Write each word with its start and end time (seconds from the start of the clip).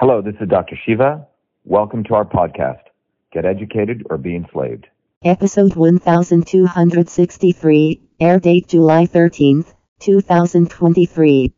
Hello, 0.00 0.22
this 0.22 0.36
is 0.40 0.48
Dr. 0.48 0.78
Shiva. 0.86 1.26
Welcome 1.64 2.04
to 2.04 2.14
our 2.14 2.24
podcast, 2.24 2.82
Get 3.32 3.44
Educated 3.44 4.06
or 4.08 4.16
Be 4.16 4.36
Enslaved. 4.36 4.86
Episode 5.24 5.74
1263, 5.74 8.00
air 8.20 8.38
date 8.38 8.68
July 8.68 9.06
13th, 9.06 9.74
2023. 9.98 11.52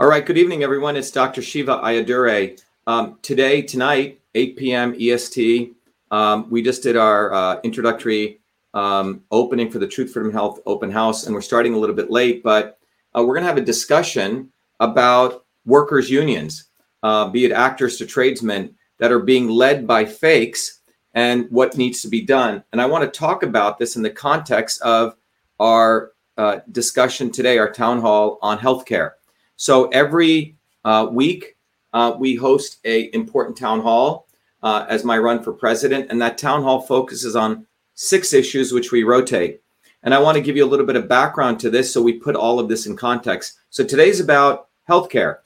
All 0.00 0.08
right, 0.08 0.26
good 0.26 0.36
evening, 0.36 0.64
everyone. 0.64 0.96
It's 0.96 1.12
Dr. 1.12 1.42
Shiva 1.42 1.78
Ayyadurai. 1.78 2.60
Um, 2.86 3.18
today, 3.22 3.62
tonight, 3.62 4.20
8 4.34 4.56
p.m. 4.56 4.96
EST, 4.98 5.72
um, 6.10 6.50
we 6.50 6.62
just 6.62 6.82
did 6.82 6.96
our 6.96 7.32
uh, 7.32 7.60
introductory 7.62 8.40
um, 8.74 9.22
opening 9.30 9.70
for 9.70 9.78
the 9.78 9.86
Truth, 9.86 10.12
Freedom, 10.12 10.32
Health 10.32 10.58
open 10.66 10.90
house, 10.90 11.26
and 11.26 11.34
we're 11.34 11.42
starting 11.42 11.74
a 11.74 11.78
little 11.78 11.94
bit 11.94 12.10
late, 12.10 12.42
but 12.42 12.78
uh, 13.16 13.22
we're 13.22 13.34
going 13.34 13.42
to 13.42 13.48
have 13.48 13.56
a 13.56 13.60
discussion 13.60 14.50
about 14.80 15.44
workers' 15.64 16.10
unions, 16.10 16.70
uh, 17.04 17.28
be 17.28 17.44
it 17.44 17.52
actors 17.52 17.98
to 17.98 18.06
tradesmen, 18.06 18.74
that 18.98 19.12
are 19.12 19.20
being 19.20 19.48
led 19.48 19.86
by 19.86 20.04
fakes 20.04 20.80
and 21.14 21.48
what 21.50 21.76
needs 21.76 22.02
to 22.02 22.08
be 22.08 22.20
done. 22.20 22.64
And 22.72 22.80
I 22.80 22.86
want 22.86 23.04
to 23.04 23.18
talk 23.18 23.44
about 23.44 23.78
this 23.78 23.94
in 23.94 24.02
the 24.02 24.10
context 24.10 24.82
of 24.82 25.14
our 25.60 26.12
uh, 26.36 26.60
discussion 26.72 27.30
today, 27.30 27.58
our 27.58 27.70
town 27.70 28.00
hall 28.00 28.40
on 28.42 28.58
healthcare. 28.58 29.12
So 29.54 29.86
every 29.90 30.56
uh, 30.84 31.06
week, 31.10 31.51
uh, 31.92 32.14
we 32.18 32.34
host 32.34 32.78
a 32.84 33.14
important 33.14 33.56
town 33.56 33.80
hall 33.80 34.26
uh, 34.62 34.86
as 34.88 35.04
my 35.04 35.18
run 35.18 35.42
for 35.42 35.52
president, 35.52 36.10
and 36.10 36.20
that 36.20 36.38
town 36.38 36.62
hall 36.62 36.80
focuses 36.80 37.36
on 37.36 37.66
six 37.94 38.32
issues 38.32 38.72
which 38.72 38.92
we 38.92 39.02
rotate. 39.02 39.60
And 40.02 40.14
I 40.14 40.18
want 40.18 40.36
to 40.36 40.42
give 40.42 40.56
you 40.56 40.64
a 40.64 40.68
little 40.68 40.86
bit 40.86 40.96
of 40.96 41.08
background 41.08 41.60
to 41.60 41.70
this, 41.70 41.92
so 41.92 42.02
we 42.02 42.14
put 42.14 42.36
all 42.36 42.58
of 42.58 42.68
this 42.68 42.86
in 42.86 42.96
context. 42.96 43.58
So 43.70 43.84
today's 43.84 44.20
about 44.20 44.68
healthcare. 44.88 45.38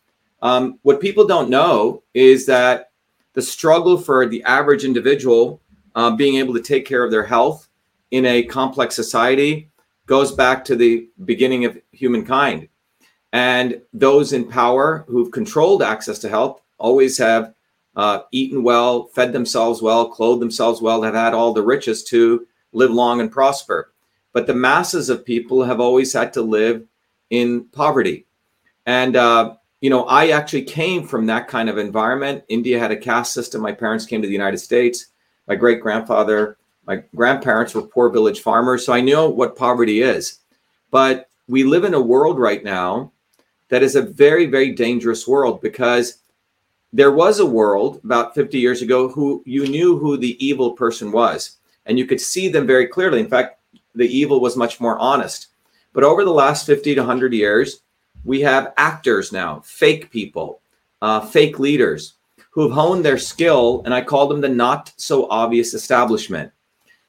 Um, 0.42 0.78
what 0.82 1.00
people 1.00 1.26
don't 1.26 1.50
know 1.50 2.02
is 2.14 2.46
that 2.46 2.90
the 3.34 3.42
struggle 3.42 3.98
for 3.98 4.26
the 4.26 4.42
average 4.44 4.84
individual 4.84 5.60
uh, 5.94 6.10
being 6.10 6.36
able 6.36 6.54
to 6.54 6.62
take 6.62 6.86
care 6.86 7.04
of 7.04 7.10
their 7.10 7.24
health 7.24 7.68
in 8.10 8.24
a 8.24 8.42
complex 8.44 8.94
society 8.94 9.70
goes 10.06 10.32
back 10.32 10.64
to 10.64 10.76
the 10.76 11.08
beginning 11.24 11.64
of 11.64 11.78
humankind. 11.92 12.68
And 13.32 13.80
those 13.92 14.32
in 14.32 14.48
power 14.48 15.04
who've 15.08 15.30
controlled 15.30 15.82
access 15.82 16.18
to 16.20 16.28
health 16.28 16.62
always 16.78 17.18
have 17.18 17.54
uh, 17.96 18.20
eaten 18.30 18.62
well, 18.62 19.06
fed 19.08 19.32
themselves 19.32 19.82
well, 19.82 20.08
clothed 20.08 20.42
themselves 20.42 20.80
well, 20.80 21.02
have 21.02 21.14
had 21.14 21.34
all 21.34 21.52
the 21.52 21.62
riches 21.62 22.04
to 22.04 22.46
live 22.72 22.90
long 22.90 23.20
and 23.20 23.32
prosper. 23.32 23.92
But 24.32 24.46
the 24.46 24.54
masses 24.54 25.08
of 25.08 25.24
people 25.24 25.64
have 25.64 25.80
always 25.80 26.12
had 26.12 26.32
to 26.34 26.42
live 26.42 26.86
in 27.30 27.64
poverty. 27.72 28.26
And, 28.84 29.16
uh, 29.16 29.56
you 29.80 29.90
know, 29.90 30.04
I 30.04 30.28
actually 30.28 30.62
came 30.62 31.06
from 31.06 31.26
that 31.26 31.48
kind 31.48 31.68
of 31.68 31.78
environment. 31.78 32.44
India 32.48 32.78
had 32.78 32.90
a 32.90 32.96
caste 32.96 33.32
system. 33.32 33.62
My 33.62 33.72
parents 33.72 34.06
came 34.06 34.20
to 34.20 34.28
the 34.28 34.32
United 34.32 34.58
States. 34.58 35.06
My 35.48 35.54
great 35.54 35.80
grandfather, 35.80 36.58
my 36.86 37.02
grandparents 37.14 37.74
were 37.74 37.82
poor 37.82 38.10
village 38.10 38.40
farmers. 38.40 38.84
So 38.84 38.92
I 38.92 39.00
know 39.00 39.28
what 39.28 39.56
poverty 39.56 40.02
is. 40.02 40.40
But 40.90 41.28
we 41.48 41.64
live 41.64 41.84
in 41.84 41.94
a 41.94 42.00
world 42.00 42.38
right 42.38 42.62
now 42.62 43.12
that 43.68 43.82
is 43.82 43.96
a 43.96 44.02
very, 44.02 44.46
very 44.46 44.72
dangerous 44.72 45.26
world 45.26 45.60
because 45.60 46.18
there 46.92 47.12
was 47.12 47.40
a 47.40 47.46
world 47.46 48.00
about 48.04 48.34
50 48.34 48.58
years 48.58 48.82
ago 48.82 49.08
who 49.08 49.42
you 49.44 49.66
knew 49.66 49.98
who 49.98 50.16
the 50.16 50.42
evil 50.44 50.72
person 50.72 51.12
was 51.12 51.56
and 51.86 51.98
you 51.98 52.06
could 52.06 52.20
see 52.20 52.48
them 52.48 52.66
very 52.66 52.86
clearly. 52.86 53.20
In 53.20 53.28
fact, 53.28 53.60
the 53.94 54.06
evil 54.06 54.40
was 54.40 54.56
much 54.56 54.80
more 54.80 54.98
honest. 54.98 55.48
But 55.92 56.04
over 56.04 56.24
the 56.24 56.30
last 56.30 56.66
50 56.66 56.94
to 56.94 57.00
100 57.00 57.32
years, 57.32 57.80
we 58.24 58.40
have 58.42 58.74
actors 58.76 59.32
now, 59.32 59.60
fake 59.60 60.10
people, 60.10 60.60
uh, 61.00 61.20
fake 61.20 61.58
leaders 61.58 62.14
who 62.50 62.62
have 62.62 62.72
honed 62.72 63.04
their 63.04 63.18
skill, 63.18 63.82
and 63.84 63.94
I 63.94 64.02
call 64.02 64.26
them 64.26 64.40
the 64.40 64.48
not 64.48 64.92
so 64.96 65.28
obvious 65.30 65.74
establishment. 65.74 66.52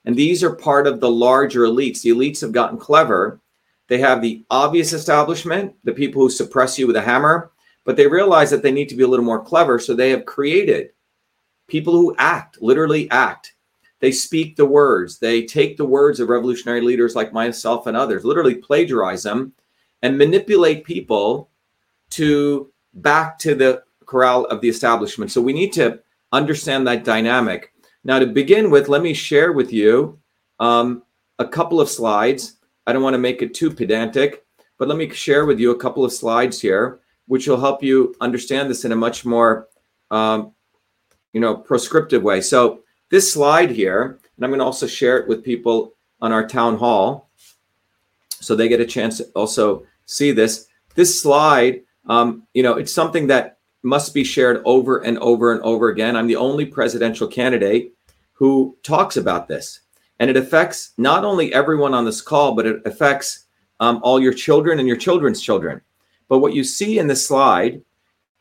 And 0.06 0.16
these 0.16 0.44
are 0.44 0.56
part 0.56 0.88
of 0.88 1.00
the 1.00 1.10
larger 1.10 1.62
elites. 1.62 2.02
The 2.02 2.12
elites 2.12 2.42
have 2.42 2.52
gotten 2.52 2.78
clever 2.78 3.40
they 3.88 4.00
have 4.00 4.22
the 4.22 4.46
obvious 4.50 4.94
establishment, 4.94 5.76
the 5.84 5.94
people 5.94 6.22
who 6.22 6.30
suppress 6.30 6.78
you 6.78 6.88
with 6.88 6.96
a 6.96 7.02
hammer, 7.02 7.52
but 7.86 7.96
they 7.96 8.08
realize 8.08 8.50
that 8.50 8.62
they 8.62 8.72
need 8.72 8.90
to 8.90 8.96
be 8.96 9.04
a 9.04 9.08
little 9.08 9.26
more 9.26 9.44
clever. 9.44 9.80
So 9.80 9.94
they 9.94 10.10
have 10.10 10.26
created 10.26 10.92
people 11.68 11.94
who 11.94 12.16
act, 12.18 12.62
literally 12.62 13.10
act. 13.12 13.54
They 14.00 14.12
speak 14.12 14.56
the 14.56 14.66
words. 14.66 15.20
They 15.20 15.46
take 15.46 15.78
the 15.78 15.86
words 15.86 16.20
of 16.20 16.30
revolutionary 16.30 16.82
leaders 16.82 17.16
like 17.16 17.34
myself 17.34 17.88
and 17.88 17.98
others, 17.98 18.26
literally 18.26 18.56
plagiarize 18.56 19.24
them 19.24 19.54
and 20.02 20.18
manipulate 20.18 20.84
people 20.84 21.50
to 22.12 22.72
back 22.94 23.40
to 23.40 23.56
the 23.56 23.84
corral 24.06 24.46
of 24.46 24.62
the 24.62 24.70
establishment. 24.70 25.32
So 25.32 25.42
we 25.42 25.54
need 25.54 25.74
to 25.74 26.00
understand 26.32 26.86
that 26.88 27.04
dynamic. 27.04 27.74
Now, 28.04 28.20
to 28.20 28.28
begin 28.28 28.70
with, 28.70 28.88
let 28.88 29.02
me 29.02 29.14
share 29.14 29.54
with 29.54 29.74
you 29.74 30.20
um, 30.60 31.04
a 31.40 31.48
couple 31.48 31.82
of 31.82 31.90
slides 31.90 32.57
I 32.88 32.94
don't 32.94 33.04
want 33.04 33.16
to 33.16 33.20
make 33.20 33.42
it 33.42 33.54
too 33.54 33.70
pedantic, 33.70 34.46
but 34.80 34.88
let 34.88 34.98
me 34.98 35.10
share 35.10 35.46
with 35.46 35.60
you 35.60 35.72
a 35.72 35.78
couple 35.78 36.06
of 36.06 36.14
slides 36.14 36.62
here, 36.62 37.02
which 37.28 37.46
will 37.46 37.60
help 37.60 37.84
you 37.84 38.16
understand 38.22 38.70
this 38.70 38.86
in 38.86 38.94
a 38.94 38.96
much 38.96 39.26
more, 39.26 39.68
um, 40.10 40.54
you 41.34 41.42
know, 41.42 41.54
prescriptive 41.54 42.24
way. 42.24 42.40
So 42.40 42.84
this 43.10 43.32
slide 43.32 43.72
here, 43.72 44.20
and 44.38 44.46
I'm 44.46 44.52
going 44.52 44.60
to 44.60 44.66
also 44.66 44.88
share 44.88 45.18
it 45.18 45.28
with 45.28 45.44
people 45.44 45.96
on 46.22 46.32
our 46.32 46.48
town 46.48 46.78
hall, 46.78 47.30
so 48.30 48.56
they 48.56 48.70
get 48.70 48.80
a 48.80 48.86
chance 48.86 49.18
to 49.18 49.26
also 49.36 49.86
see 50.06 50.32
this. 50.32 50.68
This 50.96 51.22
slide, 51.22 51.82
um, 52.08 52.48
you 52.54 52.64
know, 52.64 52.76
it's 52.76 52.94
something 52.94 53.28
that 53.28 53.58
must 53.84 54.14
be 54.14 54.24
shared 54.24 54.62
over 54.64 55.00
and 55.00 55.18
over 55.20 55.52
and 55.52 55.62
over 55.62 55.90
again. 55.90 56.16
I'm 56.16 56.28
the 56.28 56.38
only 56.38 56.66
presidential 56.66 57.28
candidate 57.28 57.94
who 58.32 58.78
talks 58.82 59.18
about 59.18 59.50
this 59.50 59.82
and 60.20 60.30
it 60.30 60.38
affects 60.38 60.94
not 60.98 61.24
only 61.24 61.54
everyone 61.54 61.94
on 61.94 62.06
this 62.06 62.22
call, 62.22 62.56
but 62.56 62.66
it 62.66 62.82
affects 62.86 63.46
um, 63.80 64.00
all 64.04 64.20
your 64.20 64.34
children 64.34 64.80
and 64.80 64.88
your 64.88 64.98
children's 64.98 65.42
children. 65.42 65.82
But 66.28 66.40
what 66.40 66.54
you 66.54 66.64
see 66.64 67.00
in 67.00 67.08
this 67.08 67.26
slide 67.26 67.82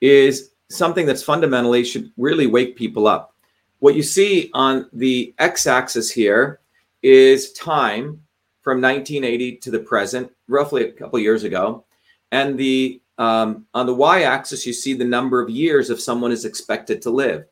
is 0.01 0.53
something 0.71 1.07
that's 1.07 1.23
fundamentally 1.23 1.85
should 1.85 2.11
really 2.17 2.47
wake 2.47 2.77
people 2.77 3.07
up. 3.07 3.35
What 3.79 3.95
you 3.95 4.03
see 4.03 4.51
on 4.55 4.89
the 4.93 5.35
x 5.39 5.67
axis 5.67 6.11
here 6.11 6.61
is 7.03 7.53
time 7.53 8.23
from 8.63 8.81
1980 8.81 9.59
to 9.59 9.71
the 9.71 9.79
present, 9.79 10.31
roughly 10.49 10.85
a 10.85 10.93
couple 10.93 11.19
years 11.19 11.45
ago. 11.45 11.85
And 12.33 12.59
the 12.59 13.01
um, 13.19 13.67
on 13.73 13.87
the 13.87 13.95
y 13.95 14.23
axis, 14.23 14.67
you 14.67 14.73
see 14.73 14.93
the 14.93 15.05
number 15.05 15.41
of 15.41 15.49
years 15.49 15.89
if 15.89 16.01
someone 16.01 16.33
is 16.33 16.45
expected 16.45 17.01
to 17.03 17.11
live. 17.11 17.47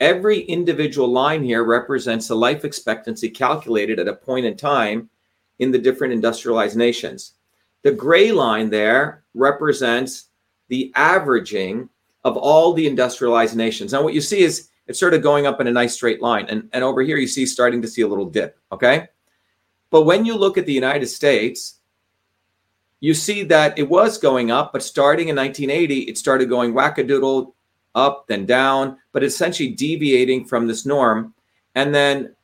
Every 0.00 0.40
individual 0.40 1.08
line 1.08 1.44
here 1.44 1.62
represents 1.62 2.26
the 2.26 2.34
life 2.34 2.64
expectancy 2.64 3.28
calculated 3.28 3.98
at 3.98 4.08
a 4.08 4.14
point 4.14 4.46
in 4.46 4.56
time 4.56 5.10
in 5.58 5.70
the 5.70 5.78
different 5.78 6.14
industrialized 6.14 6.76
nations. 6.76 7.34
The 7.82 7.92
gray 7.92 8.32
line 8.32 8.70
there 8.70 9.24
represents 9.34 10.28
the 10.68 10.90
averaging 10.96 11.90
of 12.24 12.36
all 12.36 12.72
the 12.72 12.86
industrialized 12.86 13.56
nations. 13.56 13.92
Now, 13.92 14.02
what 14.02 14.14
you 14.14 14.20
see 14.22 14.40
is 14.40 14.68
it's 14.86 14.98
sort 14.98 15.14
of 15.14 15.22
going 15.22 15.46
up 15.46 15.60
in 15.60 15.66
a 15.66 15.72
nice 15.72 15.94
straight 15.94 16.22
line. 16.22 16.46
And, 16.48 16.68
and 16.72 16.82
over 16.82 17.02
here, 17.02 17.16
you 17.16 17.26
see 17.26 17.46
starting 17.46 17.82
to 17.82 17.88
see 17.88 18.02
a 18.02 18.08
little 18.08 18.24
dip. 18.24 18.58
Okay. 18.72 19.08
But 19.90 20.02
when 20.02 20.24
you 20.24 20.36
look 20.36 20.56
at 20.56 20.66
the 20.66 20.72
United 20.72 21.06
States, 21.06 21.76
you 23.00 23.14
see 23.14 23.44
that 23.44 23.78
it 23.78 23.88
was 23.88 24.18
going 24.18 24.50
up, 24.50 24.72
but 24.72 24.82
starting 24.82 25.28
in 25.28 25.36
1980, 25.36 26.00
it 26.02 26.18
started 26.18 26.48
going 26.48 26.72
wackadoodle 26.72 27.52
up, 27.94 28.26
then 28.28 28.46
down, 28.46 28.98
but 29.12 29.24
essentially 29.24 29.70
deviating 29.70 30.44
from 30.44 30.66
this 30.66 30.86
norm. 30.86 31.34
And 31.74 31.94
then, 31.94 32.34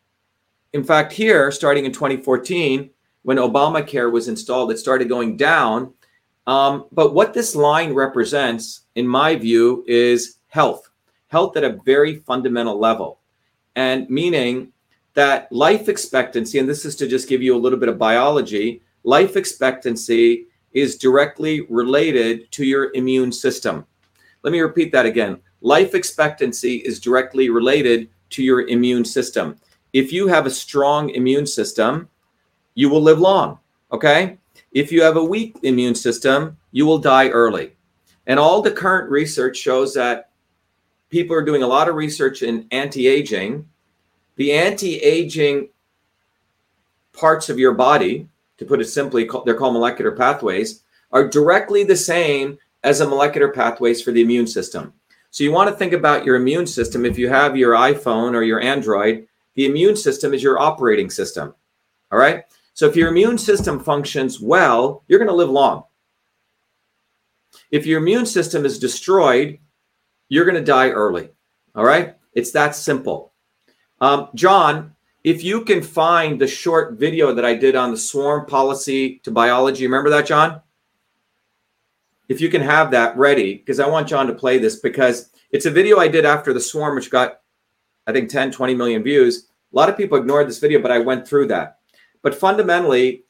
in 0.73 0.85
fact, 0.85 1.13
here, 1.13 1.51
starting 1.51 1.85
in 1.85 1.93
2014, 1.93 2.91
when 3.23 3.39
Obamacare 3.39 4.11
was 4.11 4.29
installed, 4.29 4.71
it 4.71 4.79
started 4.79 5.09
going 5.09 5.37
down. 5.37 5.93
Um, 6.47 6.87
but 6.93 7.15
what 7.15 7.35
this 7.35 7.57
line 7.57 7.93
represents, 7.93 8.83
in 8.95 9.07
my 9.07 9.35
view, 9.35 9.85
is 9.89 10.39
health, 10.49 10.89
health 11.29 11.57
at 11.57 11.65
a 11.65 11.79
very 11.85 12.17
fundamental 12.21 12.79
level. 12.79 13.19
And 13.75 14.09
meaning 14.09 14.73
that 15.15 15.51
life 15.51 15.89
expectancy, 15.89 16.59
and 16.59 16.69
this 16.69 16.85
is 16.85 16.95
to 16.97 17.09
just 17.09 17.29
give 17.29 17.43
you 17.43 17.57
a 17.57 17.59
little 17.59 17.79
bit 17.79 17.89
of 17.89 17.99
biology, 17.99 18.83
life 19.03 19.37
expectancy 19.37 20.47
is 20.73 20.99
directly 20.99 21.63
related 21.71 22.51
to 22.53 22.65
your 22.65 22.93
immune 22.95 23.33
system. 23.33 23.87
Let 24.43 24.53
me 24.53 24.61
repeat 24.61 24.93
that 24.93 25.07
again. 25.07 25.41
Life 25.67 25.97
expectancy 25.97 26.77
is 26.77 27.01
directly 27.01 27.51
related 27.51 28.09
to 28.31 28.45
your 28.45 28.69
immune 28.69 29.05
system. 29.05 29.57
If 29.93 30.13
you 30.13 30.29
have 30.29 30.47
a 30.47 30.61
strong 30.65 31.11
immune 31.11 31.45
system, 31.45 32.09
you 32.77 32.89
will 32.89 33.03
live 33.03 33.19
long. 33.19 33.59
Okay. 33.91 34.39
If 34.71 34.93
you 34.93 35.03
have 35.03 35.17
a 35.17 35.25
weak 35.25 35.57
immune 35.65 35.97
system, 35.97 36.57
you 36.71 36.87
will 36.87 36.99
die 36.99 37.31
early. 37.31 37.73
And 38.29 38.39
all 38.39 38.63
the 38.63 38.71
current 38.71 39.11
research 39.11 39.57
shows 39.57 39.93
that 39.95 40.31
people 41.11 41.35
are 41.35 41.45
doing 41.45 41.65
a 41.65 41.67
lot 41.67 41.89
of 41.89 41.97
research 41.97 42.45
in 42.45 42.69
anti-aging. 42.71 43.69
The 44.37 44.53
anti-aging 44.53 45.71
parts 47.13 47.49
of 47.49 47.59
your 47.59 47.75
body, 47.75 48.29
to 48.59 48.65
put 48.65 48.81
it 48.81 48.85
simply, 48.85 49.29
they're 49.45 49.57
called 49.57 49.73
molecular 49.73 50.13
pathways, 50.13 50.85
are 51.11 51.27
directly 51.27 51.83
the 51.83 51.97
same 51.97 52.57
as 52.85 53.01
the 53.01 53.09
molecular 53.09 53.49
pathways 53.49 54.01
for 54.01 54.13
the 54.13 54.23
immune 54.23 54.47
system. 54.47 54.93
So 55.31 55.45
you 55.45 55.53
want 55.53 55.69
to 55.71 55.77
think 55.77 55.93
about 55.93 56.25
your 56.25 56.37
immune 56.37 56.67
system. 56.67 57.05
If 57.05 57.19
you 57.19 57.29
have 57.29 57.57
your 57.57 57.75
iPhone 57.75 58.35
or 58.35 58.43
your 58.43 58.61
Android, 58.61 59.27
the 59.55 59.67
immune 59.67 59.97
system 59.97 60.33
is 60.33 60.43
your 60.43 60.59
operating 60.59 61.11
system. 61.11 61.55
All 62.11 62.19
right. 62.19 62.45
So 62.75 62.87
if 62.87 62.97
your 62.97 63.09
immune 63.09 63.39
system 63.39 63.81
functions 63.81 64.41
well, 64.41 65.03
you're 65.09 65.19
going 65.19 65.31
to 65.31 65.35
live 65.35 65.51
long. 65.51 65.85
If 67.71 67.87
your 67.87 68.01
immune 68.01 68.27
system 68.27 68.65
is 68.65 68.79
destroyed, 68.79 69.59
you're 70.29 70.45
going 70.45 70.57
to 70.57 70.65
die 70.65 70.91
early. 70.91 71.31
All 71.75 71.85
right. 71.85 72.17
It's 72.33 72.53
that 72.53 72.77
simple. 72.77 73.33
Um, 74.01 74.29
John, 74.35 74.95
if 75.25 75.43
you 75.43 75.65
can 75.65 75.83
find 75.83 76.41
the 76.41 76.47
short 76.47 76.99
video 76.99 77.33
that 77.35 77.45
I 77.45 77.55
did 77.55 77.75
on 77.75 77.91
the 77.91 77.97
swarm 77.97 78.47
policy 78.47 79.21
to 79.25 79.31
biology, 79.31 79.87
remember 79.87 80.11
that, 80.11 80.27
John? 80.27 80.61
If 82.29 82.41
you 82.41 82.49
can 82.49 82.63
have 82.63 82.91
that 82.91 83.17
ready, 83.17 83.55
because 83.55 83.81
I 83.81 83.89
want 83.89 84.09
John 84.09 84.27
to 84.27 84.35
play 84.35 84.59
this 84.59 84.81
because 84.81 85.31
it's 85.51 85.67
a 85.67 85.71
video 85.71 85.99
I 85.99 86.09
did 86.09 86.25
after 86.25 86.53
the 86.53 86.61
swarm, 86.61 86.97
which 86.97 87.11
got, 87.11 87.41
I 88.07 88.13
think, 88.13 88.31
10, 88.31 88.51
20 88.51 88.75
million 88.75 89.03
views. 89.03 89.49
A 89.73 89.77
lot 89.77 89.89
of 89.89 89.97
people 89.97 90.19
ignored 90.19 90.49
this 90.49 90.59
video, 90.59 90.81
but 90.81 90.91
I 90.91 90.99
went 90.99 91.27
through 91.27 91.49
that. 91.49 91.79
But 92.23 92.35
fundamentally, 92.35 93.25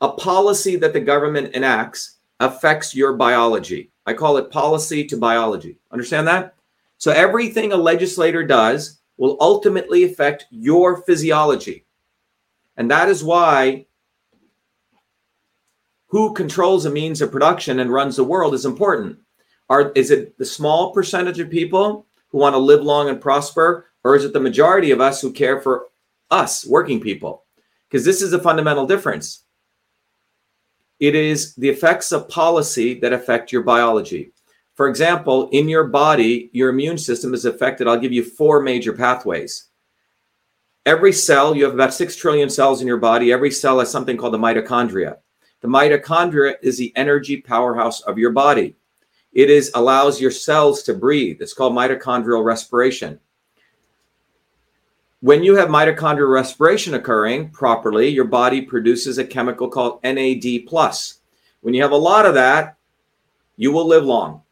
a 0.00 0.12
policy 0.12 0.76
that 0.76 0.92
the 0.92 1.00
government 1.00 1.54
enacts 1.54 2.18
affects 2.40 2.94
your 2.94 3.14
biology. 3.14 3.90
I 4.06 4.14
call 4.14 4.36
it 4.36 4.50
policy 4.50 5.04
to 5.06 5.16
biology. 5.16 5.78
Understand 5.90 6.28
that? 6.28 6.54
So 6.98 7.10
everything 7.10 7.72
a 7.72 7.76
legislator 7.76 8.44
does 8.44 9.00
will 9.16 9.36
ultimately 9.40 10.04
affect 10.04 10.46
your 10.50 11.02
physiology. 11.02 11.84
And 12.76 12.90
that 12.90 13.08
is 13.08 13.24
why 13.24 13.86
who 16.08 16.34
controls 16.34 16.84
a 16.84 16.90
means 16.90 17.20
of 17.20 17.30
production 17.30 17.80
and 17.80 17.92
runs 17.92 18.16
the 18.16 18.24
world 18.24 18.54
is 18.54 18.64
important. 18.64 19.18
Are, 19.68 19.92
is 19.92 20.10
it 20.10 20.36
the 20.38 20.44
small 20.44 20.92
percentage 20.92 21.38
of 21.38 21.50
people 21.50 22.06
who 22.28 22.38
want 22.38 22.54
to 22.54 22.58
live 22.58 22.82
long 22.82 23.08
and 23.08 23.20
prosper, 23.20 23.86
or 24.04 24.16
is 24.16 24.24
it 24.24 24.32
the 24.32 24.40
majority 24.40 24.90
of 24.90 25.00
us 25.00 25.20
who 25.20 25.32
care 25.32 25.60
for 25.60 25.86
us, 26.30 26.66
working 26.66 27.00
people? 27.00 27.44
Because 27.88 28.04
this 28.04 28.22
is 28.22 28.32
a 28.32 28.38
fundamental 28.38 28.86
difference. 28.86 29.44
It 31.00 31.14
is 31.14 31.54
the 31.54 31.68
effects 31.68 32.10
of 32.10 32.28
policy 32.28 32.98
that 33.00 33.12
affect 33.12 33.52
your 33.52 33.62
biology. 33.62 34.32
For 34.74 34.88
example, 34.88 35.48
in 35.50 35.68
your 35.68 35.84
body, 35.84 36.50
your 36.52 36.70
immune 36.70 36.98
system 36.98 37.34
is 37.34 37.44
affected. 37.44 37.86
I'll 37.86 37.98
give 37.98 38.12
you 38.12 38.24
four 38.24 38.60
major 38.60 38.92
pathways. 38.92 39.66
Every 40.86 41.12
cell, 41.12 41.54
you 41.54 41.64
have 41.64 41.74
about 41.74 41.92
6 41.92 42.16
trillion 42.16 42.48
cells 42.48 42.80
in 42.80 42.86
your 42.86 42.96
body. 42.96 43.30
Every 43.32 43.50
cell 43.50 43.78
has 43.80 43.90
something 43.90 44.16
called 44.16 44.34
the 44.34 44.38
mitochondria. 44.38 45.16
The 45.60 45.68
mitochondria 45.68 46.54
is 46.62 46.78
the 46.78 46.92
energy 46.96 47.40
powerhouse 47.40 48.00
of 48.02 48.18
your 48.18 48.30
body. 48.30 48.76
It 49.32 49.50
is 49.50 49.70
allows 49.74 50.20
your 50.20 50.30
cells 50.30 50.82
to 50.84 50.94
breathe. 50.94 51.40
It's 51.40 51.54
called 51.54 51.74
mitochondrial 51.74 52.44
respiration. 52.44 53.20
When 55.20 55.42
you 55.42 55.56
have 55.56 55.68
mitochondrial 55.68 56.32
respiration 56.32 56.94
occurring 56.94 57.50
properly, 57.50 58.08
your 58.08 58.24
body 58.24 58.62
produces 58.62 59.18
a 59.18 59.24
chemical 59.24 59.68
called 59.68 60.00
NAD+. 60.04 60.44
When 61.60 61.74
you 61.74 61.82
have 61.82 61.90
a 61.90 61.96
lot 61.96 62.24
of 62.24 62.34
that, 62.34 62.76
you 63.56 63.72
will 63.72 63.86
live 63.86 64.04
long. 64.04 64.42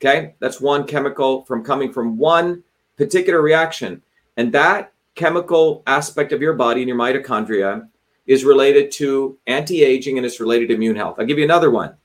Okay, 0.00 0.34
that's 0.40 0.60
one 0.60 0.84
chemical 0.86 1.44
from 1.44 1.64
coming 1.64 1.92
from 1.92 2.18
one 2.18 2.62
particular 2.96 3.42
reaction. 3.42 4.02
And 4.36 4.52
that 4.52 4.92
chemical 5.14 5.82
aspect 5.86 6.32
of 6.32 6.42
your 6.42 6.54
body 6.54 6.82
and 6.82 6.88
your 6.88 6.98
mitochondria 6.98 7.88
is 8.28 8.44
related 8.44 8.92
to 8.92 9.36
anti 9.46 9.82
aging 9.82 10.18
and 10.18 10.26
it's 10.26 10.38
related 10.38 10.68
to 10.68 10.74
immune 10.74 10.94
health. 10.94 11.16
I'll 11.18 11.26
give 11.26 11.38
you 11.38 11.44
another 11.44 11.70
one. 11.70 11.96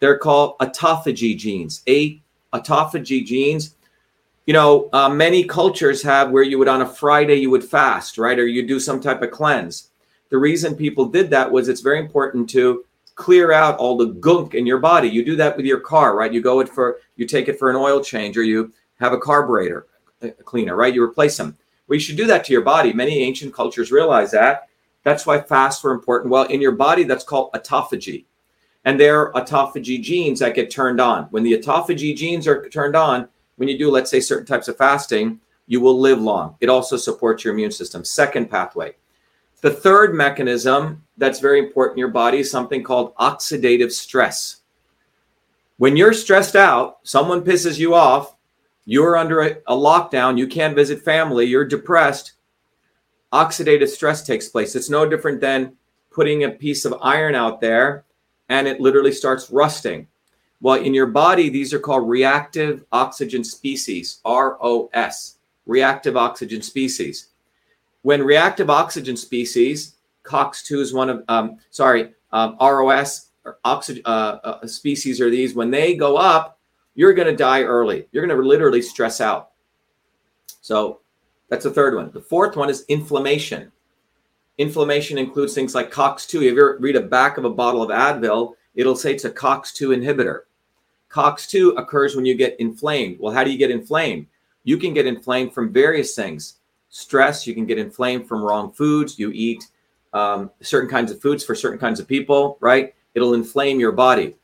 They're 0.00 0.18
called 0.18 0.58
autophagy 0.58 1.38
genes. 1.38 1.82
A 1.88 2.20
autophagy 2.52 3.24
genes. 3.24 3.76
You 4.46 4.52
know, 4.52 4.90
uh, 4.92 5.08
many 5.08 5.44
cultures 5.44 6.02
have 6.02 6.30
where 6.30 6.42
you 6.42 6.58
would 6.58 6.66
on 6.66 6.82
a 6.82 6.86
Friday 6.86 7.36
you 7.36 7.50
would 7.50 7.62
fast, 7.62 8.18
right, 8.18 8.38
or 8.38 8.48
you 8.48 8.66
do 8.66 8.80
some 8.80 9.00
type 9.00 9.22
of 9.22 9.30
cleanse. 9.30 9.90
The 10.30 10.38
reason 10.38 10.74
people 10.74 11.06
did 11.06 11.30
that 11.30 11.50
was 11.50 11.68
it's 11.68 11.82
very 11.82 12.00
important 12.00 12.50
to 12.50 12.84
clear 13.14 13.52
out 13.52 13.78
all 13.78 13.96
the 13.96 14.06
gunk 14.06 14.54
in 14.54 14.66
your 14.66 14.78
body. 14.78 15.08
You 15.08 15.24
do 15.24 15.36
that 15.36 15.56
with 15.56 15.66
your 15.66 15.80
car, 15.80 16.16
right? 16.16 16.32
You 16.32 16.42
go 16.42 16.58
it 16.60 16.68
for 16.68 16.98
you 17.14 17.26
take 17.26 17.48
it 17.48 17.58
for 17.58 17.70
an 17.70 17.76
oil 17.76 18.02
change 18.02 18.36
or 18.36 18.42
you 18.42 18.72
have 18.98 19.12
a 19.12 19.18
carburetor 19.18 19.86
cleaner, 20.44 20.74
right? 20.74 20.94
You 20.94 21.04
replace 21.04 21.36
them. 21.36 21.56
You 21.88 22.00
should 22.00 22.16
do 22.16 22.26
that 22.26 22.44
to 22.44 22.52
your 22.52 22.62
body. 22.62 22.92
Many 22.92 23.22
ancient 23.22 23.54
cultures 23.54 23.92
realize 23.92 24.32
that. 24.32 24.69
That's 25.02 25.26
why 25.26 25.40
fasts 25.40 25.82
were 25.82 25.92
important. 25.92 26.30
Well, 26.30 26.44
in 26.44 26.60
your 26.60 26.72
body, 26.72 27.04
that's 27.04 27.24
called 27.24 27.52
autophagy. 27.52 28.26
And 28.84 28.98
there 28.98 29.20
are 29.20 29.32
autophagy 29.32 30.02
genes 30.02 30.40
that 30.40 30.54
get 30.54 30.70
turned 30.70 31.00
on. 31.00 31.24
When 31.24 31.42
the 31.42 31.58
autophagy 31.58 32.16
genes 32.16 32.46
are 32.46 32.68
turned 32.68 32.96
on, 32.96 33.28
when 33.56 33.68
you 33.68 33.78
do, 33.78 33.90
let's 33.90 34.10
say, 34.10 34.20
certain 34.20 34.46
types 34.46 34.68
of 34.68 34.76
fasting, 34.76 35.40
you 35.66 35.80
will 35.80 35.98
live 35.98 36.20
long. 36.20 36.56
It 36.60 36.68
also 36.68 36.96
supports 36.96 37.44
your 37.44 37.54
immune 37.54 37.70
system. 37.70 38.04
Second 38.04 38.50
pathway. 38.50 38.94
The 39.60 39.70
third 39.70 40.14
mechanism 40.14 41.04
that's 41.18 41.38
very 41.38 41.58
important 41.58 41.96
in 41.96 42.00
your 42.00 42.08
body 42.08 42.38
is 42.38 42.50
something 42.50 42.82
called 42.82 43.14
oxidative 43.16 43.92
stress. 43.92 44.62
When 45.76 45.96
you're 45.96 46.14
stressed 46.14 46.56
out, 46.56 46.98
someone 47.02 47.42
pisses 47.42 47.78
you 47.78 47.94
off, 47.94 48.36
you're 48.86 49.16
under 49.16 49.42
a, 49.42 49.50
a, 49.66 49.74
lockdown, 49.74 50.38
you 50.38 50.46
can't 50.46 50.74
visit 50.74 51.02
family, 51.02 51.46
you're 51.46 51.64
depressed, 51.64 52.32
oxidative 53.32 53.88
stress 53.88 54.24
takes 54.26 54.48
place. 54.48 54.74
It's 54.74 54.90
no 54.90 55.08
different 55.08 55.40
than 55.40 55.76
putting 56.10 56.44
a 56.44 56.50
piece 56.50 56.84
of 56.84 56.94
iron 57.00 57.34
out 57.34 57.60
there 57.60 58.04
and 58.48 58.66
it 58.66 58.80
literally 58.80 59.12
starts 59.12 59.50
rusting. 59.50 60.08
Well, 60.60 60.82
in 60.82 60.92
your 60.92 61.06
body, 61.06 61.48
these 61.48 61.72
are 61.72 61.78
called 61.78 62.08
reactive 62.08 62.84
oxygen 62.92 63.44
species, 63.44 64.20
ROS, 64.26 65.38
reactive 65.66 66.16
oxygen 66.16 66.60
species. 66.60 67.28
When 68.02 68.22
reactive 68.22 68.68
oxygen 68.68 69.16
species, 69.16 69.96
COX2 70.24 70.80
is 70.80 70.92
one 70.92 71.10
of, 71.10 71.24
um, 71.28 71.58
sorry, 71.70 72.12
um, 72.32 72.56
ROS 72.60 73.28
or 73.44 73.58
oxygen 73.64 74.02
uh, 74.04 74.38
uh, 74.44 74.66
species 74.66 75.20
are 75.20 75.30
these. 75.30 75.54
When 75.54 75.70
they 75.70 75.94
go 75.94 76.16
up, 76.16 76.58
you're 76.94 77.14
going 77.14 77.28
to 77.28 77.36
die 77.36 77.62
early. 77.62 78.06
You're 78.12 78.26
going 78.26 78.36
to 78.36 78.46
literally 78.46 78.82
stress 78.82 79.20
out. 79.20 79.52
So 80.60 81.00
that's 81.50 81.64
the 81.64 81.70
third 81.70 81.94
one. 81.94 82.10
The 82.12 82.20
fourth 82.20 82.56
one 82.56 82.70
is 82.70 82.84
inflammation. 82.88 83.70
Inflammation 84.56 85.18
includes 85.18 85.54
things 85.54 85.74
like 85.74 85.92
COX2. 85.92 86.34
If 86.36 86.42
you 86.42 86.50
ever 86.52 86.78
read 86.80 86.96
a 86.96 87.02
back 87.02 87.36
of 87.36 87.44
a 87.44 87.50
bottle 87.50 87.82
of 87.82 87.90
Advil, 87.90 88.54
it'll 88.74 88.96
say 88.96 89.12
it's 89.12 89.24
a 89.24 89.30
COX2 89.30 89.96
inhibitor. 89.96 90.40
COX2 91.10 91.76
occurs 91.76 92.14
when 92.14 92.24
you 92.24 92.34
get 92.34 92.58
inflamed. 92.60 93.18
Well, 93.18 93.34
how 93.34 93.42
do 93.42 93.50
you 93.50 93.58
get 93.58 93.70
inflamed? 93.70 94.26
You 94.62 94.76
can 94.76 94.94
get 94.94 95.06
inflamed 95.06 95.52
from 95.52 95.72
various 95.72 96.14
things 96.14 96.56
stress. 96.90 97.46
You 97.46 97.54
can 97.54 97.66
get 97.66 97.78
inflamed 97.78 98.28
from 98.28 98.42
wrong 98.42 98.72
foods. 98.72 99.18
You 99.18 99.30
eat 99.32 99.66
um, 100.12 100.50
certain 100.60 100.90
kinds 100.90 101.10
of 101.10 101.20
foods 101.20 101.44
for 101.44 101.54
certain 101.54 101.78
kinds 101.78 102.00
of 102.00 102.06
people, 102.06 102.58
right? 102.60 102.94
It'll 103.14 103.34
inflame 103.34 103.80
your 103.80 103.92
body. 103.92 104.36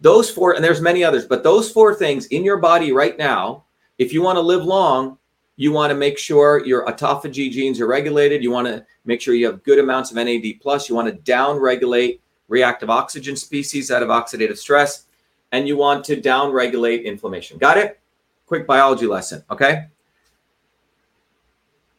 Those 0.00 0.30
four, 0.30 0.52
and 0.54 0.62
there's 0.62 0.80
many 0.80 1.02
others, 1.02 1.26
but 1.26 1.42
those 1.42 1.70
four 1.70 1.94
things 1.94 2.26
in 2.26 2.44
your 2.44 2.58
body 2.58 2.92
right 2.92 3.18
now, 3.18 3.64
if 3.98 4.12
you 4.12 4.22
want 4.22 4.36
to 4.36 4.42
live 4.42 4.64
long, 4.64 5.17
you 5.58 5.72
want 5.72 5.90
to 5.90 5.94
make 5.94 6.16
sure 6.16 6.64
your 6.64 6.86
autophagy 6.86 7.50
genes 7.50 7.80
are 7.80 7.86
regulated. 7.86 8.42
You 8.42 8.50
want 8.50 8.66
to 8.68 8.86
make 9.04 9.20
sure 9.20 9.34
you 9.34 9.44
have 9.44 9.62
good 9.62 9.78
amounts 9.78 10.10
of 10.10 10.16
NAD 10.16 10.60
plus. 10.62 10.88
You 10.88 10.94
want 10.94 11.08
to 11.08 11.14
down 11.14 11.58
regulate 11.58 12.22
reactive 12.48 12.88
oxygen 12.88 13.36
species 13.36 13.90
out 13.90 14.02
of 14.02 14.08
oxidative 14.08 14.56
stress, 14.56 15.04
and 15.52 15.68
you 15.68 15.76
want 15.76 16.04
to 16.06 16.16
down 16.18 16.50
regulate 16.52 17.04
inflammation. 17.04 17.58
Got 17.58 17.76
it? 17.76 18.00
Quick 18.46 18.66
biology 18.66 19.06
lesson. 19.06 19.44
Okay 19.50 19.88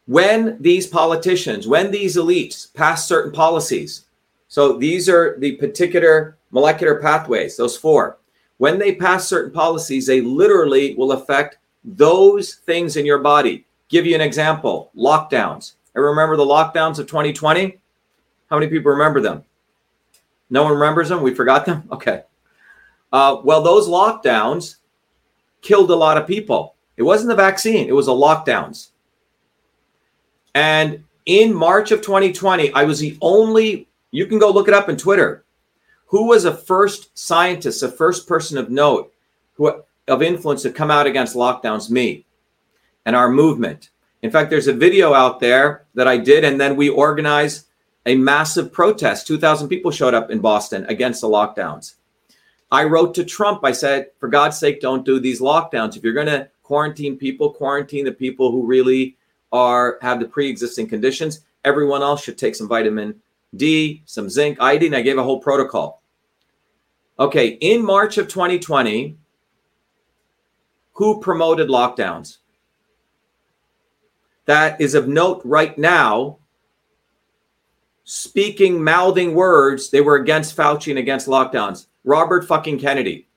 when 0.10 0.60
these 0.60 0.88
politicians, 0.88 1.68
when 1.68 1.92
these 1.92 2.18
elites 2.18 2.74
pass 2.74 3.08
certain 3.08 3.32
policies, 3.32 4.06
so 4.48 4.74
these 4.74 5.08
are 5.08 5.38
the 5.38 5.52
particular 5.58 6.36
molecular 6.50 7.00
pathways, 7.00 7.56
those 7.56 7.78
four, 7.78 8.18
when 8.58 8.80
they 8.80 8.96
pass 8.96 9.28
certain 9.28 9.52
policies, 9.52 10.08
they 10.08 10.20
literally 10.20 10.96
will 10.96 11.12
affect 11.12 11.60
those 11.96 12.56
things 12.56 12.98
in 12.98 13.06
your 13.06 13.20
body. 13.20 13.66
Give 13.88 14.06
you 14.06 14.16
an 14.16 14.22
example 14.22 14.92
lockdowns. 14.96 15.74
I 15.96 16.00
remember 16.00 16.38
the 16.38 16.46
lockdowns 16.46 17.00
of 17.00 17.08
2020. 17.08 17.80
How 18.50 18.58
many 18.58 18.70
people 18.70 18.92
remember 18.92 19.22
them? 19.22 19.44
No 20.50 20.64
one 20.64 20.74
remembers 20.74 21.10
them? 21.10 21.22
We 21.22 21.34
forgot 21.34 21.66
them? 21.66 21.88
Okay. 21.92 22.24
Uh, 23.12 23.42
well, 23.44 23.64
those 23.64 23.88
lockdowns 23.88 24.76
killed 25.62 25.90
a 25.90 25.96
lot 25.96 26.18
of 26.18 26.28
people. 26.28 26.76
It 26.96 27.02
wasn't 27.02 27.30
the 27.30 27.36
vaccine, 27.36 27.88
it 27.88 27.96
was 27.96 28.06
the 28.06 28.12
lockdowns. 28.12 28.90
And 30.54 31.04
in 31.26 31.54
March 31.54 31.92
of 31.92 32.02
2020, 32.02 32.72
I 32.74 32.84
was 32.84 33.00
the 33.00 33.18
only, 33.22 33.88
you 34.12 34.28
can 34.28 34.38
go 34.38 34.52
look 34.52 34.68
it 34.68 34.76
up 34.76 34.90
in 34.90 34.98
Twitter. 34.98 35.44
Who 36.06 36.28
was 36.28 36.46
a 36.46 36.56
first 36.56 37.18
scientist, 37.18 37.82
a 37.82 37.90
first 37.90 38.28
person 38.28 38.60
of 38.60 38.70
note 38.70 39.12
who 39.54 39.82
of 40.10 40.22
influence 40.22 40.64
to 40.64 40.72
come 40.72 40.92
out 40.92 41.08
against 41.08 41.36
lockdowns? 41.36 41.90
Me. 41.90 42.26
and 43.06 43.16
our 43.16 43.30
movement. 43.30 43.90
In 44.22 44.32
fact, 44.32 44.50
there's 44.50 44.68
a 44.68 44.74
video 44.74 45.14
out 45.14 45.40
there 45.40 45.86
that 45.96 46.08
I 46.08 46.18
did, 46.18 46.44
and 46.44 46.60
then 46.60 46.76
we 46.76 46.90
organized 46.90 47.68
a 48.06 48.16
massive 48.16 48.72
protest. 48.72 49.28
2,000 49.28 49.68
people 49.68 49.92
showed 49.92 50.14
up 50.14 50.30
in 50.30 50.40
Boston 50.40 50.86
against 50.90 51.22
the 51.22 51.28
lockdowns. 51.28 51.96
I 52.72 52.84
wrote 52.84 53.16
to 53.16 53.24
Trump. 53.24 53.64
I 53.64 53.72
said, 53.72 54.12
for 54.20 54.28
God's 54.28 54.60
sake, 54.60 54.80
don't 54.82 55.06
do 55.06 55.20
these 55.20 55.42
lockdowns. 55.42 55.98
If 55.98 56.04
you're 56.04 56.14
going 56.14 56.28
to 56.28 56.50
quarantine 56.62 57.18
people, 57.18 57.52
quarantine 57.52 58.06
the 58.06 58.12
people 58.12 58.52
who 58.52 58.68
really 58.68 59.18
are 59.52 59.98
have 60.02 60.20
the 60.20 60.28
pre-existing 60.28 60.88
conditions. 60.88 61.42
Everyone 61.66 62.04
else 62.04 62.24
should 62.24 62.38
take 62.38 62.56
some 62.56 62.68
vitamin 62.68 63.20
D, 63.56 64.04
some 64.06 64.30
zinc, 64.30 64.60
iodine. 64.62 64.94
I 64.94 65.02
gave 65.02 65.18
a 65.18 65.24
whole 65.24 65.40
protocol. 65.40 66.04
Okay, 67.18 67.58
in 67.60 67.84
March 67.84 68.18
of 68.20 68.28
2020, 68.28 69.18
who 71.00 71.22
promoted 71.22 71.70
lockdowns? 71.70 72.40
That 74.48 74.82
is 74.82 74.96
of 74.96 75.08
note 75.08 75.42
right 75.46 75.78
now. 75.78 76.40
Speaking, 78.04 78.84
mouthing 78.84 79.34
words, 79.34 79.92
they 79.92 80.02
were 80.02 80.18
against 80.18 80.58
Fauci 80.58 80.90
and 80.90 81.00
against 81.00 81.28
lockdowns. 81.28 81.86
Robert 82.04 82.46
fucking 82.46 82.80
Kennedy, 82.80 83.30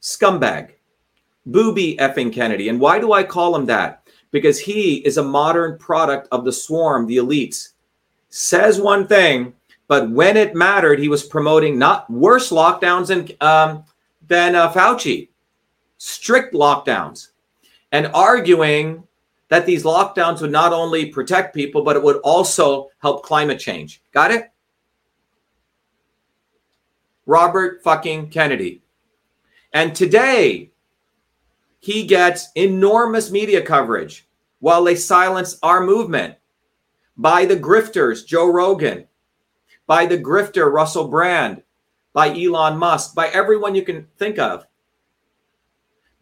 scumbag, 0.00 0.74
booby 1.46 1.96
effing 1.96 2.32
Kennedy. 2.32 2.68
And 2.68 2.78
why 2.78 3.00
do 3.00 3.12
I 3.12 3.24
call 3.24 3.56
him 3.56 3.66
that? 3.66 4.06
Because 4.30 4.60
he 4.60 4.98
is 4.98 5.16
a 5.16 5.24
modern 5.24 5.76
product 5.78 6.28
of 6.30 6.44
the 6.44 6.52
swarm, 6.52 7.08
the 7.08 7.16
elites. 7.16 7.70
Says 8.28 8.80
one 8.80 9.08
thing, 9.08 9.52
but 9.88 10.08
when 10.12 10.36
it 10.36 10.54
mattered, 10.54 11.00
he 11.00 11.08
was 11.08 11.24
promoting 11.24 11.76
not 11.76 12.08
worse 12.08 12.50
lockdowns 12.50 13.08
than, 13.08 13.28
um, 13.40 13.82
than 14.28 14.54
uh, 14.54 14.72
Fauci, 14.72 15.30
strict 15.98 16.54
lockdowns, 16.54 17.28
and 17.92 18.08
arguing 18.14 19.04
that 19.48 19.66
these 19.66 19.84
lockdowns 19.84 20.40
would 20.40 20.50
not 20.50 20.72
only 20.72 21.06
protect 21.06 21.54
people, 21.54 21.82
but 21.82 21.96
it 21.96 22.02
would 22.02 22.16
also 22.24 22.90
help 22.98 23.22
climate 23.22 23.58
change. 23.58 24.02
Got 24.12 24.30
it? 24.30 24.50
Robert 27.26 27.82
fucking 27.82 28.30
Kennedy. 28.30 28.82
And 29.72 29.94
today, 29.94 30.70
he 31.80 32.06
gets 32.06 32.48
enormous 32.54 33.30
media 33.30 33.62
coverage 33.62 34.26
while 34.60 34.84
they 34.84 34.94
silence 34.94 35.58
our 35.62 35.84
movement 35.84 36.36
by 37.16 37.44
the 37.44 37.56
grifters, 37.56 38.26
Joe 38.26 38.50
Rogan, 38.50 39.06
by 39.86 40.06
the 40.06 40.18
grifter, 40.18 40.72
Russell 40.72 41.08
Brand, 41.08 41.62
by 42.12 42.28
Elon 42.30 42.78
Musk, 42.78 43.14
by 43.14 43.28
everyone 43.28 43.74
you 43.74 43.82
can 43.82 44.06
think 44.16 44.38
of. 44.38 44.66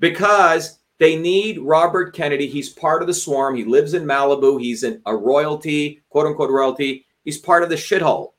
Because 0.03 0.81
they 0.99 1.15
need 1.15 1.61
Robert 1.61 2.13
Kennedy. 2.13 2.49
He's 2.49 2.69
part 2.69 3.03
of 3.03 3.07
the 3.07 3.15
swarm. 3.15 3.55
He 3.55 3.63
lives 3.63 3.95
in 3.95 4.05
Malibu. 4.05 4.61
He's 4.61 4.83
in 4.83 5.01
a 5.07 5.17
royalty, 5.17 6.03
quote 6.11 6.27
unquote 6.27 6.51
royalty. 6.51 7.07
He's 7.25 7.39
part 7.39 7.63
of 7.63 7.69
the 7.69 7.77
shithole. 7.77 8.33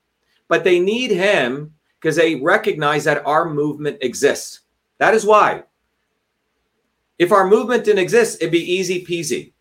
But 0.50 0.66
they 0.66 0.78
need 0.78 1.12
him 1.12 1.74
because 2.00 2.18
they 2.18 2.36
recognize 2.36 3.06
that 3.06 3.26
our 3.26 3.50
movement 3.50 3.98
exists. 4.02 4.60
That 4.98 5.14
is 5.14 5.26
why. 5.26 5.64
If 7.18 7.32
our 7.32 7.48
movement 7.48 7.86
didn't 7.86 8.04
exist, 8.04 8.42
it'd 8.42 8.52
be 8.52 8.74
easy 8.74 9.06
peasy. 9.06 9.54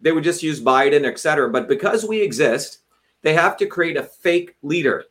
They 0.00 0.12
would 0.12 0.24
just 0.24 0.42
use 0.42 0.62
Biden, 0.62 1.04
etc. 1.04 1.50
But 1.50 1.68
because 1.68 2.06
we 2.06 2.22
exist, 2.22 2.78
they 3.20 3.34
have 3.34 3.58
to 3.58 3.66
create 3.66 3.98
a 3.98 4.02
fake 4.02 4.56
leader, 4.62 5.04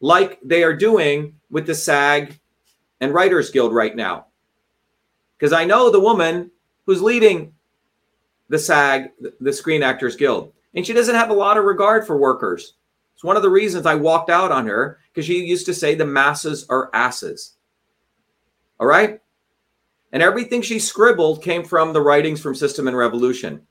like 0.00 0.40
they 0.44 0.62
are 0.62 0.76
doing 0.76 1.36
with 1.50 1.66
the 1.66 1.74
SAG 1.74 2.38
and 3.00 3.14
Writers 3.14 3.50
Guild 3.50 3.72
right 3.72 3.96
now. 3.96 4.26
Because 5.38 5.52
I 5.52 5.64
know 5.64 5.90
the 5.90 6.00
woman 6.00 6.50
who's 6.86 7.02
leading 7.02 7.52
the 8.48 8.58
SAG, 8.58 9.10
the 9.40 9.52
Screen 9.52 9.82
Actors 9.82 10.16
Guild, 10.16 10.52
and 10.74 10.86
she 10.86 10.92
doesn't 10.92 11.14
have 11.14 11.30
a 11.30 11.34
lot 11.34 11.56
of 11.56 11.64
regard 11.64 12.06
for 12.06 12.16
workers. 12.16 12.74
It's 13.14 13.24
one 13.24 13.36
of 13.36 13.42
the 13.42 13.50
reasons 13.50 13.86
I 13.86 13.94
walked 13.94 14.30
out 14.30 14.52
on 14.52 14.66
her 14.66 14.98
because 15.12 15.26
she 15.26 15.44
used 15.44 15.66
to 15.66 15.74
say 15.74 15.94
the 15.94 16.04
masses 16.04 16.66
are 16.68 16.90
asses. 16.92 17.54
All 18.80 18.86
right? 18.86 19.20
And 20.12 20.22
everything 20.22 20.62
she 20.62 20.78
scribbled 20.78 21.42
came 21.42 21.64
from 21.64 21.92
the 21.92 22.02
writings 22.02 22.40
from 22.40 22.54
System 22.54 22.88
and 22.88 22.96
Revolution. 22.96 23.62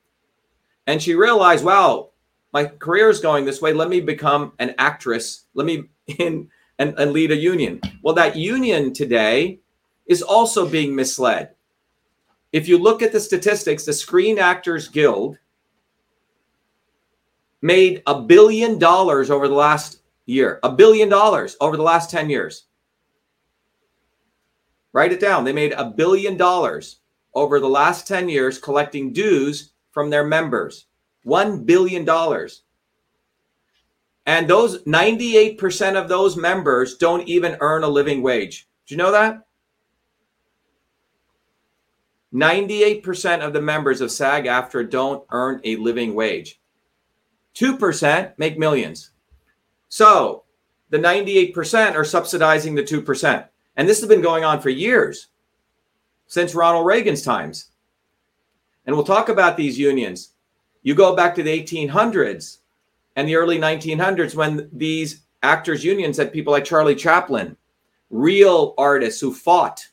And 0.88 1.01
she 1.01 1.15
realized, 1.15 1.63
wow, 1.63 2.12
my 2.51 2.65
career 2.65 3.10
is 3.10 3.20
going 3.20 3.46
this 3.46 3.62
way. 3.62 3.74
Let 3.74 3.89
me 3.89 4.01
become 4.01 4.53
an 4.60 4.75
actress. 4.77 5.46
Let 5.53 5.65
me 5.65 5.86
in 6.20 6.50
and, 6.79 6.98
and 6.98 7.12
lead 7.12 7.32
a 7.32 7.36
union. 7.36 7.82
Well, 8.01 8.15
that 8.15 8.36
union 8.36 8.93
today 8.93 9.60
is 10.05 10.22
also 10.22 10.67
being 10.67 10.95
misled. 10.95 11.51
If 12.51 12.67
you 12.67 12.77
look 12.77 13.01
at 13.01 13.12
the 13.12 13.19
statistics, 13.19 13.86
the 13.86 13.93
Screen 13.93 14.38
Actors 14.38 14.88
Guild 14.88 15.38
made 17.62 18.03
a 18.05 18.22
billion 18.22 18.77
dollars 18.77 19.31
over 19.31 19.48
the 19.48 19.55
last 19.55 20.00
year, 20.25 20.60
a 20.63 20.72
billion 20.72 21.10
dollars 21.10 21.55
over 21.62 21.77
the 21.77 21.83
last 21.83 22.10
10 22.12 22.29
years. 22.29 22.65
Write 24.91 25.12
it 25.12 25.19
down. 25.19 25.43
They 25.43 25.53
made 25.53 25.72
a 25.72 25.86
billion 25.89 26.38
dollars 26.38 27.00
over 27.33 27.60
the 27.60 27.69
last 27.69 28.07
10 28.07 28.29
years 28.29 28.60
collecting 28.60 29.12
dues 29.12 29.72
from 29.91 30.10
their 30.10 30.24
members. 30.24 30.86
$1 31.25 31.65
billion. 31.65 32.07
And 34.25 34.48
those 34.48 34.83
98% 34.83 36.01
of 36.01 36.07
those 36.07 36.38
members 36.38 36.98
don't 36.98 37.27
even 37.27 37.57
earn 37.60 37.83
a 37.83 37.88
living 37.88 38.22
wage. 38.22 38.67
Do 38.86 38.93
you 38.93 38.98
know 38.98 39.12
that? 39.12 39.45
98% 42.34 43.46
of 43.46 43.54
the 43.54 43.62
members 43.62 44.02
of 44.02 44.12
SAG 44.12 44.46
AFTRA 44.46 44.90
don't 44.90 45.24
earn 45.32 45.62
a 45.63 45.75
living 45.75 46.16
wage. 46.16 46.60
2% 47.56 48.34
make 48.38 48.58
millions. 48.58 49.12
So 49.90 50.44
the 50.90 50.98
98% 50.98 51.96
are 51.96 52.04
subsidizing 52.04 52.74
the 52.74 52.84
2%. 52.84 53.48
And 53.75 53.88
this 53.88 54.00
has 54.00 54.10
been 54.10 54.22
going 54.22 54.44
on 54.44 54.62
for 54.62 54.70
years, 54.70 55.28
since 56.28 56.56
Ronald 56.56 56.86
Reagan's 56.86 57.22
times. 57.22 57.70
And 58.86 58.96
we'll 58.96 59.06
talk 59.06 59.30
about 59.30 59.56
these 59.56 59.78
unions. 59.78 60.34
You 60.82 60.96
go 60.96 61.16
back 61.16 61.36
to 61.36 61.44
the 61.44 61.63
1800s 61.63 62.58
and 63.16 63.28
the 63.28 63.36
early 63.36 63.60
1900s 63.60 64.36
when 64.36 64.70
these 64.74 65.22
actors' 65.44 65.84
unions 65.84 66.18
had 66.18 66.34
people 66.34 66.52
like 66.52 66.66
Charlie 66.66 66.96
Chaplin, 66.96 67.56
real 68.10 68.74
artists 68.78 69.22
who 69.22 69.34
fought. 69.34 69.88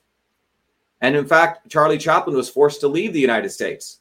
And 1.01 1.17
in 1.17 1.27
fact, 1.27 1.69
Charlie 1.71 1.99
Chaplin 1.99 2.37
was 2.37 2.51
forced 2.51 2.81
to 2.81 2.89
leave 2.89 3.13
the 3.13 3.21
United 3.21 3.51
States. 3.51 4.01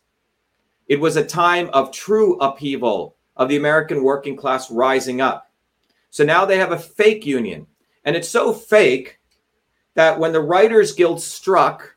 It 0.87 0.99
was 0.99 1.15
a 1.15 1.25
time 1.25 1.69
of 1.71 1.91
true 1.91 2.37
upheaval 2.39 3.15
of 3.37 3.47
the 3.47 3.57
American 3.57 4.03
working 4.03 4.35
class 4.35 4.69
rising 4.69 5.21
up. 5.21 5.49
So 6.09 6.23
now 6.23 6.45
they 6.45 6.57
have 6.57 6.71
a 6.71 6.79
fake 6.79 7.25
union. 7.25 7.67
And 8.03 8.15
it's 8.15 8.27
so 8.27 8.51
fake 8.53 9.19
that 9.93 10.19
when 10.19 10.33
the 10.33 10.41
Writers 10.41 10.93
Guild 10.93 11.21
struck, 11.21 11.95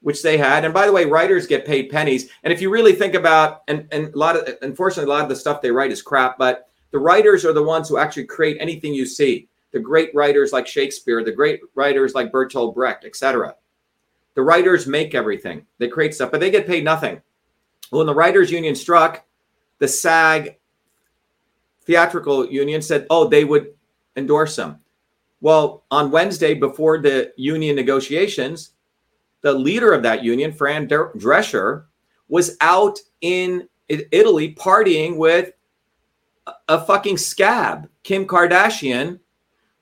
which 0.00 0.22
they 0.22 0.38
had, 0.38 0.64
and 0.64 0.72
by 0.72 0.86
the 0.86 0.92
way, 0.92 1.04
writers 1.04 1.46
get 1.46 1.66
paid 1.66 1.90
pennies. 1.90 2.30
And 2.44 2.52
if 2.52 2.60
you 2.60 2.70
really 2.70 2.92
think 2.92 3.14
about, 3.14 3.62
and, 3.66 3.88
and 3.90 4.14
a 4.14 4.18
lot 4.18 4.36
of, 4.36 4.48
unfortunately, 4.62 5.10
a 5.10 5.14
lot 5.14 5.24
of 5.24 5.28
the 5.28 5.36
stuff 5.36 5.60
they 5.60 5.70
write 5.70 5.90
is 5.90 6.02
crap, 6.02 6.38
but 6.38 6.68
the 6.92 6.98
writers 6.98 7.44
are 7.44 7.52
the 7.52 7.62
ones 7.62 7.88
who 7.88 7.98
actually 7.98 8.26
create 8.26 8.56
anything 8.60 8.94
you 8.94 9.06
see. 9.06 9.48
The 9.72 9.80
great 9.80 10.14
writers 10.14 10.52
like 10.52 10.66
Shakespeare, 10.66 11.22
the 11.24 11.32
great 11.32 11.60
writers 11.74 12.14
like 12.14 12.32
Bertolt 12.32 12.74
Brecht, 12.74 13.04
etc. 13.04 13.56
The 14.34 14.42
writers 14.42 14.86
make 14.86 15.14
everything. 15.14 15.66
They 15.78 15.88
create 15.88 16.14
stuff, 16.14 16.30
but 16.30 16.40
they 16.40 16.50
get 16.50 16.66
paid 16.66 16.84
nothing. 16.84 17.20
When 17.90 18.06
the 18.06 18.14
writers 18.14 18.50
union 18.50 18.74
struck, 18.74 19.24
the 19.78 19.88
SAG 19.88 20.56
theatrical 21.84 22.46
union 22.46 22.82
said, 22.82 23.06
oh, 23.10 23.28
they 23.28 23.44
would 23.44 23.74
endorse 24.16 24.56
them." 24.56 24.80
Well, 25.40 25.84
on 25.90 26.10
Wednesday, 26.10 26.54
before 26.54 26.98
the 26.98 27.32
union 27.36 27.76
negotiations, 27.76 28.72
the 29.42 29.52
leader 29.52 29.92
of 29.92 30.02
that 30.02 30.24
union, 30.24 30.52
Fran 30.52 30.88
Drescher, 30.88 31.84
was 32.28 32.56
out 32.60 32.98
in 33.20 33.68
Italy 33.88 34.54
partying 34.54 35.16
with 35.16 35.52
a 36.68 36.84
fucking 36.84 37.18
scab, 37.18 37.88
Kim 38.02 38.26
Kardashian, 38.26 39.20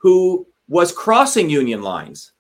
who 0.05 0.47
was 0.69 0.93
crossing 0.93 1.49
union 1.49 1.81
lines. 1.81 2.33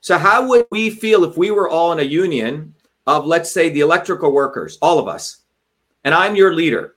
So, 0.00 0.16
how 0.16 0.48
would 0.48 0.64
we 0.70 0.88
feel 0.88 1.24
if 1.24 1.36
we 1.36 1.50
were 1.50 1.68
all 1.68 1.92
in 1.92 2.00
a 2.00 2.04
union 2.04 2.74
of, 3.06 3.26
let's 3.26 3.52
say, 3.52 3.68
the 3.68 3.80
electrical 3.80 4.32
workers, 4.32 4.78
all 4.80 4.98
of 4.98 5.08
us, 5.08 5.42
and 6.04 6.14
I'm 6.14 6.36
your 6.36 6.54
leader. 6.54 6.96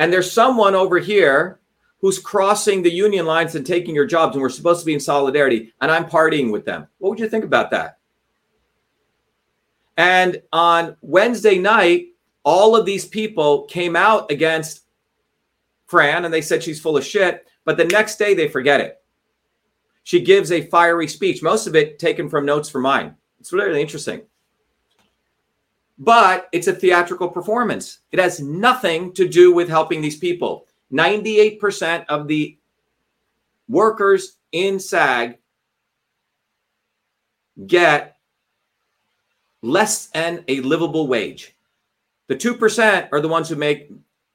And 0.00 0.12
there's 0.12 0.32
someone 0.32 0.74
over 0.74 0.98
here 0.98 1.60
who's 2.00 2.18
crossing 2.18 2.82
the 2.82 2.92
union 2.92 3.24
lines 3.24 3.54
and 3.54 3.64
taking 3.64 3.94
your 3.94 4.06
jobs, 4.06 4.34
and 4.34 4.42
we're 4.42 4.48
supposed 4.48 4.80
to 4.80 4.86
be 4.86 4.94
in 4.94 5.00
solidarity, 5.00 5.72
and 5.80 5.88
I'm 5.88 6.06
partying 6.06 6.50
with 6.50 6.64
them. 6.64 6.88
What 6.98 7.10
would 7.10 7.20
you 7.20 7.28
think 7.28 7.44
about 7.44 7.70
that? 7.70 7.98
And 9.96 10.42
on 10.52 10.96
Wednesday 11.00 11.58
night, 11.58 12.06
all 12.42 12.74
of 12.74 12.86
these 12.86 13.06
people 13.06 13.66
came 13.66 13.94
out 13.94 14.32
against 14.32 14.87
Fran 15.88 16.24
and 16.24 16.32
they 16.32 16.42
said 16.42 16.62
she's 16.62 16.80
full 16.80 16.96
of 16.96 17.04
shit, 17.04 17.46
but 17.64 17.76
the 17.76 17.84
next 17.86 18.16
day 18.16 18.34
they 18.34 18.46
forget 18.46 18.80
it. 18.80 19.02
She 20.04 20.20
gives 20.20 20.52
a 20.52 20.66
fiery 20.68 21.08
speech, 21.08 21.42
most 21.42 21.66
of 21.66 21.74
it 21.74 21.98
taken 21.98 22.28
from 22.28 22.46
notes 22.46 22.70
from 22.70 22.82
mine 22.82 23.14
It's 23.40 23.52
really 23.52 23.80
interesting. 23.80 24.22
But 25.98 26.48
it's 26.52 26.68
a 26.68 26.72
theatrical 26.72 27.28
performance. 27.28 28.00
It 28.12 28.18
has 28.18 28.40
nothing 28.40 29.12
to 29.14 29.26
do 29.26 29.52
with 29.52 29.68
helping 29.68 30.00
these 30.00 30.16
people. 30.16 30.66
98% 30.92 32.04
of 32.08 32.28
the 32.28 32.56
workers 33.68 34.36
in 34.52 34.78
SAG 34.78 35.38
get 37.66 38.16
less 39.62 40.06
than 40.06 40.44
a 40.48 40.60
livable 40.60 41.08
wage. 41.08 41.56
The 42.28 42.36
2% 42.36 43.08
are 43.10 43.20
the 43.20 43.28
ones 43.28 43.48
who 43.48 43.56
make 43.56 43.90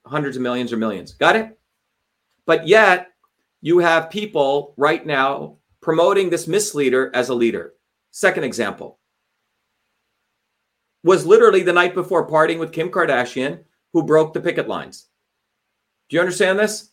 hundreds 0.06 0.36
of 0.36 0.44
millions 0.44 0.74
or 0.74 0.78
millions. 0.78 1.14
Got 1.14 1.36
it? 1.36 1.58
But 2.46 2.68
yet, 2.68 3.12
you 3.62 3.80
have 3.80 4.10
people 4.10 4.74
right 4.78 5.06
now 5.06 5.58
promoting 5.82 6.30
this 6.30 6.48
misleader 6.48 7.12
as 7.14 7.30
a 7.30 7.36
leader. 7.36 7.74
Second 8.12 8.44
example 8.44 9.00
was 11.04 11.26
literally 11.26 11.64
the 11.64 11.74
night 11.74 11.94
before 11.94 12.30
partying 12.30 12.60
with 12.60 12.72
Kim 12.72 12.90
Kardashian, 12.90 13.60
who 13.92 14.04
broke 14.04 14.34
the 14.34 14.42
picket 14.42 14.68
lines. 14.68 15.08
Do 16.10 16.16
you 16.16 16.22
understand 16.22 16.58
this? 16.58 16.92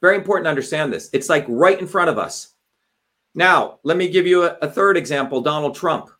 Very 0.00 0.16
important 0.16 0.44
to 0.44 0.50
understand 0.50 0.92
this. 0.92 1.10
It's 1.12 1.28
like 1.28 1.44
right 1.48 1.78
in 1.78 1.86
front 1.86 2.10
of 2.10 2.18
us. 2.18 2.54
Now, 3.34 3.80
let 3.82 3.96
me 3.96 4.08
give 4.08 4.26
you 4.26 4.44
a, 4.44 4.56
a 4.62 4.70
third 4.70 4.96
example 4.96 5.40
Donald 5.40 5.74
Trump. 5.74 6.10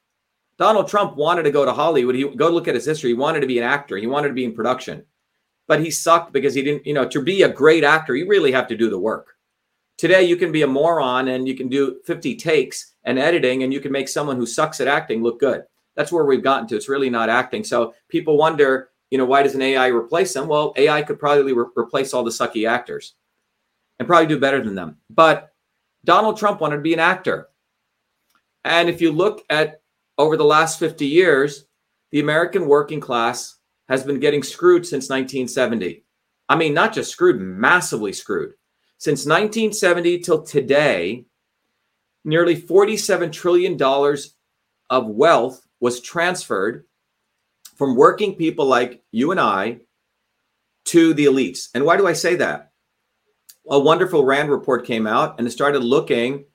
Donald 0.59 0.89
Trump 0.89 1.17
wanted 1.17 1.43
to 1.43 1.51
go 1.51 1.65
to 1.65 1.73
Hollywood. 1.73 2.15
He 2.15 2.29
go 2.29 2.49
look 2.49 2.69
at 2.69 2.75
his 2.75 2.87
history. 2.87 3.11
He 3.11 3.15
wanted 3.15 3.41
to 3.41 3.47
be 3.47 3.59
an 3.59 3.65
actor. 3.65 3.97
He 3.97 4.07
wanted 4.07 4.29
to 4.29 4.35
be 4.35 4.45
in 4.45 4.55
production, 4.55 5.05
but 5.67 5.81
he 5.81 5.91
sucked 5.91 6.33
because 6.33 6.55
he 6.55 6.63
didn't. 6.63 6.87
You 6.87 6.95
know, 6.95 7.07
to 7.09 7.23
be 7.23 7.43
a 7.43 7.49
great 7.49 7.85
actor, 7.85 8.17
you 8.17 8.27
really 8.27 8.53
have 8.53 8.69
to 8.69 8.77
do 8.77 8.89
the 8.89 8.99
work. 8.99 9.35
Today, 9.99 10.23
you 10.25 10.37
can 10.37 10.53
be 10.53 10.63
a 10.63 10.67
moron 10.67 11.29
and 11.29 11.49
you 11.49 11.57
can 11.57 11.69
do 11.69 12.01
50 12.05 12.37
takes 12.37 12.95
and 13.05 13.19
editing, 13.19 13.63
and 13.63 13.73
you 13.73 13.81
can 13.81 13.93
make 13.93 14.09
someone 14.09 14.37
who 14.37 14.47
sucks 14.47 14.81
at 14.81 14.89
acting 14.89 15.23
look 15.23 15.41
good. 15.41 15.65
That's 15.95 16.13
where 16.13 16.25
we've 16.25 16.43
gotten 16.43 16.67
to. 16.69 16.77
It's 16.77 16.89
really 16.89 17.09
not 17.09 17.31
acting. 17.31 17.65
So 17.65 17.95
people 18.09 18.37
wonder, 18.37 18.91
you 19.11 19.19
know, 19.19 19.25
why 19.25 19.43
doesn't 19.43 19.61
AI 19.61 19.87
replace 19.87 20.35
them? 20.35 20.49
Well, 20.49 20.75
AI 20.77 21.03
could 21.03 21.19
probably 21.19 21.55
re- 21.55 21.67
replace 21.75 22.13
all 22.13 22.23
the 22.23 22.31
sucky 22.31 22.69
actors 22.69 23.15
and 23.99 24.07
probably 24.07 24.27
do 24.27 24.39
better 24.39 24.63
than 24.63 24.75
them. 24.75 24.99
But 25.09 25.53
Donald 26.05 26.37
Trump 26.37 26.61
wanted 26.61 26.77
to 26.77 26.83
be 26.83 26.93
an 26.93 27.01
actor. 27.01 27.49
And 28.65 28.89
if 28.89 29.01
you 29.01 29.13
look 29.13 29.45
at 29.49 29.81
over 30.19 30.37
the 30.37 30.45
last 30.45 30.79
50 30.79 31.07
years, 31.07 31.67
the 32.11 32.21
American 32.21 32.67
working 32.67 33.01
class 33.01 33.57
has 33.89 34.03
been 34.03 34.21
getting 34.21 34.43
screwed 34.43 34.87
since 34.87 35.09
1970. 35.09 36.05
I 36.49 36.57
mean, 36.57 36.75
not 36.75 36.95
just 36.95 37.11
screwed, 37.11 37.41
massively 37.41 38.13
screwed. 38.13 38.55
Since 38.99 39.27
1970 39.27 40.21
till 40.21 40.43
today, 40.43 41.27
nearly 42.25 42.57
$47 42.61 43.33
trillion 43.33 43.81
of 44.91 45.07
wealth 45.07 45.67
was 45.81 46.01
transferred 46.01 46.85
from 47.77 47.97
working 47.97 48.35
people 48.35 48.67
like 48.67 49.03
you 49.13 49.31
and 49.31 49.41
I 49.41 49.81
to 50.87 51.13
the 51.13 51.27
elites. 51.27 51.69
And 51.75 51.85
why 51.85 51.97
do 51.97 52.07
I 52.07 52.15
say 52.15 52.37
that? 52.37 52.73
A 53.69 53.79
wonderful 53.79 54.25
RAND 54.25 54.51
report 54.51 54.87
came 54.87 55.07
out 55.07 55.39
and 55.39 55.47
it 55.47 55.51
started 55.51 55.81
looking 55.81 56.47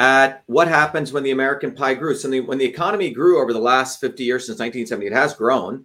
at 0.00 0.42
what 0.46 0.66
happens 0.66 1.12
when 1.12 1.22
the 1.22 1.30
American 1.30 1.72
pie 1.72 1.92
grew. 1.92 2.14
So 2.16 2.30
when 2.42 2.56
the 2.56 2.64
economy 2.64 3.10
grew 3.10 3.40
over 3.40 3.52
the 3.52 3.60
last 3.60 4.00
50 4.00 4.24
years 4.24 4.46
since 4.46 4.58
1970, 4.58 5.06
it 5.06 5.12
has 5.12 5.34
grown. 5.34 5.84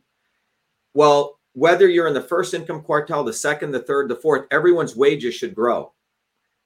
Well, 0.93 1.37
whether 1.51 1.89
you're 1.89 2.07
in 2.07 2.13
the 2.13 2.21
first 2.21 2.53
income 2.53 2.81
quartile, 2.81 3.25
the 3.25 3.33
second, 3.33 3.71
the 3.71 3.81
third, 3.81 4.07
the 4.09 4.15
fourth, 4.15 4.47
everyone's 4.51 4.95
wages 4.95 5.35
should 5.35 5.53
grow. 5.53 5.91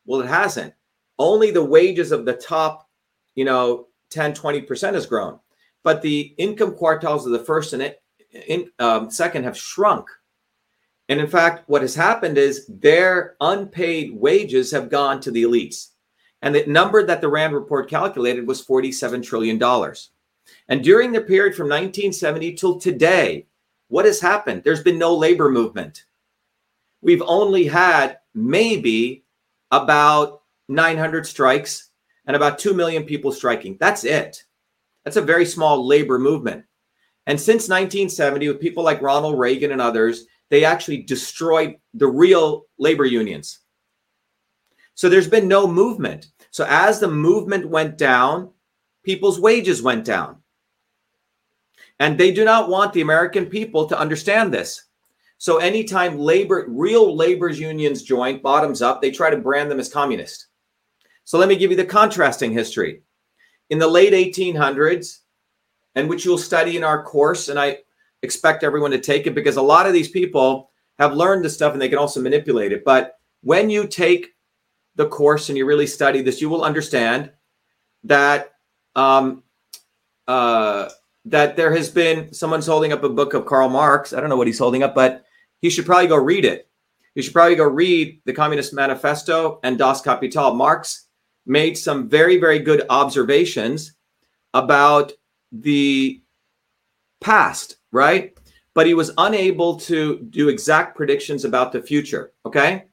Well, 0.05 0.21
it 0.21 0.27
hasn't. 0.27 0.75
Only 1.17 1.49
the 1.49 1.65
wages 1.65 2.11
of 2.11 2.23
the 2.23 2.33
top, 2.33 2.87
you 3.33 3.45
know, 3.45 3.87
10, 4.11 4.33
20% 4.33 4.93
has 4.93 5.07
grown. 5.07 5.39
But 5.83 6.03
the 6.03 6.35
income 6.37 6.75
quartiles 6.75 7.25
of 7.25 7.31
the 7.31 7.39
first 7.39 7.73
and 7.73 7.95
in, 8.47 8.69
um, 8.77 9.09
second 9.09 9.45
have 9.45 9.57
shrunk. 9.57 10.07
And 11.07 11.19
in 11.19 11.27
fact, 11.27 11.67
what 11.67 11.81
has 11.81 11.95
happened 11.95 12.37
is 12.37 12.67
their 12.67 13.35
unpaid 13.41 14.11
wages 14.13 14.71
have 14.71 14.91
gone 14.91 15.19
to 15.21 15.31
the 15.31 15.43
elites. 15.43 15.88
And 16.41 16.55
the 16.55 16.65
number 16.65 17.05
that 17.05 17.21
the 17.21 17.27
RAND 17.27 17.53
report 17.53 17.89
calculated 17.89 18.47
was 18.47 18.65
$47 18.65 19.23
trillion. 19.23 19.61
And 20.67 20.83
during 20.83 21.11
the 21.11 21.21
period 21.21 21.55
from 21.55 21.67
1970 21.67 22.53
till 22.53 22.79
today, 22.79 23.47
what 23.89 24.05
has 24.05 24.21
happened? 24.21 24.63
There's 24.63 24.83
been 24.83 24.97
no 24.97 25.15
labor 25.15 25.49
movement. 25.49 26.05
We've 27.01 27.23
only 27.25 27.65
had 27.65 28.19
maybe 28.33 29.25
about 29.71 30.41
900 30.67 31.25
strikes 31.25 31.89
and 32.25 32.35
about 32.35 32.59
2 32.59 32.73
million 32.73 33.03
people 33.03 33.31
striking. 33.31 33.77
That's 33.79 34.03
it. 34.03 34.43
That's 35.03 35.17
a 35.17 35.21
very 35.21 35.45
small 35.45 35.85
labor 35.85 36.19
movement. 36.19 36.65
And 37.25 37.39
since 37.39 37.69
1970, 37.69 38.47
with 38.47 38.61
people 38.61 38.83
like 38.83 39.01
Ronald 39.01 39.37
Reagan 39.37 39.71
and 39.71 39.81
others, 39.81 40.25
they 40.49 40.65
actually 40.65 41.03
destroyed 41.03 41.75
the 41.93 42.07
real 42.07 42.65
labor 42.77 43.05
unions. 43.05 43.59
So 44.99 45.07
there's 45.07 45.29
been 45.29 45.47
no 45.47 45.65
movement. 45.65 46.27
So 46.51 46.65
as 46.67 46.99
the 46.99 47.07
movement 47.07 47.69
went 47.69 47.97
down, 47.97 48.51
people's 49.05 49.39
wages 49.39 49.81
went 49.81 50.03
down. 50.03 50.43
And 52.01 52.17
they 52.17 52.33
do 52.33 52.43
not 52.43 52.67
want 52.67 52.91
the 52.91 52.99
American 52.99 53.45
people 53.45 53.85
to 53.85 53.97
understand 53.97 54.53
this. 54.53 54.87
So 55.37 55.59
anytime 55.59 56.19
labor, 56.19 56.65
real 56.67 57.15
labor's 57.15 57.57
unions 57.57 58.03
join, 58.03 58.41
bottoms 58.41 58.81
up, 58.81 59.01
they 59.01 59.09
try 59.09 59.29
to 59.29 59.37
brand 59.37 59.71
them 59.71 59.79
as 59.79 59.87
communist. 59.87 60.47
So 61.23 61.37
let 61.37 61.47
me 61.47 61.55
give 61.55 61.71
you 61.71 61.77
the 61.77 61.85
contrasting 61.85 62.51
history. 62.51 63.01
In 63.69 63.79
the 63.79 63.87
late 63.87 64.11
1800s, 64.11 65.19
and 65.95 66.09
which 66.09 66.25
you'll 66.25 66.37
study 66.37 66.75
in 66.75 66.83
our 66.83 67.05
course, 67.05 67.47
and 67.47 67.57
I 67.57 67.77
expect 68.21 68.65
everyone 68.65 68.91
to 68.91 68.99
take 68.99 69.27
it 69.27 69.33
because 69.33 69.55
a 69.55 69.61
lot 69.61 69.87
of 69.87 69.93
these 69.93 70.09
people 70.09 70.71
have 70.97 71.13
learned 71.13 71.45
this 71.45 71.53
stuff 71.53 71.71
and 71.71 71.81
they 71.81 71.87
can 71.87 71.99
also 71.99 72.21
manipulate 72.21 72.73
it. 72.73 72.83
But 72.83 73.13
when 73.43 73.69
you 73.69 73.87
take 73.87 74.33
the 74.99 75.07
course 75.07 75.47
and 75.47 75.57
you 75.57 75.65
really 75.65 75.87
study 75.87 76.21
this, 76.21 76.41
you 76.41 76.49
will 76.49 76.61
understand 76.61 77.31
that 78.03 78.51
um, 78.97 79.43
uh, 80.27 80.89
that 81.23 81.55
there 81.55 81.73
has 81.73 81.89
been 81.89 82.33
someone's 82.33 82.67
holding 82.67 82.91
up 82.91 83.03
a 83.03 83.09
book 83.09 83.33
of 83.33 83.45
Karl 83.45 83.69
Marx. 83.69 84.11
I 84.11 84.19
don't 84.19 84.29
know 84.29 84.35
what 84.35 84.47
he's 84.47 84.59
holding 84.59 84.83
up, 84.83 84.93
but 84.93 85.23
he 85.61 85.69
should 85.69 85.85
probably 85.85 86.07
go 86.07 86.17
read 86.17 86.43
it. 86.43 86.67
You 87.15 87.21
should 87.21 87.31
probably 87.31 87.55
go 87.55 87.63
read 87.63 88.21
the 88.25 88.33
Communist 88.33 88.73
Manifesto 88.73 89.61
and 89.63 89.77
Das 89.77 90.01
Kapital. 90.01 90.53
Marx 90.53 91.07
made 91.45 91.77
some 91.77 92.09
very, 92.09 92.35
very 92.35 92.59
good 92.59 92.85
observations 92.89 93.93
about 94.53 95.13
the 95.53 96.21
past, 97.21 97.77
right? 97.93 98.37
But 98.75 98.85
he 98.85 98.95
was 98.95 99.11
unable 99.17 99.79
to 99.79 100.19
do 100.29 100.49
exact 100.49 100.97
predictions 100.97 101.45
about 101.45 101.71
the 101.71 101.81
future. 101.81 102.33
Okay. 102.45 102.88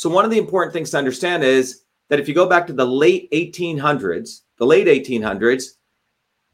So, 0.00 0.08
one 0.08 0.24
of 0.24 0.30
the 0.30 0.38
important 0.38 0.72
things 0.72 0.92
to 0.92 0.96
understand 0.96 1.44
is 1.44 1.82
that 2.08 2.18
if 2.18 2.26
you 2.26 2.32
go 2.32 2.48
back 2.48 2.66
to 2.66 2.72
the 2.72 2.86
late 2.86 3.30
1800s, 3.32 4.40
the 4.56 4.64
late 4.64 4.86
1800s, 4.86 5.72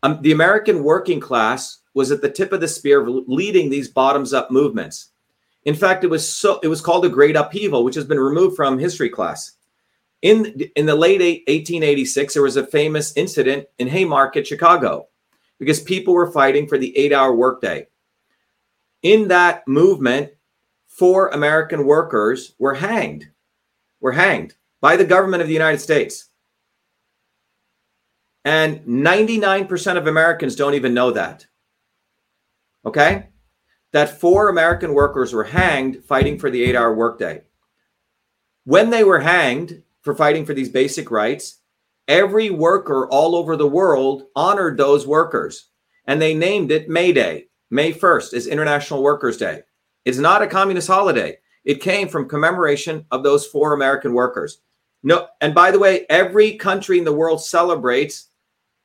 um, 0.03 0.21
the 0.23 0.33
American 0.33 0.83
working 0.83 1.21
class 1.21 1.79
was 1.95 2.11
at 2.11 2.21
the 2.21 2.29
tip 2.29 2.51
of 2.51 2.61
the 2.61 2.67
spear 2.67 3.01
of 3.01 3.25
leading 3.29 3.71
these 3.71 3.87
bottoms 3.87 4.33
up 4.33 4.51
movements. 4.51 5.11
In 5.65 5.77
fact, 5.77 6.03
it 6.03 6.09
was 6.09 6.29
so 6.29 6.59
it 6.65 6.67
was 6.67 6.81
called 6.81 7.05
a 7.05 7.09
great 7.09 7.37
upheaval, 7.37 7.85
which 7.85 7.95
has 7.95 8.05
been 8.05 8.19
removed 8.19 8.57
from 8.57 8.81
history 8.81 9.11
class. 9.11 9.53
In 10.23 10.47
in 10.75 10.85
the 10.85 10.97
late 10.97 11.21
1886, 11.21 12.35
there 12.35 12.43
was 12.43 12.57
a 12.57 12.67
famous 12.67 13.17
incident 13.17 13.69
in 13.79 13.87
Haymarket, 13.87 14.45
Chicago, 14.45 15.07
because 15.61 15.81
people 15.81 16.15
were 16.15 16.33
fighting 16.33 16.67
for 16.67 16.79
the 16.79 16.99
eight-hour 16.99 17.33
workday. 17.33 17.87
In 19.03 19.29
that 19.29 19.63
movement, 19.69 20.33
four 20.89 21.29
American 21.29 21.87
workers 21.87 22.57
were 22.59 22.75
hanged 22.75 23.29
were 24.07 24.13
hanged 24.13 24.55
by 24.81 24.97
the 24.97 25.05
government 25.05 25.43
of 25.43 25.49
the 25.49 25.61
United 25.63 25.81
States. 25.81 26.29
And 28.45 28.79
99% 28.83 29.97
of 29.97 30.07
Americans 30.07 30.55
don't 30.55 30.75
even 30.75 30.95
know 30.95 31.11
that. 31.11 31.49
Okay? 32.85 33.31
That 33.91 34.21
four 34.21 34.49
American 34.49 34.95
workers 34.95 35.33
were 35.33 35.43
hanged 35.43 36.05
fighting 36.05 36.39
for 36.39 36.51
the 36.51 36.63
eight 36.63 36.77
hour 36.77 36.95
workday. 36.95 37.43
When 38.63 38.91
they 38.91 39.03
were 39.03 39.19
hanged 39.19 39.83
for 40.03 40.15
fighting 40.15 40.47
for 40.47 40.55
these 40.55 40.69
basic 40.69 41.11
rights, 41.11 41.63
every 42.07 42.49
worker 42.49 43.09
all 43.09 43.35
over 43.35 43.57
the 43.57 43.67
world 43.67 44.27
honored 44.37 44.77
those 44.77 45.05
workers 45.05 45.71
and 46.07 46.23
they 46.23 46.33
named 46.33 46.71
it 46.71 46.89
May 46.89 47.13
Day. 47.13 47.47
May 47.71 47.93
1st 47.93 48.35
is 48.35 48.47
International 48.47 49.03
Workers' 49.03 49.37
Day. 49.37 49.63
It's 50.05 50.19
not 50.19 50.43
a 50.43 50.47
communist 50.47 50.87
holiday. 50.87 51.39
It 51.67 51.83
came 51.83 52.09
from 52.09 52.29
commemoration 52.29 53.05
of 53.11 53.23
those 53.23 53.47
four 53.47 53.75
American 53.75 54.15
workers. 54.15 54.61
No, 55.03 55.27
and 55.41 55.55
by 55.55 55.71
the 55.71 55.79
way, 55.79 56.07
every 56.09 56.57
country 56.57 56.99
in 56.99 57.05
the 57.05 57.13
world 57.13 57.45
celebrates 57.45 58.29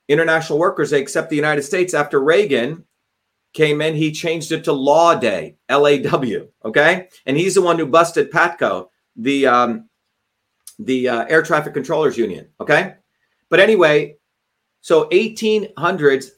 International 0.10 0.60
Workers 0.60 0.90
Day 0.90 1.00
except 1.00 1.30
the 1.30 1.36
United 1.36 1.62
States. 1.62 1.94
After 1.94 2.20
Reagan 2.22 2.84
came 3.54 3.82
in, 3.82 3.96
he 3.96 4.12
changed 4.12 4.52
it 4.52 4.64
to 4.66 4.74
Law 4.74 5.16
Day, 5.16 5.56
L 5.70 5.88
A 5.88 6.00
W. 6.00 6.50
Okay, 6.66 7.08
and 7.26 7.38
he's 7.38 7.56
the 7.56 7.62
one 7.62 7.78
who 7.80 7.86
busted 7.86 8.32
Patco, 8.32 8.90
the 9.16 9.48
um, 9.48 9.88
the 10.80 11.08
uh, 11.08 11.26
air 11.26 11.44
traffic 11.44 11.74
controllers 11.74 12.18
union. 12.18 12.48
Okay, 12.60 12.96
but 13.50 13.60
anyway, 13.60 14.18
So 14.82 15.08
1800s, 15.10 16.32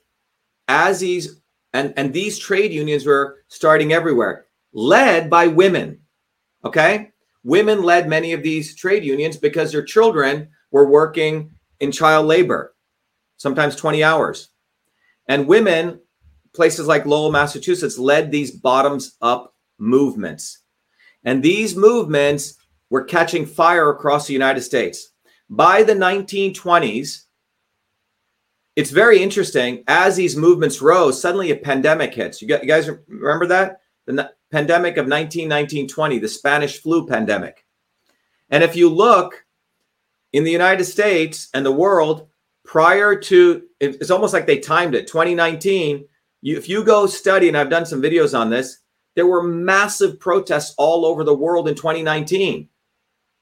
as 0.67 0.99
these 0.99 1.41
and, 1.71 1.93
and 1.97 2.13
these 2.13 2.38
trade 2.38 2.71
unions 2.71 3.06
were 3.06 3.43
starting 3.47 3.93
everywhere, 3.93 4.45
led 4.73 5.29
by 5.29 5.47
women. 5.47 5.99
Okay. 6.65 7.12
Women 7.43 7.84
led 7.84 8.08
many 8.08 8.34
of 8.34 8.41
these 8.41 8.76
trade 8.76 9.04
unions 9.04 9.38
because 9.38 9.71
their 9.71 9.84
children 9.84 10.49
were 10.71 10.89
working 10.89 11.52
in 11.80 11.91
child 11.91 12.26
labor, 12.26 12.73
sometimes 13.38 13.76
20 13.76 14.04
hours. 14.04 14.49
And 15.28 15.47
women, 15.47 15.99
places 16.54 16.88
like 16.88 17.06
Lowell, 17.06 17.32
Massachusetts, 17.32 17.97
led 17.97 18.32
these 18.32 18.52
bottoms 18.52 19.17
up 19.21 19.54
movements. 19.78 20.60
And 21.26 21.43
these 21.43 21.76
movements 21.76 22.56
were 22.89 23.04
catching 23.04 23.45
fire 23.45 23.89
across 23.89 24.28
the 24.28 24.34
United 24.34 24.62
States. 24.62 25.12
By 25.49 25.84
the 25.84 25.93
1920s, 25.93 27.23
it's 28.76 28.91
very 28.91 29.21
interesting. 29.21 29.84
As 29.88 30.15
these 30.15 30.36
movements 30.36 30.82
rose, 30.82 31.21
suddenly 31.21 31.52
a 31.52 31.56
pandemic 31.56 32.13
hits. 32.13 32.41
You, 32.41 32.47
guys 32.47 32.89
remember 33.08 33.47
that? 33.47 33.82
The 34.06 34.32
pandemic 34.52 34.98
of 34.98 35.08
1919-20, 35.08 36.22
the 36.22 36.28
Spanish 36.28 36.82
flu 36.82 37.08
pandemic. 37.08 37.66
And 38.50 38.63
if 38.63 38.76
you 38.76 38.89
look 38.89 39.46
in 40.34 40.44
the 40.44 40.52
United 40.52 40.84
States 40.86 41.50
and 41.54 41.66
the 41.66 41.72
world 41.72 42.28
prior 42.66 43.16
to, 43.16 43.63
it's 43.80 44.12
almost 44.12 44.34
like 44.34 44.46
they 44.46 44.60
timed 44.60 44.96
it. 44.96 45.08
2019, 45.08 46.06
you, 46.42 46.58
if 46.58 46.68
you 46.68 46.84
go 46.84 47.06
study, 47.06 47.48
and 47.48 47.58
I've 47.58 47.70
done 47.70 47.86
some 47.86 48.02
videos 48.02 48.38
on 48.38 48.50
this, 48.50 48.80
there 49.16 49.28
were 49.28 49.44
massive 49.44 50.20
protests 50.20 50.74
all 50.78 51.06
over 51.06 51.24
the 51.24 51.36
world 51.36 51.68
in 51.68 51.76
2019, 51.76 52.68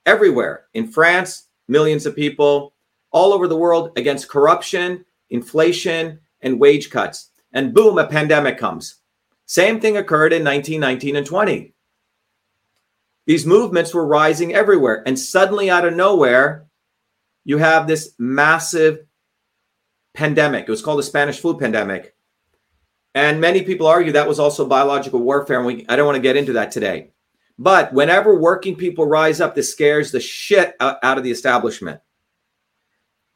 everywhere. 0.05 0.65
In 0.73 0.87
France, 0.87 1.47
millions 1.67 2.05
of 2.05 2.15
people, 2.15 2.73
all 3.11 3.33
over 3.33 3.47
the 3.47 3.57
world 3.57 3.91
against 3.97 4.29
corruption, 4.29 5.05
inflation, 5.29 6.19
and 6.41 6.59
wage 6.59 6.89
cuts. 6.89 7.29
And 7.53 7.73
boom, 7.73 7.97
a 7.97 8.07
pandemic 8.07 8.57
comes. 8.57 8.95
Same 9.51 9.81
thing 9.81 9.97
occurred 9.97 10.31
in 10.31 10.45
1919 10.45 11.17
and 11.17 11.27
20. 11.27 11.73
These 13.25 13.45
movements 13.45 13.93
were 13.93 14.07
rising 14.07 14.53
everywhere. 14.53 15.03
And 15.05 15.19
suddenly, 15.19 15.69
out 15.69 15.83
of 15.83 15.93
nowhere, 15.93 16.67
you 17.43 17.57
have 17.57 17.85
this 17.85 18.13
massive 18.17 18.99
pandemic. 20.13 20.63
It 20.63 20.71
was 20.71 20.81
called 20.81 20.99
the 20.99 21.03
Spanish 21.03 21.41
flu 21.41 21.59
pandemic. 21.59 22.15
And 23.13 23.41
many 23.41 23.63
people 23.63 23.87
argue 23.87 24.13
that 24.13 24.29
was 24.29 24.39
also 24.39 24.65
biological 24.65 25.19
warfare. 25.19 25.57
And 25.57 25.65
we, 25.65 25.85
I 25.89 25.97
don't 25.97 26.05
want 26.05 26.15
to 26.15 26.21
get 26.21 26.37
into 26.37 26.53
that 26.53 26.71
today. 26.71 27.11
But 27.59 27.91
whenever 27.91 28.33
working 28.39 28.77
people 28.77 29.05
rise 29.05 29.41
up, 29.41 29.53
this 29.53 29.69
scares 29.69 30.13
the 30.13 30.21
shit 30.21 30.77
out, 30.79 30.95
out 31.03 31.17
of 31.17 31.25
the 31.25 31.31
establishment. 31.31 31.99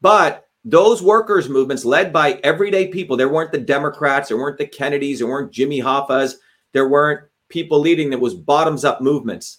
But 0.00 0.45
those 0.66 1.00
workers' 1.00 1.48
movements 1.48 1.84
led 1.84 2.12
by 2.12 2.40
everyday 2.42 2.88
people, 2.88 3.16
there 3.16 3.28
weren't 3.28 3.52
the 3.52 3.58
Democrats, 3.58 4.28
there 4.28 4.36
weren't 4.36 4.58
the 4.58 4.66
Kennedys, 4.66 5.20
there 5.20 5.28
weren't 5.28 5.52
Jimmy 5.52 5.78
Hoffas, 5.78 6.38
there 6.72 6.88
weren't 6.88 7.28
people 7.48 7.78
leading 7.78 8.10
that 8.10 8.18
was 8.18 8.34
bottoms 8.34 8.84
up 8.84 9.00
movements. 9.00 9.58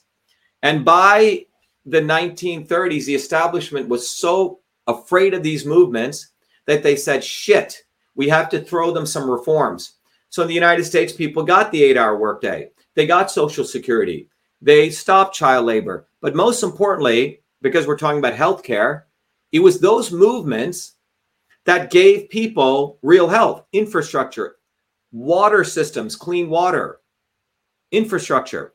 And 0.62 0.84
by 0.84 1.46
the 1.86 2.02
1930s, 2.02 3.06
the 3.06 3.16
establishment 3.16 3.88
was 3.88 4.10
so 4.10 4.60
afraid 4.86 5.34
of 5.34 5.44
these 5.44 5.66
movements 5.66 6.34
that 6.66 6.84
they 6.84 6.98
said, 6.98 7.24
shit, 7.24 7.86
we 8.16 8.28
have 8.28 8.50
to 8.50 8.60
throw 8.60 8.92
them 8.92 9.06
some 9.06 9.30
reforms. 9.30 9.94
So 10.28 10.42
in 10.42 10.50
the 10.50 10.54
United 10.54 10.84
States, 10.84 11.14
people 11.14 11.44
got 11.44 11.72
the 11.72 11.84
eight 11.84 11.96
hour 11.96 12.18
workday, 12.18 12.72
they 12.96 13.08
got 13.08 13.32
Social 13.32 13.64
Security, 13.64 14.28
they 14.62 14.90
stopped 14.90 15.36
child 15.36 15.66
labor. 15.66 16.10
But 16.20 16.36
most 16.36 16.64
importantly, 16.64 17.44
because 17.62 17.88
we're 17.88 17.98
talking 17.98 18.20
about 18.20 18.34
healthcare, 18.34 19.04
it 19.54 19.60
was 19.60 19.80
those 19.80 20.12
movements 20.12 20.96
that 21.68 21.92
gave 21.92 22.30
people 22.30 22.98
real 23.02 23.28
health, 23.28 23.66
infrastructure, 23.74 24.56
water 25.12 25.66
systems, 25.66 26.16
clean 26.16 26.50
water, 26.50 27.02
infrastructure. 27.92 28.74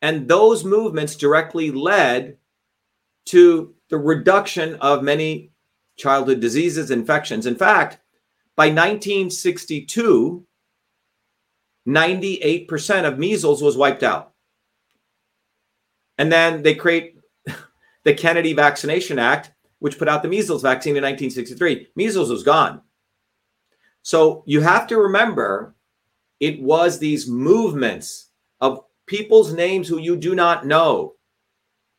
And 0.00 0.28
those 0.28 0.64
movements 0.64 1.16
directly 1.16 1.72
led 1.72 2.38
to 3.26 3.74
the 3.90 3.98
reduction 3.98 4.76
of 4.76 5.02
many 5.02 5.50
childhood 5.98 6.38
diseases, 6.38 6.92
infections. 6.92 7.46
In 7.46 7.56
fact, 7.56 7.98
by 8.56 8.66
1962, 8.66 10.46
98% 11.88 13.04
of 13.08 13.18
measles 13.18 13.60
was 13.60 13.76
wiped 13.76 14.04
out. 14.04 14.34
And 16.16 16.30
then 16.30 16.62
they 16.62 16.76
create 16.76 17.16
the 18.04 18.14
Kennedy 18.14 18.52
Vaccination 18.52 19.18
Act, 19.18 19.50
which 19.80 19.98
put 19.98 20.08
out 20.08 20.22
the 20.22 20.28
measles 20.28 20.62
vaccine 20.62 20.96
in 20.96 21.02
1963. 21.02 21.88
Measles 21.96 22.30
was 22.30 22.42
gone. 22.42 22.80
So 24.02 24.44
you 24.46 24.60
have 24.60 24.86
to 24.86 24.96
remember 24.96 25.74
it 26.38 26.62
was 26.62 26.98
these 26.98 27.28
movements 27.28 28.30
of 28.60 28.84
people's 29.06 29.52
names 29.52 29.88
who 29.88 29.98
you 29.98 30.16
do 30.16 30.34
not 30.34 30.64
know, 30.64 31.14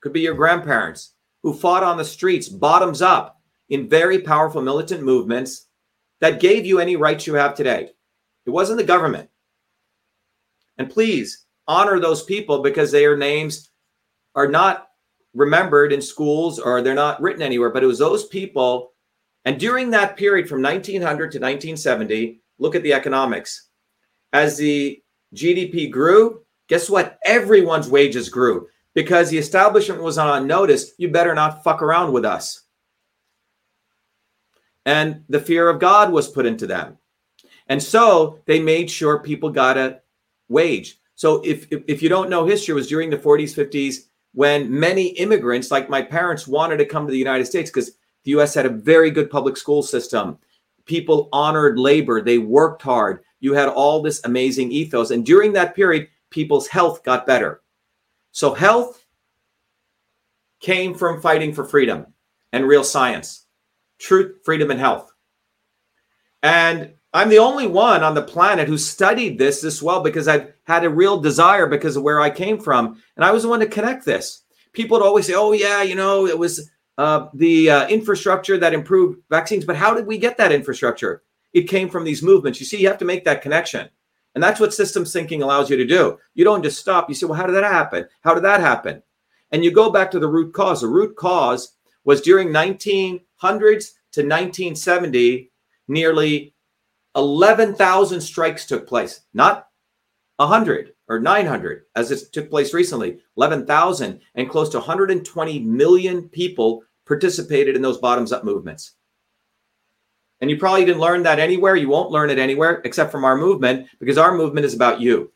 could 0.01 0.13
be 0.13 0.21
your 0.21 0.33
grandparents, 0.33 1.13
who 1.43 1.53
fought 1.53 1.83
on 1.83 1.97
the 1.97 2.05
streets, 2.05 2.49
bottoms 2.49 3.01
up, 3.01 3.41
in 3.69 3.89
very 3.89 4.19
powerful 4.19 4.61
militant 4.61 5.03
movements 5.03 5.67
that 6.19 6.39
gave 6.39 6.65
you 6.65 6.79
any 6.79 6.95
rights 6.95 7.25
you 7.25 7.35
have 7.35 7.55
today. 7.55 7.89
It 8.45 8.49
wasn't 8.49 8.77
the 8.77 8.83
government. 8.83 9.29
And 10.77 10.89
please 10.89 11.45
honor 11.67 11.99
those 11.99 12.23
people 12.23 12.61
because 12.61 12.91
their 12.91 13.15
names 13.15 13.69
are 14.35 14.47
not 14.47 14.87
remembered 15.33 15.93
in 15.93 16.01
schools 16.01 16.59
or 16.59 16.81
they're 16.81 16.93
not 16.93 17.21
written 17.21 17.41
anywhere, 17.41 17.69
but 17.69 17.83
it 17.83 17.87
was 17.87 17.99
those 17.99 18.27
people. 18.27 18.91
And 19.45 19.59
during 19.59 19.89
that 19.91 20.17
period 20.17 20.47
from 20.47 20.61
1900 20.61 21.31
to 21.31 21.39
1970, 21.39 22.41
look 22.59 22.75
at 22.75 22.83
the 22.83 22.93
economics. 22.93 23.69
As 24.33 24.57
the 24.57 25.01
GDP 25.35 25.89
grew, 25.89 26.41
guess 26.67 26.89
what? 26.89 27.17
Everyone's 27.25 27.89
wages 27.89 28.29
grew 28.29 28.67
because 28.93 29.29
the 29.29 29.37
establishment 29.37 30.01
was 30.01 30.17
on 30.17 30.47
notice. 30.47 30.93
You 30.97 31.09
better 31.09 31.33
not 31.33 31.63
fuck 31.63 31.81
around 31.81 32.11
with 32.11 32.25
us. 32.25 32.63
And 34.85 35.23
the 35.29 35.39
fear 35.39 35.69
of 35.69 35.79
God 35.79 36.11
was 36.11 36.27
put 36.27 36.45
into 36.45 36.67
them. 36.67 36.97
And 37.67 37.81
so 37.81 38.39
they 38.45 38.59
made 38.59 38.89
sure 38.89 39.19
people 39.19 39.49
got 39.49 39.77
a 39.77 40.01
wage. 40.49 40.99
So 41.15 41.41
if, 41.45 41.71
if, 41.71 41.83
if 41.87 42.01
you 42.01 42.09
don't 42.09 42.29
know 42.29 42.45
history, 42.45 42.73
was 42.73 42.87
during 42.87 43.09
the 43.09 43.17
40s, 43.17 43.55
50s, 43.55 44.07
when 44.33 44.79
many 44.79 45.07
immigrants, 45.09 45.71
like 45.71 45.89
my 45.89 46.01
parents, 46.01 46.47
wanted 46.47 46.77
to 46.77 46.85
come 46.85 47.05
to 47.05 47.11
the 47.11 47.17
United 47.17 47.45
States 47.45 47.69
because 47.69 47.91
the 48.23 48.31
US 48.31 48.53
had 48.53 48.65
a 48.65 48.69
very 48.69 49.11
good 49.11 49.29
public 49.29 49.57
school 49.57 49.83
system. 49.83 50.37
People 50.85 51.29
honored 51.33 51.77
labor, 51.77 52.21
they 52.21 52.37
worked 52.37 52.81
hard. 52.81 53.23
You 53.39 53.53
had 53.53 53.69
all 53.69 54.01
this 54.01 54.23
amazing 54.23 54.71
ethos. 54.71 55.11
And 55.11 55.25
during 55.25 55.53
that 55.53 55.75
period, 55.75 56.07
people's 56.29 56.67
health 56.67 57.03
got 57.03 57.25
better. 57.25 57.61
So, 58.31 58.53
health 58.53 59.03
came 60.59 60.93
from 60.93 61.21
fighting 61.21 61.53
for 61.53 61.65
freedom 61.65 62.05
and 62.53 62.67
real 62.67 62.83
science 62.83 63.45
truth, 63.99 64.37
freedom, 64.43 64.71
and 64.71 64.79
health. 64.79 65.11
And 66.43 66.93
I'm 67.13 67.29
the 67.29 67.39
only 67.39 67.67
one 67.67 68.03
on 68.03 68.13
the 68.13 68.21
planet 68.21 68.67
who 68.67 68.77
studied 68.77 69.37
this 69.37 69.61
this 69.61 69.81
well 69.81 70.01
because 70.01 70.27
I've 70.27 70.53
had 70.63 70.85
a 70.85 70.89
real 70.89 71.19
desire 71.19 71.67
because 71.67 71.97
of 71.97 72.03
where 72.03 72.21
I 72.21 72.29
came 72.29 72.57
from. 72.59 73.01
And 73.15 73.25
I 73.25 73.31
was 73.31 73.43
the 73.43 73.49
one 73.49 73.59
to 73.59 73.67
connect 73.67 74.05
this. 74.05 74.43
People 74.71 74.97
would 74.97 75.05
always 75.05 75.27
say, 75.27 75.33
oh, 75.33 75.51
yeah, 75.51 75.81
you 75.81 75.95
know, 75.95 76.25
it 76.25 76.37
was 76.37 76.71
uh, 76.97 77.27
the 77.33 77.69
uh, 77.69 77.87
infrastructure 77.89 78.57
that 78.57 78.73
improved 78.73 79.19
vaccines. 79.29 79.65
But 79.65 79.75
how 79.75 79.93
did 79.93 80.07
we 80.07 80.17
get 80.17 80.37
that 80.37 80.53
infrastructure? 80.53 81.23
It 81.51 81.63
came 81.63 81.89
from 81.89 82.05
these 82.05 82.23
movements. 82.23 82.61
You 82.61 82.65
see, 82.65 82.79
you 82.79 82.87
have 82.87 82.99
to 82.99 83.05
make 83.05 83.25
that 83.25 83.41
connection. 83.41 83.89
And 84.33 84.41
that's 84.41 84.61
what 84.61 84.73
systems 84.73 85.11
thinking 85.11 85.41
allows 85.41 85.69
you 85.69 85.75
to 85.75 85.85
do. 85.85 86.17
You 86.35 86.45
don't 86.45 86.63
just 86.63 86.79
stop. 86.79 87.09
You 87.09 87.15
say, 87.15 87.25
well, 87.25 87.37
how 87.37 87.45
did 87.45 87.55
that 87.55 87.65
happen? 87.65 88.07
How 88.21 88.33
did 88.33 88.45
that 88.45 88.61
happen? 88.61 89.03
And 89.51 89.65
you 89.65 89.71
go 89.71 89.91
back 89.91 90.09
to 90.11 90.19
the 90.19 90.29
root 90.29 90.53
cause. 90.53 90.79
The 90.79 90.87
root 90.87 91.17
cause 91.17 91.73
was 92.05 92.21
during 92.21 92.47
1900s 92.49 93.19
to 93.41 94.21
1970, 94.21 95.51
nearly 95.89 96.53
11,000 97.15 98.21
strikes 98.21 98.65
took 98.65 98.87
place, 98.87 99.21
not 99.33 99.67
100 100.37 100.93
or 101.07 101.19
900 101.19 101.83
as 101.95 102.11
it 102.11 102.31
took 102.31 102.49
place 102.49 102.73
recently. 102.73 103.19
11,000 103.37 104.21
and 104.35 104.49
close 104.49 104.69
to 104.69 104.77
120 104.77 105.59
million 105.59 106.29
people 106.29 106.83
participated 107.05 107.75
in 107.75 107.81
those 107.81 107.97
bottoms 107.97 108.31
up 108.31 108.43
movements. 108.43 108.93
And 110.39 110.49
you 110.49 110.57
probably 110.57 110.85
didn't 110.85 111.01
learn 111.01 111.23
that 111.23 111.37
anywhere. 111.37 111.75
You 111.75 111.89
won't 111.89 112.11
learn 112.11 112.29
it 112.29 112.39
anywhere 112.39 112.81
except 112.85 113.11
from 113.11 113.25
our 113.25 113.37
movement 113.37 113.87
because 113.99 114.17
our 114.17 114.33
movement 114.33 114.65
is 114.65 114.73
about 114.73 114.99
you. 114.99 115.31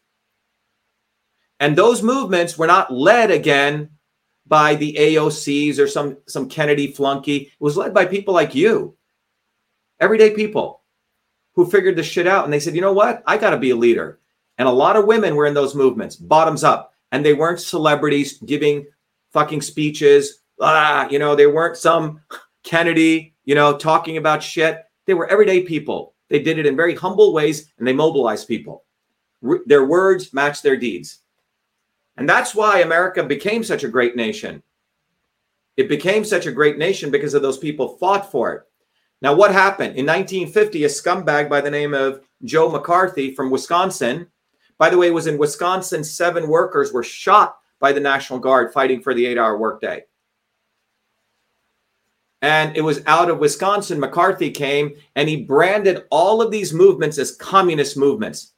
And 1.60 1.76
those 1.76 2.02
movements 2.02 2.58
were 2.58 2.68
not 2.68 2.92
led 2.92 3.30
again 3.30 3.90
by 4.48 4.76
the 4.76 4.96
AOCs 5.00 5.78
or 5.78 5.88
some 5.88 6.18
some 6.28 6.50
Kennedy 6.50 6.92
flunky. 6.92 7.36
It 7.36 7.52
was 7.60 7.78
led 7.78 7.94
by 7.94 8.06
people 8.06 8.34
like 8.34 8.56
you, 8.56 8.98
everyday 10.00 10.32
people 10.32 10.82
who 11.56 11.66
figured 11.66 11.96
this 11.96 12.06
shit 12.06 12.28
out. 12.28 12.44
And 12.44 12.54
they 12.54 12.60
said, 12.60 12.76
you 12.76 12.82
know 12.82 12.94
what? 12.94 13.24
I 13.26 13.38
got 13.38 13.52
to 13.52 13.58
be 13.58 13.72
a 13.72 13.76
leader. 13.76 14.20
And 14.58 14.68
a 14.68 14.72
lot 14.72 14.96
of 14.96 15.06
women 15.06 15.36
were 15.36 15.48
in 15.48 15.54
those 15.54 15.76
movements, 15.76 16.16
bottoms 16.16 16.64
up. 16.64 16.94
And 17.12 17.26
they 17.26 17.34
weren't 17.34 17.60
celebrities 17.60 18.40
giving 18.40 18.86
fucking 19.32 19.62
speeches. 19.62 20.42
Ah, 20.62 21.08
you 21.10 21.20
know, 21.20 21.36
they 21.36 21.48
weren't 21.48 21.78
some 21.78 22.22
Kennedy, 22.64 23.36
you 23.46 23.56
know, 23.56 23.78
talking 23.78 24.18
about 24.18 24.44
shit. 24.44 24.84
They 25.06 25.14
were 25.14 25.28
everyday 25.28 25.64
people. 25.64 26.14
They 26.30 26.40
did 26.40 26.58
it 26.58 26.66
in 26.66 26.76
very 26.76 26.96
humble 26.96 27.34
ways 27.34 27.72
and 27.78 27.88
they 27.88 27.94
mobilized 27.94 28.48
people. 28.48 28.84
R- 29.48 29.62
their 29.66 29.86
words 29.86 30.34
matched 30.34 30.64
their 30.64 30.78
deeds. 30.78 31.20
And 32.18 32.28
that's 32.28 32.56
why 32.56 32.80
America 32.80 33.24
became 33.24 33.64
such 33.64 33.84
a 33.84 33.90
great 33.90 34.16
nation. 34.16 34.64
It 35.78 35.90
became 35.90 36.24
such 36.24 36.46
a 36.46 36.52
great 36.52 36.78
nation 36.78 37.12
because 37.12 37.34
of 37.34 37.42
those 37.42 37.58
people 37.58 37.98
fought 37.98 38.32
for 38.32 38.54
it. 38.54 38.62
Now, 39.26 39.34
what 39.34 39.52
happened? 39.52 39.96
In 39.96 40.06
1950, 40.06 40.84
a 40.84 40.88
scumbag 40.88 41.50
by 41.50 41.60
the 41.60 41.72
name 41.72 41.96
of 41.96 42.22
Joe 42.44 42.70
McCarthy 42.70 43.34
from 43.34 43.50
Wisconsin, 43.50 44.28
by 44.78 44.92
the 44.92 45.00
way, 45.00 45.10
was 45.10 45.26
in 45.26 45.40
Wisconsin, 45.40 46.04
seven 46.04 46.48
workers 46.48 46.94
were 46.94 47.02
shot 47.02 47.58
by 47.80 47.92
the 47.92 48.00
National 48.00 48.38
Guard 48.38 48.72
fighting 48.72 49.02
for 49.02 49.16
the 49.16 49.26
eight 49.26 49.40
hour 49.40 49.58
workday. 49.58 50.04
And 52.44 52.78
it 52.78 52.82
was 52.82 53.02
out 53.08 53.32
of 53.32 53.40
Wisconsin, 53.40 54.00
McCarthy 54.00 54.52
came 54.52 54.94
and 55.16 55.28
he 55.28 55.38
branded 55.44 56.04
all 56.12 56.40
of 56.40 56.52
these 56.52 56.72
movements 56.72 57.18
as 57.18 57.36
communist 57.36 57.98
movements 57.98 58.54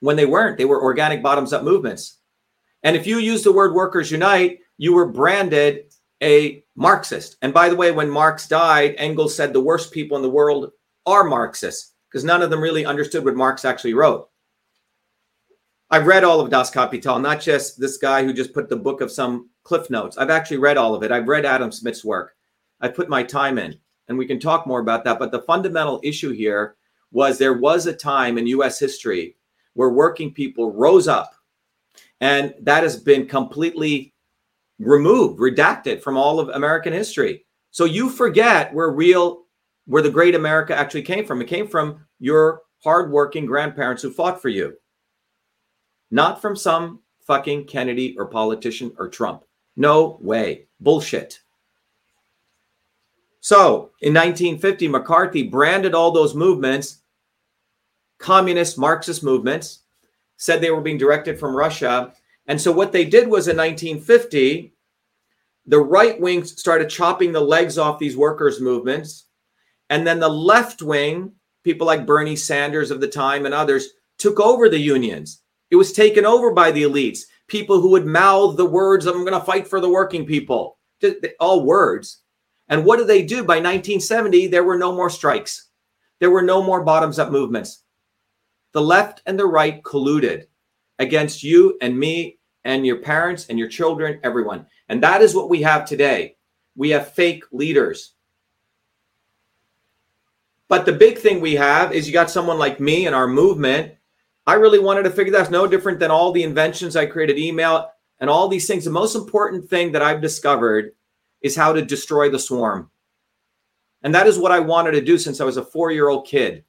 when 0.00 0.16
they 0.16 0.24
weren't. 0.24 0.56
They 0.56 0.64
were 0.64 0.82
organic 0.82 1.22
bottoms 1.22 1.52
up 1.52 1.64
movements. 1.64 2.16
And 2.82 2.96
if 2.96 3.06
you 3.06 3.18
use 3.18 3.44
the 3.44 3.52
word 3.52 3.74
workers 3.74 4.10
unite, 4.10 4.60
you 4.78 4.94
were 4.94 5.12
branded 5.12 5.92
a 6.22 6.64
Marxist. 6.74 7.36
And 7.42 7.52
by 7.52 7.68
the 7.68 7.76
way, 7.76 7.90
when 7.90 8.10
Marx 8.10 8.48
died, 8.48 8.94
Engels 8.98 9.34
said 9.34 9.52
the 9.52 9.60
worst 9.60 9.92
people 9.92 10.16
in 10.16 10.22
the 10.22 10.30
world 10.30 10.70
are 11.04 11.24
Marxists 11.24 11.92
because 12.08 12.24
none 12.24 12.42
of 12.42 12.50
them 12.50 12.62
really 12.62 12.86
understood 12.86 13.24
what 13.24 13.36
Marx 13.36 13.64
actually 13.64 13.94
wrote. 13.94 14.28
I've 15.90 16.06
read 16.06 16.24
all 16.24 16.40
of 16.40 16.50
Das 16.50 16.70
Kapital, 16.70 17.18
not 17.18 17.40
just 17.40 17.78
this 17.78 17.96
guy 17.96 18.24
who 18.24 18.32
just 18.32 18.52
put 18.52 18.68
the 18.68 18.76
book 18.76 19.00
of 19.00 19.12
some 19.12 19.50
cliff 19.62 19.88
notes. 19.88 20.18
I've 20.18 20.30
actually 20.30 20.56
read 20.56 20.76
all 20.76 20.94
of 20.94 21.02
it. 21.04 21.12
I've 21.12 21.28
read 21.28 21.44
Adam 21.44 21.70
Smith's 21.70 22.04
work. 22.04 22.34
I 22.80 22.88
put 22.88 23.08
my 23.08 23.22
time 23.22 23.56
in, 23.58 23.78
and 24.08 24.18
we 24.18 24.26
can 24.26 24.40
talk 24.40 24.66
more 24.66 24.80
about 24.80 25.04
that. 25.04 25.18
But 25.18 25.30
the 25.30 25.42
fundamental 25.42 26.00
issue 26.02 26.32
here 26.32 26.76
was 27.12 27.38
there 27.38 27.54
was 27.58 27.86
a 27.86 27.92
time 27.92 28.36
in 28.36 28.48
US 28.48 28.80
history 28.80 29.36
where 29.74 29.90
working 29.90 30.32
people 30.32 30.72
rose 30.72 31.06
up, 31.06 31.34
and 32.20 32.52
that 32.62 32.82
has 32.82 32.96
been 32.96 33.26
completely 33.26 34.12
removed, 34.78 35.40
redacted 35.40 36.02
from 36.02 36.16
all 36.16 36.38
of 36.38 36.48
American 36.50 36.92
history. 36.92 37.44
So 37.70 37.84
you 37.84 38.08
forget 38.08 38.72
where 38.74 38.90
real, 38.90 39.44
where 39.86 40.02
the 40.02 40.10
great 40.10 40.34
America 40.34 40.76
actually 40.76 41.02
came 41.02 41.24
from. 41.24 41.40
It 41.40 41.48
came 41.48 41.68
from 41.68 42.06
your 42.18 42.62
hardworking 42.82 43.46
grandparents 43.46 44.02
who 44.02 44.10
fought 44.10 44.40
for 44.40 44.48
you 44.48 44.76
not 46.10 46.40
from 46.40 46.56
some 46.56 47.00
fucking 47.26 47.66
Kennedy 47.66 48.16
or 48.18 48.26
politician 48.26 48.92
or 48.98 49.08
Trump. 49.08 49.44
No 49.76 50.18
way. 50.20 50.66
Bullshit. 50.80 51.40
So 53.40 53.90
in 54.00 54.14
1950, 54.14 54.88
McCarthy 54.88 55.42
branded 55.42 55.94
all 55.94 56.10
those 56.10 56.34
movements 56.34 56.98
communist 58.18 58.78
Marxist 58.78 59.22
movements, 59.22 59.80
said 60.38 60.60
they 60.60 60.70
were 60.70 60.80
being 60.80 60.96
directed 60.96 61.38
from 61.38 61.54
Russia. 61.54 62.14
And 62.46 62.60
so 62.60 62.70
what 62.72 62.92
they 62.92 63.04
did 63.04 63.28
was 63.28 63.48
in 63.48 63.56
1950, 63.56 64.72
the 65.66 65.80
right 65.80 66.20
wing 66.20 66.44
started 66.44 66.88
chopping 66.88 67.32
the 67.32 67.40
legs 67.40 67.76
off 67.76 67.98
these 67.98 68.16
workers' 68.16 68.60
movements. 68.60 69.26
And 69.90 70.06
then 70.06 70.20
the 70.20 70.28
left 70.28 70.82
wing, 70.82 71.32
people 71.64 71.86
like 71.86 72.06
Bernie 72.06 72.36
Sanders 72.36 72.90
of 72.90 73.00
the 73.00 73.08
time 73.08 73.46
and 73.46 73.54
others, 73.54 73.88
took 74.18 74.40
over 74.40 74.68
the 74.68 74.78
unions 74.78 75.42
it 75.70 75.76
was 75.76 75.92
taken 75.92 76.24
over 76.24 76.52
by 76.52 76.70
the 76.70 76.84
elites, 76.84 77.22
people 77.48 77.80
who 77.80 77.90
would 77.90 78.06
mouth 78.06 78.56
the 78.56 78.64
words, 78.64 79.06
I'm 79.06 79.24
going 79.24 79.32
to 79.32 79.40
fight 79.40 79.66
for 79.66 79.80
the 79.80 79.88
working 79.88 80.26
people, 80.26 80.78
all 81.40 81.64
words. 81.64 82.22
And 82.68 82.84
what 82.84 82.98
did 82.98 83.08
they 83.08 83.24
do? 83.24 83.38
By 83.38 83.56
1970, 83.56 84.48
there 84.48 84.64
were 84.64 84.78
no 84.78 84.92
more 84.94 85.10
strikes, 85.10 85.68
there 86.20 86.30
were 86.30 86.42
no 86.42 86.62
more 86.62 86.84
bottoms 86.84 87.18
up 87.18 87.30
movements. 87.30 87.82
The 88.72 88.82
left 88.82 89.22
and 89.26 89.38
the 89.38 89.46
right 89.46 89.82
colluded 89.82 90.46
against 90.98 91.42
you 91.42 91.76
and 91.80 91.98
me 91.98 92.38
and 92.64 92.86
your 92.86 92.98
parents 92.98 93.46
and 93.48 93.58
your 93.58 93.68
children, 93.68 94.20
everyone. 94.22 94.66
And 94.88 95.02
that 95.02 95.22
is 95.22 95.34
what 95.34 95.50
we 95.50 95.62
have 95.62 95.84
today. 95.84 96.36
We 96.74 96.90
have 96.90 97.12
fake 97.12 97.44
leaders. 97.52 98.14
But 100.68 100.84
the 100.84 100.92
big 100.92 101.18
thing 101.18 101.40
we 101.40 101.54
have 101.54 101.92
is 101.92 102.06
you 102.06 102.12
got 102.12 102.30
someone 102.30 102.58
like 102.58 102.80
me 102.80 103.06
and 103.06 103.14
our 103.14 103.28
movement 103.28 103.92
I 104.46 104.54
really 104.54 104.78
wanted 104.78 105.02
to 105.04 105.10
figure 105.10 105.32
that's 105.32 105.50
no 105.50 105.66
different 105.66 105.98
than 105.98 106.12
all 106.12 106.30
the 106.30 106.44
inventions 106.44 106.94
I 106.94 107.06
created, 107.06 107.38
email 107.38 107.90
and 108.20 108.30
all 108.30 108.46
these 108.46 108.66
things. 108.66 108.84
The 108.84 108.90
most 108.90 109.16
important 109.16 109.68
thing 109.68 109.92
that 109.92 110.02
I've 110.02 110.20
discovered 110.20 110.92
is 111.40 111.56
how 111.56 111.72
to 111.72 111.82
destroy 111.82 112.30
the 112.30 112.38
swarm. 112.38 112.90
And 114.02 114.14
that 114.14 114.28
is 114.28 114.38
what 114.38 114.52
I 114.52 114.60
wanted 114.60 114.92
to 114.92 115.00
do 115.00 115.18
since 115.18 115.40
I 115.40 115.44
was 115.44 115.56
a 115.56 115.64
four 115.64 115.90
year 115.90 116.08
old 116.08 116.26
kid. 116.26 116.64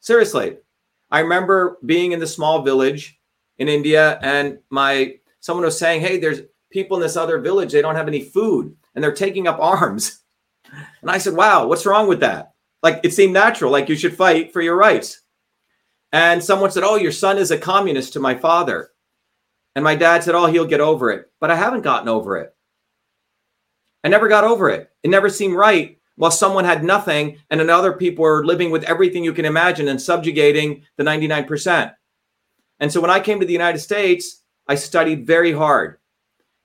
Seriously, 0.00 0.58
I 1.10 1.20
remember 1.20 1.78
being 1.86 2.12
in 2.12 2.20
the 2.20 2.26
small 2.26 2.60
village 2.60 3.18
in 3.58 3.68
India 3.68 4.18
and 4.22 4.58
my 4.70 5.16
someone 5.40 5.64
was 5.64 5.78
saying, 5.78 6.00
Hey, 6.00 6.18
there's 6.18 6.42
people 6.70 6.96
in 6.96 7.02
this 7.02 7.16
other 7.16 7.38
village, 7.38 7.72
they 7.72 7.82
don't 7.82 7.96
have 7.96 8.08
any 8.08 8.22
food 8.22 8.76
and 8.94 9.02
they're 9.02 9.12
taking 9.12 9.46
up 9.46 9.58
arms. 9.60 10.20
And 11.02 11.10
I 11.10 11.18
said, 11.18 11.34
Wow, 11.34 11.68
what's 11.68 11.86
wrong 11.86 12.08
with 12.08 12.20
that? 12.20 12.54
Like 12.82 13.00
it 13.04 13.12
seemed 13.12 13.32
natural, 13.32 13.70
like 13.70 13.88
you 13.88 13.94
should 13.94 14.16
fight 14.16 14.52
for 14.52 14.60
your 14.60 14.74
rights. 14.74 15.20
And 16.10 16.42
someone 16.42 16.72
said, 16.72 16.82
Oh, 16.82 16.96
your 16.96 17.12
son 17.12 17.38
is 17.38 17.52
a 17.52 17.58
communist 17.58 18.14
to 18.14 18.20
my 18.20 18.34
father. 18.34 18.90
And 19.76 19.84
my 19.84 19.94
dad 19.94 20.24
said, 20.24 20.34
Oh, 20.34 20.46
he'll 20.46 20.66
get 20.66 20.80
over 20.80 21.10
it. 21.10 21.30
But 21.40 21.52
I 21.52 21.56
haven't 21.56 21.82
gotten 21.82 22.08
over 22.08 22.38
it. 22.38 22.56
I 24.02 24.08
never 24.08 24.26
got 24.26 24.44
over 24.44 24.68
it. 24.68 24.90
It 25.02 25.10
never 25.10 25.28
seemed 25.28 25.54
right 25.54 25.98
while 26.16 26.30
someone 26.30 26.64
had 26.64 26.84
nothing 26.84 27.38
and 27.50 27.60
another 27.60 27.92
people 27.92 28.22
were 28.22 28.44
living 28.44 28.70
with 28.70 28.84
everything 28.84 29.24
you 29.24 29.32
can 29.32 29.44
imagine 29.44 29.88
and 29.88 30.00
subjugating 30.00 30.84
the 30.96 31.04
99%. 31.04 31.94
And 32.80 32.92
so 32.92 33.00
when 33.00 33.10
I 33.10 33.20
came 33.20 33.40
to 33.40 33.46
the 33.46 33.52
United 33.52 33.78
States, 33.78 34.42
I 34.66 34.74
studied 34.74 35.26
very 35.26 35.52
hard. 35.52 35.98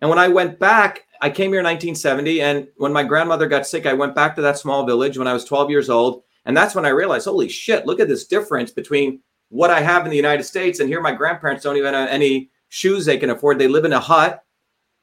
And 0.02 0.10
when 0.10 0.20
I 0.20 0.28
went 0.28 0.60
back, 0.60 1.06
I 1.22 1.30
came 1.30 1.52
here 1.52 1.60
in 1.60 1.66
1970. 1.66 2.42
And 2.42 2.68
when 2.78 2.94
my 2.94 3.04
grandmother 3.04 3.48
got 3.48 3.68
sick, 3.68 3.86
I 3.86 3.94
went 3.94 4.16
back 4.16 4.36
to 4.36 4.42
that 4.42 4.58
small 4.58 4.86
village 4.86 5.18
when 5.18 5.28
I 5.28 5.34
was 5.34 5.46
12 5.46 5.70
years 5.70 5.90
old. 5.90 6.24
And 6.46 6.56
that's 6.56 6.74
when 6.76 6.86
I 6.86 6.90
realized, 6.90 7.26
holy 7.26 7.50
shit, 7.50 7.86
look 7.86 8.00
at 8.00 8.08
this 8.08 8.26
difference 8.26 8.72
between 8.72 9.22
what 9.50 9.70
I 9.70 9.82
have 9.82 10.06
in 10.06 10.12
the 10.12 10.18
United 10.18 10.44
States. 10.44 10.80
And 10.80 10.88
here, 10.88 11.02
my 11.02 11.12
grandparents 11.12 11.64
don't 11.64 11.78
even 11.78 11.94
have 11.94 12.10
any 12.10 12.50
shoes 12.70 13.06
they 13.06 13.18
can 13.18 13.30
afford. 13.30 13.60
They 13.60 13.68
live 13.68 13.86
in 13.86 13.94
a 13.94 14.00
hut. 14.00 14.44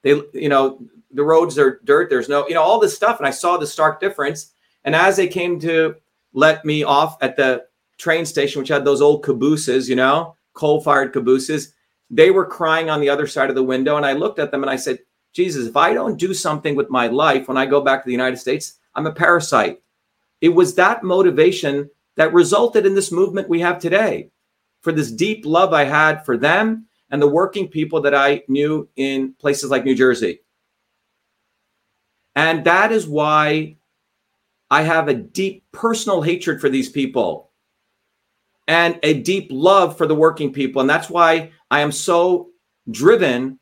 They, 0.02 0.22
you 0.32 0.48
know, 0.48 0.80
the 1.12 1.24
roads 1.24 1.58
are 1.58 1.80
dirt. 1.84 2.08
There's 2.10 2.28
no, 2.28 2.46
you 2.48 2.54
know, 2.54 2.62
all 2.62 2.78
this 2.78 2.94
stuff. 2.94 3.18
And 3.18 3.26
I 3.26 3.30
saw 3.30 3.56
the 3.56 3.66
stark 3.66 4.00
difference. 4.00 4.52
And 4.84 4.94
as 4.94 5.16
they 5.16 5.28
came 5.28 5.60
to 5.60 5.96
let 6.32 6.64
me 6.64 6.84
off 6.84 7.16
at 7.20 7.36
the 7.36 7.64
train 7.98 8.24
station, 8.24 8.60
which 8.60 8.68
had 8.68 8.84
those 8.84 9.02
old 9.02 9.22
cabooses, 9.22 9.88
you 9.88 9.96
know, 9.96 10.35
coal 10.56 10.80
fired 10.80 11.12
cabooses, 11.12 11.74
they 12.10 12.32
were 12.32 12.46
crying 12.46 12.90
on 12.90 13.00
the 13.00 13.08
other 13.08 13.26
side 13.26 13.48
of 13.48 13.54
the 13.54 13.62
window. 13.62 13.96
And 13.96 14.04
I 14.04 14.12
looked 14.12 14.40
at 14.40 14.50
them 14.50 14.62
and 14.62 14.70
I 14.70 14.76
said, 14.76 14.98
Jesus, 15.32 15.66
if 15.66 15.76
I 15.76 15.94
don't 15.94 16.18
do 16.18 16.34
something 16.34 16.74
with 16.74 16.90
my 16.90 17.06
life 17.06 17.46
when 17.46 17.56
I 17.56 17.66
go 17.66 17.80
back 17.80 18.02
to 18.02 18.06
the 18.06 18.12
United 18.12 18.38
States, 18.38 18.74
I'm 18.94 19.06
a 19.06 19.12
parasite. 19.12 19.82
It 20.40 20.48
was 20.48 20.74
that 20.74 21.04
motivation 21.04 21.90
that 22.16 22.32
resulted 22.32 22.86
in 22.86 22.94
this 22.94 23.12
movement 23.12 23.48
we 23.48 23.60
have 23.60 23.78
today 23.78 24.30
for 24.80 24.92
this 24.92 25.10
deep 25.10 25.44
love 25.44 25.72
I 25.72 25.84
had 25.84 26.24
for 26.24 26.36
them 26.36 26.86
and 27.10 27.20
the 27.20 27.28
working 27.28 27.68
people 27.68 28.00
that 28.02 28.14
I 28.14 28.42
knew 28.48 28.88
in 28.96 29.34
places 29.34 29.70
like 29.70 29.84
New 29.84 29.94
Jersey. 29.94 30.40
And 32.34 32.64
that 32.64 32.92
is 32.92 33.06
why 33.06 33.76
I 34.70 34.82
have 34.82 35.08
a 35.08 35.14
deep 35.14 35.64
personal 35.72 36.22
hatred 36.22 36.60
for 36.60 36.68
these 36.68 36.88
people 36.88 37.45
and 38.68 38.98
a 39.02 39.20
deep 39.22 39.48
love 39.50 39.96
for 39.96 40.06
the 40.06 40.14
working 40.14 40.52
people. 40.52 40.80
And 40.80 40.90
that's 40.90 41.10
why 41.10 41.52
I 41.70 41.80
am 41.80 41.92
so 41.92 42.50
driven. 42.90 43.58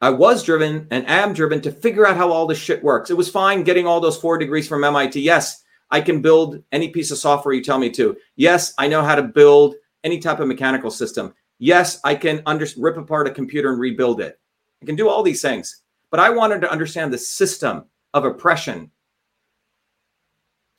I 0.00 0.10
was 0.10 0.42
driven 0.42 0.88
and 0.90 1.08
am 1.08 1.32
driven 1.32 1.60
to 1.62 1.70
figure 1.70 2.06
out 2.06 2.16
how 2.16 2.30
all 2.30 2.46
this 2.46 2.58
shit 2.58 2.82
works. 2.82 3.10
It 3.10 3.16
was 3.16 3.28
fine 3.28 3.62
getting 3.62 3.86
all 3.86 4.00
those 4.00 4.16
four 4.16 4.38
degrees 4.38 4.66
from 4.66 4.82
MIT. 4.82 5.20
Yes, 5.20 5.62
I 5.90 6.00
can 6.00 6.22
build 6.22 6.62
any 6.72 6.88
piece 6.88 7.10
of 7.10 7.18
software 7.18 7.54
you 7.54 7.62
tell 7.62 7.78
me 7.78 7.90
to. 7.90 8.16
Yes, 8.36 8.74
I 8.78 8.88
know 8.88 9.02
how 9.02 9.14
to 9.14 9.22
build 9.22 9.76
any 10.02 10.18
type 10.18 10.40
of 10.40 10.48
mechanical 10.48 10.90
system. 10.90 11.34
Yes, 11.58 12.00
I 12.02 12.16
can 12.16 12.42
under, 12.46 12.66
rip 12.76 12.96
apart 12.96 13.28
a 13.28 13.30
computer 13.30 13.70
and 13.70 13.78
rebuild 13.78 14.20
it. 14.20 14.40
I 14.82 14.86
can 14.86 14.96
do 14.96 15.08
all 15.08 15.22
these 15.22 15.42
things. 15.42 15.82
But 16.10 16.18
I 16.18 16.30
wanted 16.30 16.60
to 16.62 16.70
understand 16.70 17.12
the 17.12 17.18
system 17.18 17.84
of 18.14 18.24
oppression. 18.24 18.90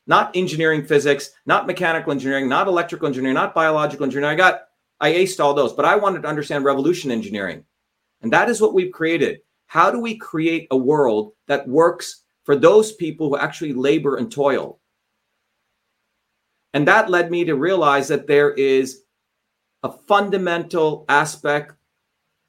Not 0.06 0.36
engineering 0.36 0.86
physics, 0.86 1.32
not 1.46 1.68
mechanical 1.68 2.12
engineering, 2.12 2.50
not 2.50 2.68
electrical 2.68 3.08
engineering, 3.08 3.36
not 3.36 3.56
biological 3.56 4.04
engineering. 4.04 4.34
I 4.34 4.38
got 4.38 4.64
I 5.00 5.14
aced 5.14 5.40
all 5.40 5.54
those, 5.54 5.74
but 5.74 5.86
I 5.86 5.96
wanted 5.96 6.22
to 6.22 6.28
understand 6.28 6.64
revolution 6.64 7.12
engineering. 7.12 7.66
And 8.22 8.32
that 8.32 8.50
is 8.50 8.62
what 8.62 8.74
we've 8.74 8.92
created. 8.92 9.40
How 9.68 9.92
do 9.92 10.00
we 10.00 10.18
create 10.18 10.68
a 10.72 10.78
world 10.78 11.34
that 11.48 11.68
works 11.68 12.24
for 12.44 12.56
those 12.56 12.92
people 12.94 13.30
who 13.30 13.38
actually 13.38 13.74
labor 13.74 14.18
and 14.18 14.32
toil? 14.32 14.80
And 16.74 16.88
that 16.88 17.10
led 17.10 17.32
me 17.32 17.46
to 17.46 17.56
realize 17.56 18.08
that 18.08 18.28
there 18.28 18.52
is 18.52 19.04
a 19.84 19.92
fundamental 19.92 21.06
aspect 21.10 21.74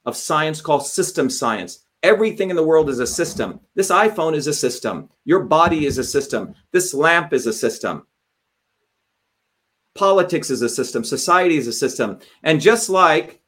of 0.05 0.17
science 0.17 0.61
called 0.61 0.87
system 0.87 1.29
science. 1.29 1.84
Everything 2.05 2.51
in 2.51 2.57
the 2.57 2.63
world 2.63 2.91
is 2.91 2.99
a 2.99 3.07
system. 3.07 3.61
This 3.75 3.91
iPhone 3.91 4.37
is 4.37 4.47
a 4.47 4.53
system. 4.53 5.09
Your 5.25 5.41
body 5.41 5.87
is 5.87 5.97
a 5.97 6.05
system. 6.05 6.55
This 6.71 6.93
lamp 6.93 7.33
is 7.33 7.47
a 7.47 7.53
system. 7.53 8.07
Politics 9.95 10.51
is 10.51 10.61
a 10.61 10.69
system. 10.69 11.03
Society 11.03 11.57
is 11.57 11.67
a 11.67 11.73
system. 11.73 12.19
And 12.43 12.61
just 12.61 12.91
like 12.91 13.41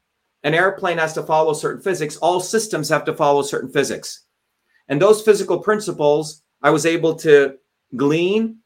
an 0.42 0.54
airplane 0.54 0.96
has 0.96 1.12
to 1.12 1.22
follow 1.22 1.52
certain 1.52 1.82
physics, 1.82 2.16
all 2.16 2.40
systems 2.40 2.88
have 2.88 3.04
to 3.04 3.12
follow 3.12 3.42
certain 3.42 3.70
physics. 3.70 4.24
And 4.88 5.02
those 5.02 5.20
physical 5.20 5.58
principles, 5.58 6.42
I 6.62 6.70
was 6.70 6.86
able 6.86 7.14
to 7.16 7.58
glean 7.94 8.60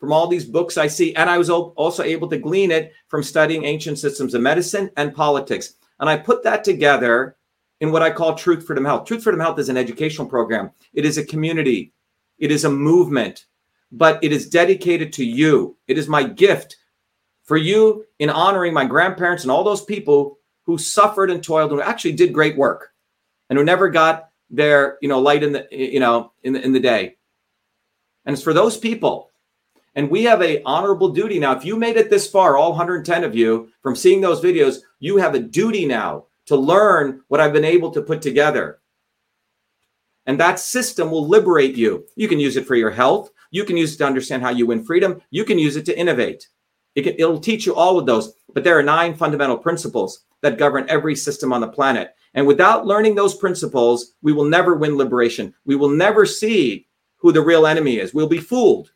from 0.00 0.14
all 0.14 0.28
these 0.28 0.46
books 0.46 0.78
I 0.78 0.86
see. 0.86 1.14
And 1.14 1.28
I 1.28 1.36
was 1.36 1.50
also 1.50 2.02
able 2.02 2.28
to 2.28 2.38
glean 2.38 2.70
it 2.70 2.94
from 3.08 3.22
studying 3.22 3.64
ancient 3.64 3.98
systems 3.98 4.32
of 4.32 4.40
medicine 4.40 4.90
and 4.96 5.14
politics. 5.14 5.74
And 6.00 6.08
I 6.08 6.16
put 6.16 6.42
that 6.44 6.64
together 6.64 7.36
in 7.80 7.92
what 7.92 8.02
I 8.02 8.10
call 8.10 8.34
Truth 8.34 8.66
Freedom 8.66 8.84
Health. 8.84 9.06
Truth 9.06 9.24
Freedom 9.24 9.40
Health 9.40 9.58
is 9.58 9.68
an 9.68 9.76
educational 9.76 10.26
program, 10.26 10.70
it 10.94 11.04
is 11.04 11.18
a 11.18 11.24
community, 11.24 11.92
it 12.38 12.50
is 12.50 12.64
a 12.64 12.70
movement, 12.70 13.46
but 13.92 14.22
it 14.22 14.32
is 14.32 14.48
dedicated 14.48 15.12
to 15.14 15.24
you. 15.24 15.76
It 15.86 15.98
is 15.98 16.08
my 16.08 16.22
gift 16.22 16.76
for 17.44 17.56
you 17.56 18.04
in 18.18 18.28
honoring 18.28 18.74
my 18.74 18.84
grandparents 18.84 19.44
and 19.44 19.50
all 19.50 19.64
those 19.64 19.84
people 19.84 20.38
who 20.64 20.76
suffered 20.76 21.30
and 21.30 21.42
toiled 21.42 21.72
and 21.72 21.80
actually 21.80 22.12
did 22.12 22.32
great 22.32 22.56
work 22.56 22.92
and 23.48 23.58
who 23.58 23.64
never 23.64 23.88
got 23.88 24.30
their 24.50 24.98
you 25.00 25.08
know 25.08 25.20
light 25.20 25.42
in 25.42 25.52
the 25.52 25.66
you 25.70 26.00
know 26.00 26.32
in 26.42 26.52
the, 26.52 26.64
in 26.64 26.72
the 26.72 26.80
day. 26.80 27.16
And 28.24 28.34
it's 28.34 28.42
for 28.42 28.52
those 28.52 28.76
people. 28.76 29.30
And 29.94 30.10
we 30.10 30.24
have 30.24 30.42
a 30.42 30.62
honorable 30.64 31.08
duty. 31.08 31.38
Now 31.38 31.52
if 31.56 31.64
you 31.64 31.76
made 31.76 31.96
it 31.96 32.10
this 32.10 32.28
far 32.28 32.56
all 32.56 32.70
110 32.70 33.24
of 33.24 33.34
you 33.34 33.70
from 33.80 33.96
seeing 33.96 34.20
those 34.20 34.42
videos 34.42 34.78
you 34.98 35.16
have 35.16 35.34
a 35.34 35.40
duty 35.40 35.86
now 35.86 36.24
to 36.46 36.56
learn 36.56 37.22
what 37.28 37.40
I've 37.40 37.52
been 37.52 37.64
able 37.64 37.90
to 37.92 38.02
put 38.02 38.22
together. 38.22 38.80
And 40.26 40.40
that 40.40 40.58
system 40.58 41.10
will 41.10 41.26
liberate 41.26 41.76
you. 41.76 42.06
You 42.16 42.28
can 42.28 42.40
use 42.40 42.56
it 42.56 42.66
for 42.66 42.74
your 42.74 42.90
health. 42.90 43.30
You 43.50 43.64
can 43.64 43.76
use 43.76 43.94
it 43.94 43.98
to 43.98 44.06
understand 44.06 44.42
how 44.42 44.50
you 44.50 44.66
win 44.66 44.84
freedom. 44.84 45.20
You 45.30 45.44
can 45.44 45.58
use 45.58 45.76
it 45.76 45.84
to 45.86 45.98
innovate. 45.98 46.48
It 46.94 47.02
can, 47.02 47.14
it'll 47.14 47.38
teach 47.38 47.66
you 47.66 47.74
all 47.74 47.98
of 47.98 48.06
those. 48.06 48.34
But 48.52 48.64
there 48.64 48.78
are 48.78 48.82
nine 48.82 49.14
fundamental 49.14 49.58
principles 49.58 50.24
that 50.40 50.58
govern 50.58 50.86
every 50.88 51.14
system 51.14 51.52
on 51.52 51.60
the 51.60 51.68
planet. 51.68 52.14
And 52.34 52.46
without 52.46 52.86
learning 52.86 53.14
those 53.14 53.36
principles, 53.36 54.14
we 54.22 54.32
will 54.32 54.44
never 54.44 54.74
win 54.74 54.96
liberation. 54.96 55.54
We 55.64 55.76
will 55.76 55.88
never 55.88 56.26
see 56.26 56.86
who 57.16 57.32
the 57.32 57.42
real 57.42 57.66
enemy 57.66 57.98
is. 57.98 58.12
We'll 58.12 58.28
be 58.28 58.38
fooled. 58.38 58.92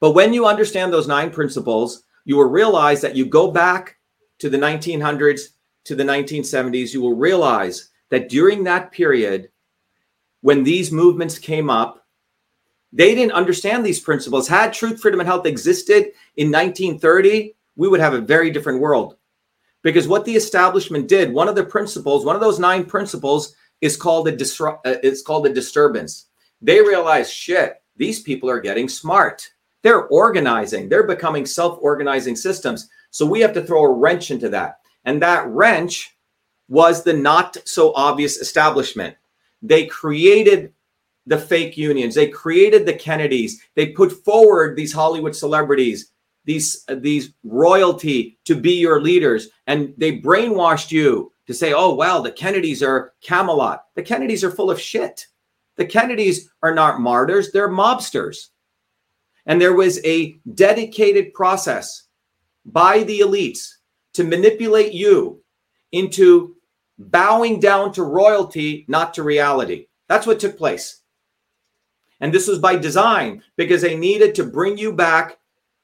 But 0.00 0.12
when 0.12 0.32
you 0.32 0.46
understand 0.46 0.92
those 0.92 1.08
nine 1.08 1.30
principles, 1.30 2.04
you 2.24 2.36
will 2.36 2.50
realize 2.50 3.00
that 3.00 3.16
you 3.16 3.24
go 3.24 3.50
back 3.50 3.97
to 4.38 4.48
the 4.50 4.58
1900s 4.58 5.50
to 5.84 5.94
the 5.94 6.04
1970s, 6.04 6.92
you 6.92 7.00
will 7.00 7.14
realize 7.14 7.90
that 8.10 8.28
during 8.28 8.64
that 8.64 8.92
period, 8.92 9.50
when 10.40 10.62
these 10.62 10.92
movements 10.92 11.38
came 11.38 11.70
up, 11.70 12.06
they 12.92 13.14
didn't 13.14 13.32
understand 13.32 13.84
these 13.84 14.00
principles. 14.00 14.48
Had 14.48 14.72
truth, 14.72 15.00
freedom, 15.00 15.20
and 15.20 15.28
health 15.28 15.46
existed 15.46 16.12
in 16.36 16.50
1930, 16.50 17.54
we 17.76 17.88
would 17.88 18.00
have 18.00 18.14
a 18.14 18.20
very 18.20 18.50
different 18.50 18.80
world. 18.80 19.16
Because 19.82 20.08
what 20.08 20.24
the 20.24 20.34
establishment 20.34 21.08
did, 21.08 21.32
one 21.32 21.48
of 21.48 21.54
the 21.54 21.64
principles, 21.64 22.24
one 22.24 22.34
of 22.34 22.40
those 22.40 22.58
nine 22.58 22.84
principles, 22.84 23.54
is 23.80 23.96
called 23.96 24.26
a 24.28 24.36
disrupt. 24.36 24.86
Uh, 24.86 24.96
it's 25.02 25.22
called 25.22 25.46
a 25.46 25.52
disturbance. 25.52 26.26
They 26.60 26.80
realize, 26.80 27.30
shit, 27.30 27.80
these 27.96 28.20
people 28.20 28.50
are 28.50 28.60
getting 28.60 28.88
smart. 28.88 29.48
They're 29.82 30.06
organizing. 30.06 30.88
They're 30.88 31.06
becoming 31.06 31.46
self-organizing 31.46 32.36
systems. 32.36 32.88
So 33.10 33.26
we 33.26 33.40
have 33.40 33.52
to 33.54 33.62
throw 33.62 33.84
a 33.84 33.92
wrench 33.92 34.30
into 34.30 34.48
that. 34.50 34.80
And 35.04 35.22
that 35.22 35.46
wrench 35.48 36.16
was 36.68 37.02
the 37.02 37.14
not 37.14 37.56
so 37.64 37.92
obvious 37.94 38.36
establishment. 38.36 39.16
They 39.62 39.86
created 39.86 40.72
the 41.26 41.38
fake 41.38 41.76
unions. 41.76 42.14
They 42.14 42.28
created 42.28 42.86
the 42.86 42.94
Kennedys. 42.94 43.60
They 43.74 43.88
put 43.90 44.24
forward 44.24 44.76
these 44.76 44.92
Hollywood 44.92 45.36
celebrities, 45.36 46.10
these 46.44 46.84
these 46.88 47.34
royalty 47.44 48.38
to 48.44 48.54
be 48.54 48.72
your 48.72 49.00
leaders, 49.00 49.48
and 49.66 49.92
they 49.98 50.20
brainwashed 50.20 50.90
you 50.90 51.32
to 51.46 51.54
say, 51.54 51.72
"Oh, 51.74 51.94
well, 51.94 52.22
the 52.22 52.32
Kennedys 52.32 52.82
are 52.82 53.12
Camelot." 53.20 53.84
The 53.94 54.02
Kennedys 54.02 54.42
are 54.42 54.50
full 54.50 54.70
of 54.70 54.80
shit. 54.80 55.26
The 55.76 55.86
Kennedys 55.86 56.50
are 56.62 56.74
not 56.74 57.00
martyrs; 57.00 57.52
they're 57.52 57.68
mobsters. 57.68 58.48
And 59.44 59.60
there 59.60 59.74
was 59.74 60.02
a 60.04 60.40
dedicated 60.54 61.34
process 61.34 62.07
by 62.72 63.02
the 63.02 63.20
elites 63.20 63.68
to 64.14 64.24
manipulate 64.24 64.92
you 64.92 65.42
into 65.92 66.56
bowing 66.98 67.60
down 67.60 67.92
to 67.92 68.02
royalty, 68.02 68.84
not 68.88 69.14
to 69.14 69.22
reality. 69.22 69.86
That's 70.08 70.26
what 70.26 70.40
took 70.40 70.58
place. 70.58 71.02
And 72.20 72.32
this 72.32 72.48
was 72.48 72.58
by 72.58 72.76
design 72.76 73.42
because 73.56 73.82
they 73.82 73.96
needed 73.96 74.34
to 74.34 74.44
bring 74.44 74.76
you 74.76 74.92
back 74.92 75.38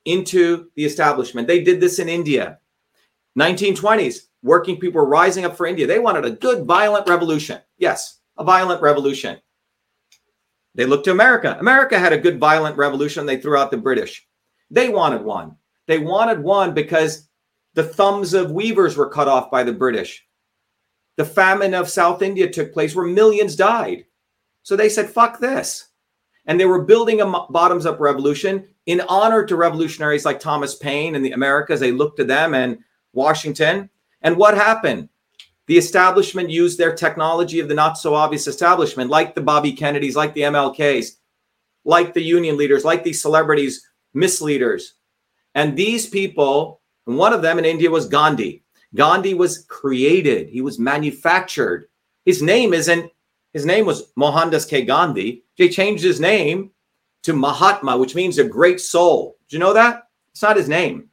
into 0.05 0.71
the 0.75 0.85
establishment. 0.85 1.47
They 1.47 1.63
did 1.63 1.81
this 1.81 1.99
in 1.99 2.09
India. 2.09 2.59
1920s, 3.39 4.27
working 4.43 4.79
people 4.79 5.01
were 5.01 5.09
rising 5.09 5.45
up 5.45 5.57
for 5.57 5.67
India. 5.67 5.87
They 5.87 5.99
wanted 5.99 6.25
a 6.25 6.31
good 6.31 6.67
violent 6.67 7.09
revolution. 7.09 7.61
Yes, 7.79 8.21
a 8.37 8.45
violent 8.45 8.83
revolution. 8.83 9.39
They 10.75 10.87
looked 10.87 11.05
to 11.05 11.13
America. 11.13 11.57
America 11.61 11.99
had 11.99 12.13
a 12.13 12.19
good 12.19 12.41
violent 12.41 12.77
revolution. 12.77 13.27
They 13.27 13.41
threw 13.41 13.57
out 13.57 13.71
the 13.71 13.77
British. 13.77 14.27
They 14.71 14.89
wanted 14.89 15.23
one. 15.23 15.57
They 15.87 15.99
wanted 15.99 16.43
one 16.43 16.75
because 16.75 17.29
the 17.75 17.85
thumbs 17.85 18.35
of 18.35 18.53
weavers 18.53 18.97
were 18.97 19.09
cut 19.09 19.29
off 19.29 19.51
by 19.51 19.65
the 19.65 19.73
British. 19.73 20.27
The 21.17 21.25
famine 21.25 21.75
of 21.75 21.89
South 21.89 22.23
India 22.23 22.51
took 22.51 22.73
place 22.73 22.95
where 22.95 23.07
millions 23.07 23.57
died. 23.57 24.05
So 24.63 24.77
they 24.77 24.89
said, 24.89 25.11
fuck 25.11 25.39
this. 25.39 25.89
And 26.47 26.59
they 26.59 26.67
were 26.67 26.83
building 26.83 27.21
a 27.21 27.27
bottoms 27.27 27.87
up 27.87 28.01
revolution 28.01 28.67
in 28.87 29.01
honor 29.09 29.45
to 29.45 29.57
revolutionaries 29.57 30.25
like 30.25 30.41
Thomas 30.41 30.75
Paine 30.75 31.15
and 31.15 31.25
the 31.25 31.33
Americas. 31.33 31.81
They 31.81 31.93
looked 31.93 32.19
to 32.19 32.25
them 32.25 32.55
and 32.55 32.79
Washington. 33.13 33.89
And 34.23 34.37
what 34.37 34.55
happened? 34.55 35.09
The 35.67 35.79
establishment 35.79 36.51
used 36.51 36.79
their 36.79 36.95
technology 36.95 37.61
of 37.61 37.69
the 37.69 37.75
not 37.75 37.97
so 37.97 38.15
obvious 38.15 38.47
establishment, 38.47 39.11
like 39.11 39.35
the 39.35 39.41
Bobby 39.41 39.73
Kennedys, 39.73 40.17
like 40.17 40.35
the 40.35 40.43
MLKs, 40.43 41.17
like 41.85 42.13
the 42.13 42.23
union 42.23 42.57
leaders, 42.57 42.85
like 42.85 43.03
these 43.05 43.23
celebrities, 43.23 43.87
misleaders, 44.13 44.95
and 45.55 45.77
these 45.77 46.09
people, 46.09 46.81
and 47.07 47.17
one 47.17 47.33
of 47.33 47.43
them 47.43 47.59
in 47.59 47.65
India 47.65 47.91
was 47.91 48.07
Gandhi. 48.07 48.63
Gandhi 48.95 49.35
was 49.35 49.65
created, 49.65 50.49
he 50.49 50.61
was 50.61 50.79
manufactured. 50.79 51.89
His 52.25 52.43
name 52.43 52.73
isn't, 52.73 53.11
his 53.53 53.67
name 53.67 53.87
was 53.87 54.13
Mohandas 54.17 54.67
K. 54.67 54.85
Gandhi. 54.85 55.45
They 55.59 55.69
changed 55.69 56.03
his 56.03 56.21
name 56.21 56.71
to 57.23 57.33
Mahatma, 57.33 57.97
which 57.97 58.15
means 58.15 58.39
a 58.39 58.45
great 58.45 58.81
soul. 58.81 59.37
Do 59.49 59.57
you 59.57 59.61
know 59.61 59.73
that? 59.73 60.09
It's 60.31 60.43
not 60.43 60.57
his 60.57 60.69
name. 60.69 61.09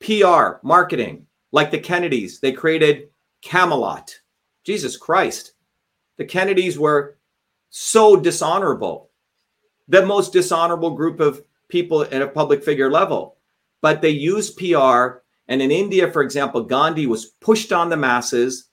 PR, 0.00 0.58
marketing, 0.62 1.26
like 1.52 1.70
the 1.70 1.78
Kennedys, 1.78 2.40
they 2.40 2.52
created 2.52 3.08
Camelot. 3.42 4.18
Jesus 4.64 4.96
Christ. 4.96 5.52
The 6.16 6.24
Kennedys 6.24 6.78
were 6.78 7.18
so 7.70 8.16
dishonorable. 8.16 9.10
The 9.88 10.04
most 10.04 10.32
dishonorable 10.32 10.90
group 10.90 11.20
of 11.20 11.42
people 11.70 12.02
at 12.02 12.22
a 12.22 12.28
public 12.28 12.62
figure 12.62 12.90
level. 12.90 13.36
But 13.82 14.02
they 14.02 14.10
use 14.10 14.50
PR. 14.50 15.20
And 15.48 15.62
in 15.62 15.70
India, 15.70 16.10
for 16.10 16.22
example, 16.22 16.62
Gandhi 16.62 17.06
was 17.06 17.26
pushed 17.40 17.72
on 17.72 17.88
the 17.88 17.96
masses 17.96 18.68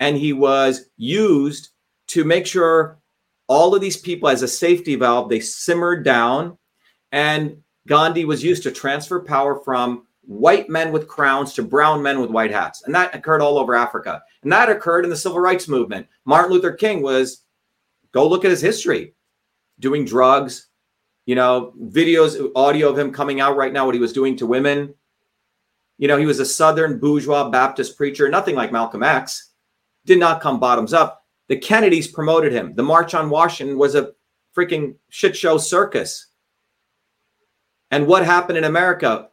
and 0.00 0.16
he 0.16 0.32
was 0.32 0.86
used 0.96 1.70
to 2.08 2.24
make 2.24 2.46
sure 2.46 2.98
all 3.46 3.74
of 3.74 3.80
these 3.80 3.96
people, 3.96 4.28
as 4.28 4.42
a 4.42 4.48
safety 4.48 4.96
valve, 4.96 5.28
they 5.28 5.40
simmered 5.40 6.04
down. 6.04 6.58
And 7.12 7.58
Gandhi 7.86 8.24
was 8.24 8.42
used 8.42 8.62
to 8.64 8.70
transfer 8.70 9.20
power 9.20 9.60
from 9.62 10.06
white 10.22 10.68
men 10.68 10.92
with 10.92 11.08
crowns 11.08 11.52
to 11.54 11.62
brown 11.62 12.02
men 12.02 12.20
with 12.20 12.30
white 12.30 12.50
hats. 12.50 12.82
And 12.84 12.94
that 12.94 13.14
occurred 13.14 13.42
all 13.42 13.58
over 13.58 13.74
Africa. 13.74 14.22
And 14.42 14.52
that 14.52 14.70
occurred 14.70 15.04
in 15.04 15.10
the 15.10 15.16
civil 15.16 15.40
rights 15.40 15.68
movement. 15.68 16.06
Martin 16.24 16.52
Luther 16.52 16.72
King 16.72 17.02
was, 17.02 17.44
go 18.12 18.26
look 18.26 18.44
at 18.44 18.50
his 18.50 18.60
history, 18.60 19.14
doing 19.80 20.04
drugs, 20.04 20.68
you 21.26 21.34
know, 21.34 21.72
videos, 21.80 22.50
audio 22.54 22.88
of 22.88 22.98
him 22.98 23.12
coming 23.12 23.40
out 23.40 23.56
right 23.56 23.72
now, 23.72 23.86
what 23.86 23.94
he 23.94 24.00
was 24.00 24.12
doing 24.12 24.36
to 24.36 24.46
women. 24.46 24.94
You 25.98 26.08
know, 26.08 26.16
he 26.16 26.26
was 26.26 26.40
a 26.40 26.46
Southern 26.46 26.98
bourgeois 26.98 27.48
Baptist 27.48 27.96
preacher, 27.96 28.28
nothing 28.28 28.56
like 28.56 28.72
Malcolm 28.72 29.02
X, 29.02 29.52
did 30.04 30.18
not 30.18 30.40
come 30.40 30.58
bottoms 30.58 30.92
up. 30.92 31.24
The 31.48 31.56
Kennedys 31.56 32.08
promoted 32.08 32.52
him. 32.52 32.74
The 32.74 32.82
March 32.82 33.14
on 33.14 33.30
Washington 33.30 33.78
was 33.78 33.94
a 33.94 34.12
freaking 34.56 34.96
shit 35.10 35.36
show 35.36 35.58
circus. 35.58 36.28
And 37.90 38.06
what 38.06 38.24
happened 38.24 38.58
in 38.58 38.64
America? 38.64 39.28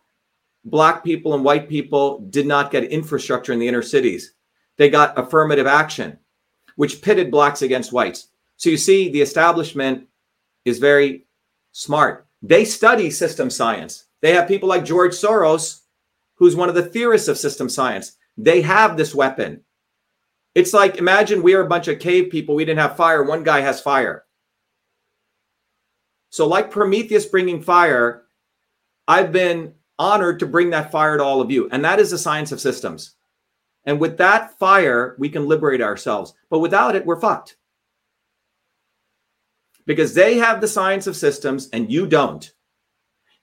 Black 0.66 1.04
people 1.04 1.34
and 1.34 1.44
white 1.44 1.70
people 1.70 2.20
did 2.30 2.46
not 2.46 2.72
get 2.72 2.84
infrastructure 2.84 3.54
in 3.54 3.60
the 3.60 3.68
inner 3.68 3.82
cities. 3.82 4.34
They 4.78 4.90
got 4.90 5.18
affirmative 5.18 5.66
action, 5.66 6.20
which 6.76 7.02
pitted 7.02 7.32
blacks 7.32 7.62
against 7.62 7.94
whites. 7.94 8.28
So 8.58 8.70
you 8.70 8.78
see, 8.78 9.10
the 9.10 9.22
establishment 9.22 10.08
is 10.66 10.80
very 10.80 11.26
smart. 11.72 12.28
They 12.42 12.66
study 12.66 13.12
system 13.12 13.50
science. 13.50 14.06
They 14.22 14.34
have 14.34 14.48
people 14.48 14.70
like 14.70 14.86
George 14.86 15.14
Soros, 15.14 15.82
who's 16.36 16.56
one 16.56 16.70
of 16.70 16.76
the 16.76 16.84
theorists 16.84 17.28
of 17.28 17.38
system 17.38 17.70
science. 17.70 18.18
They 18.38 18.62
have 18.62 18.96
this 18.96 19.14
weapon. 19.14 19.62
It's 20.56 20.74
like 20.74 20.98
imagine 20.98 21.44
we 21.44 21.54
are 21.54 21.62
a 21.62 21.70
bunch 21.70 21.88
of 21.88 22.00
cave 22.00 22.32
people. 22.32 22.56
We 22.56 22.66
didn't 22.66 22.80
have 22.80 22.98
fire. 22.98 23.24
One 23.24 23.44
guy 23.44 23.62
has 23.62 23.82
fire. 23.82 24.26
So, 26.30 26.48
like 26.48 26.72
Prometheus 26.72 27.26
bringing 27.26 27.62
fire, 27.62 28.24
I've 29.08 29.32
been 29.32 29.74
honored 29.98 30.40
to 30.40 30.46
bring 30.46 30.70
that 30.70 30.92
fire 30.92 31.18
to 31.18 31.24
all 31.24 31.42
of 31.42 31.52
you. 31.52 31.68
And 31.72 31.84
that 31.84 32.00
is 32.00 32.12
the 32.12 32.18
science 32.18 32.52
of 32.52 32.62
systems. 32.62 33.16
And 33.86 34.00
with 34.00 34.18
that 34.18 34.58
fire, 34.60 35.16
we 35.18 35.30
can 35.30 35.48
liberate 35.48 35.82
ourselves. 35.82 36.34
But 36.50 36.60
without 36.60 36.96
it, 36.96 37.06
we're 37.06 37.20
fucked. 37.20 37.58
Because 39.90 40.14
they 40.14 40.38
have 40.38 40.62
the 40.62 40.68
science 40.68 41.08
of 41.08 41.16
systems 41.16 41.68
and 41.74 41.92
you 41.92 42.06
don't. 42.06 42.54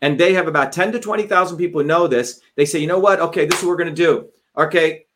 And 0.00 0.16
they 0.16 0.32
have 0.34 0.46
about 0.46 0.70
10 0.70 0.92
to 0.92 1.00
20,000 1.00 1.58
people 1.58 1.80
who 1.80 1.86
know 1.88 2.06
this. 2.06 2.40
They 2.54 2.64
say, 2.64 2.78
you 2.78 2.86
know 2.86 3.00
what? 3.00 3.18
Okay, 3.18 3.46
this 3.46 3.58
is 3.58 3.64
what 3.64 3.70
we're 3.70 3.82
going 3.82 3.92
to 3.92 4.02
do. 4.06 4.28
Okay. 4.56 5.06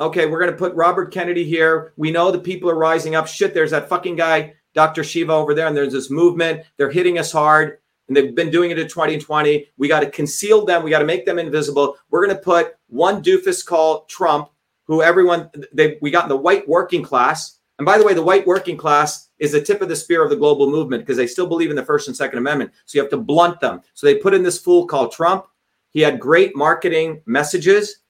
Okay, 0.00 0.24
we're 0.24 0.38
going 0.40 0.50
to 0.50 0.56
put 0.56 0.74
Robert 0.74 1.12
Kennedy 1.12 1.44
here. 1.44 1.92
We 1.98 2.10
know 2.10 2.30
the 2.30 2.38
people 2.38 2.70
are 2.70 2.78
rising 2.78 3.14
up. 3.14 3.26
Shit, 3.26 3.52
there's 3.52 3.72
that 3.72 3.90
fucking 3.90 4.16
guy, 4.16 4.54
Dr. 4.72 5.04
Shiva 5.04 5.34
over 5.34 5.52
there, 5.52 5.66
and 5.66 5.76
there's 5.76 5.92
this 5.92 6.08
movement. 6.08 6.62
They're 6.78 6.90
hitting 6.90 7.18
us 7.18 7.30
hard 7.30 7.80
and 8.06 8.16
they've 8.16 8.34
been 8.34 8.50
doing 8.50 8.70
it 8.70 8.78
in 8.78 8.88
2020. 8.88 9.68
We 9.76 9.86
got 9.86 10.00
to 10.00 10.10
conceal 10.10 10.64
them. 10.64 10.82
We 10.82 10.88
got 10.88 11.00
to 11.00 11.04
make 11.04 11.26
them 11.26 11.38
invisible. 11.38 11.98
We're 12.08 12.24
going 12.24 12.34
to 12.34 12.42
put 12.42 12.74
one 12.86 13.22
doofus 13.22 13.62
called 13.62 14.08
Trump, 14.08 14.48
who 14.86 15.02
everyone 15.02 15.50
they 15.74 15.98
we 16.00 16.10
got 16.10 16.24
in 16.24 16.30
the 16.30 16.36
white 16.38 16.66
working 16.66 17.02
class. 17.02 17.57
And 17.78 17.86
by 17.86 17.96
the 17.96 18.04
way, 18.04 18.14
the 18.14 18.22
white 18.22 18.46
working 18.46 18.76
class 18.76 19.28
is 19.38 19.52
the 19.52 19.60
tip 19.60 19.80
of 19.80 19.88
the 19.88 19.96
spear 19.96 20.22
of 20.24 20.30
the 20.30 20.36
global 20.36 20.68
movement 20.68 21.02
because 21.02 21.16
they 21.16 21.28
still 21.28 21.46
believe 21.46 21.70
in 21.70 21.76
the 21.76 21.84
First 21.84 22.08
and 22.08 22.16
Second 22.16 22.38
Amendment. 22.38 22.72
So 22.86 22.98
you 22.98 23.02
have 23.02 23.10
to 23.10 23.16
blunt 23.16 23.60
them. 23.60 23.82
So 23.94 24.06
they 24.06 24.16
put 24.16 24.34
in 24.34 24.42
this 24.42 24.58
fool 24.58 24.86
called 24.86 25.12
Trump. 25.12 25.46
He 25.90 26.00
had 26.00 26.18
great 26.18 26.56
marketing 26.56 27.22
messages 27.24 28.00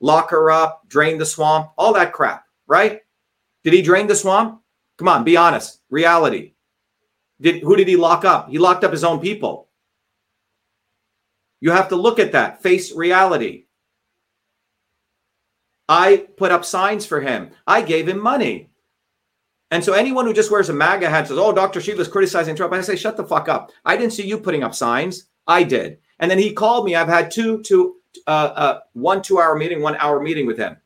lock 0.00 0.30
her 0.30 0.50
up, 0.50 0.82
drain 0.88 1.18
the 1.18 1.26
swamp, 1.26 1.70
all 1.76 1.92
that 1.94 2.12
crap, 2.12 2.44
right? 2.66 3.00
Did 3.64 3.72
he 3.72 3.82
drain 3.82 4.06
the 4.06 4.14
swamp? 4.14 4.62
Come 4.96 5.08
on, 5.08 5.24
be 5.24 5.36
honest. 5.36 5.80
Reality. 5.90 6.54
Did 7.40 7.62
who 7.62 7.76
did 7.76 7.88
he 7.88 7.96
lock 7.96 8.24
up? 8.24 8.48
He 8.48 8.58
locked 8.58 8.84
up 8.84 8.92
his 8.92 9.04
own 9.04 9.20
people. 9.20 9.68
You 11.60 11.70
have 11.72 11.88
to 11.88 11.96
look 11.96 12.18
at 12.18 12.32
that, 12.32 12.62
face 12.62 12.92
reality. 12.92 13.66
I 15.88 16.28
put 16.36 16.52
up 16.52 16.64
signs 16.64 17.06
for 17.06 17.20
him. 17.20 17.50
I 17.66 17.82
gave 17.82 18.08
him 18.08 18.20
money. 18.20 18.70
And 19.70 19.84
so 19.84 19.92
anyone 19.92 20.24
who 20.24 20.32
just 20.32 20.50
wears 20.50 20.70
a 20.70 20.72
MAGA 20.72 21.10
hat 21.10 21.28
says, 21.28 21.38
"Oh, 21.38 21.52
Dr. 21.52 21.80
Shiva's 21.80 22.08
criticizing 22.08 22.56
Trump," 22.56 22.72
I 22.72 22.80
say, 22.80 22.96
"Shut 22.96 23.16
the 23.16 23.24
fuck 23.24 23.48
up." 23.48 23.70
I 23.84 23.96
didn't 23.96 24.14
see 24.14 24.26
you 24.26 24.38
putting 24.38 24.62
up 24.62 24.74
signs. 24.74 25.28
I 25.46 25.62
did. 25.62 25.98
And 26.20 26.30
then 26.30 26.38
he 26.38 26.52
called 26.52 26.84
me. 26.84 26.94
I've 26.94 27.08
had 27.08 27.30
two, 27.30 27.62
two, 27.62 27.96
uh, 28.26 28.30
uh, 28.30 28.80
one 28.94 29.22
two-hour 29.22 29.56
meeting, 29.56 29.82
one 29.82 29.96
hour 29.96 30.20
meeting 30.20 30.46
with 30.46 30.58
him. 30.58 30.76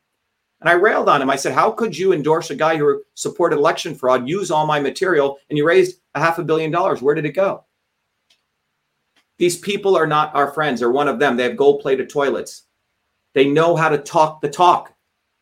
And 0.61 0.69
I 0.69 0.73
railed 0.73 1.09
on 1.09 1.21
him. 1.21 1.29
I 1.29 1.35
said, 1.35 1.53
How 1.53 1.71
could 1.71 1.97
you 1.97 2.13
endorse 2.13 2.49
a 2.49 2.55
guy 2.55 2.77
who 2.77 3.03
supported 3.15 3.57
election 3.57 3.95
fraud, 3.95 4.27
use 4.27 4.51
all 4.51 4.65
my 4.65 4.79
material, 4.79 5.37
and 5.49 5.57
you 5.57 5.65
raised 5.65 5.99
a 6.15 6.19
half 6.19 6.39
a 6.39 6.43
billion 6.43 6.71
dollars? 6.71 7.01
Where 7.01 7.15
did 7.15 7.25
it 7.25 7.33
go? 7.33 7.65
These 9.37 9.57
people 9.57 9.97
are 9.97 10.07
not 10.07 10.33
our 10.35 10.51
friends. 10.51 10.79
They're 10.79 10.91
one 10.91 11.07
of 11.07 11.19
them. 11.19 11.35
They 11.35 11.43
have 11.43 11.57
gold 11.57 11.81
plated 11.81 12.09
toilets. 12.09 12.63
They 13.33 13.49
know 13.49 13.75
how 13.75 13.89
to 13.89 13.97
talk 13.97 14.41
the 14.41 14.49
talk. 14.49 14.93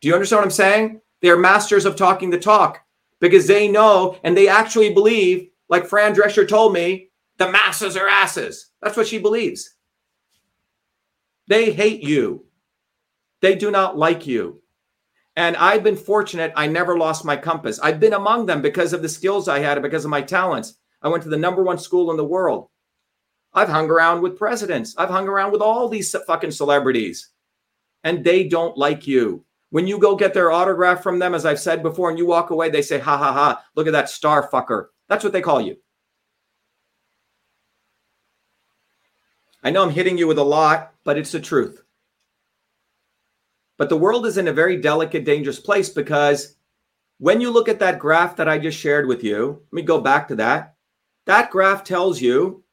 Do 0.02 0.08
you 0.08 0.16
understand 0.16 0.39
what 0.39 0.46
I'm 0.46 0.52
saying? 0.52 1.02
They're 1.22 1.38
masters 1.38 1.86
of 1.86 1.96
talking 1.96 2.32
the 2.32 2.39
talk 2.39 2.82
because 3.22 3.48
they 3.48 3.70
know 3.70 4.18
and 4.24 4.36
they 4.36 4.50
actually 4.50 4.94
believe, 4.94 5.48
like 5.70 5.86
Fran 5.86 6.14
Drescher 6.14 6.46
told 6.46 6.74
me, 6.74 7.10
the 7.38 7.50
masses 7.50 7.96
are 7.96 8.08
asses. 8.08 8.72
That's 8.82 8.98
what 8.98 9.08
she 9.08 9.20
believes. 9.20 9.76
They 11.48 11.72
hate 11.72 12.04
you. 12.04 12.46
They 13.42 13.56
do 13.56 13.72
not 13.72 13.98
like 13.98 14.28
you. 14.28 14.62
And 15.38 15.56
I've 15.56 15.84
been 15.84 15.96
fortunate. 15.96 16.52
I 16.56 16.68
never 16.68 16.98
lost 16.98 17.24
my 17.24 17.38
compass. 17.38 17.80
I've 17.80 18.00
been 18.00 18.14
among 18.14 18.48
them 18.48 18.62
because 18.62 18.92
of 18.92 19.02
the 19.02 19.10
skills 19.10 19.48
I 19.48 19.60
had 19.60 19.82
because 19.82 20.04
of 20.04 20.12
my 20.12 20.22
talents. 20.22 20.76
I 21.02 21.08
went 21.08 21.24
to 21.24 21.30
the 21.30 21.38
number 21.38 21.64
one 21.64 21.78
school 21.78 22.12
in 22.12 22.18
the 22.18 22.26
world. 22.26 22.68
I've 23.54 23.70
hung 23.70 23.90
around 23.90 24.22
with 24.22 24.38
presidents. 24.38 24.96
I've 24.98 25.10
hung 25.10 25.28
around 25.28 25.52
with 25.52 25.62
all 25.62 25.88
these 25.88 26.16
fucking 26.28 26.52
celebrities. 26.52 27.30
And 28.04 28.24
they 28.24 28.48
don't 28.48 28.78
like 28.78 29.08
you. 29.08 29.46
When 29.72 29.88
you 29.88 29.98
go 29.98 30.16
get 30.16 30.34
their 30.34 30.52
autograph 30.52 31.02
from 31.02 31.18
them, 31.18 31.34
as 31.34 31.46
I've 31.46 31.60
said 31.60 31.82
before, 31.82 32.10
and 32.10 32.20
you 32.20 32.26
walk 32.26 32.50
away, 32.50 32.70
they 32.70 32.82
say, 32.82 33.00
ha 33.00 33.18
ha 33.18 33.32
ha, 33.32 33.64
look 33.76 33.88
at 33.88 33.94
that 33.94 34.10
star 34.10 34.50
fucker. 34.50 34.88
That's 35.08 35.24
what 35.24 35.34
they 35.34 35.42
call 35.42 35.62
you. 35.62 35.78
I 39.64 39.72
know 39.72 39.84
I'm 39.84 39.92
hitting 39.92 40.18
you 40.18 40.28
with 40.28 40.40
a 40.40 40.44
lot, 40.44 40.94
but 41.04 41.18
it's 41.18 41.32
the 41.32 41.40
truth. 41.40 41.84
But 43.78 43.90
the 43.90 43.98
world 43.98 44.26
is 44.26 44.38
in 44.38 44.48
a 44.48 44.54
very 44.54 44.78
delicate, 44.78 45.24
dangerous 45.24 45.60
place 45.60 45.90
because 45.90 46.56
when 47.20 47.40
you 47.40 47.50
look 47.50 47.70
at 47.70 47.80
that 47.80 48.00
graph 48.00 48.36
that 48.36 48.50
I 48.50 48.58
just 48.58 48.78
shared 48.78 49.08
with 49.08 49.24
you, 49.24 49.62
let 49.72 49.74
me 49.74 49.82
go 49.84 50.02
back 50.02 50.28
to 50.28 50.36
that. 50.36 50.76
That 51.28 51.50
graph 51.50 51.84
tells 51.84 52.20
you, 52.20 52.64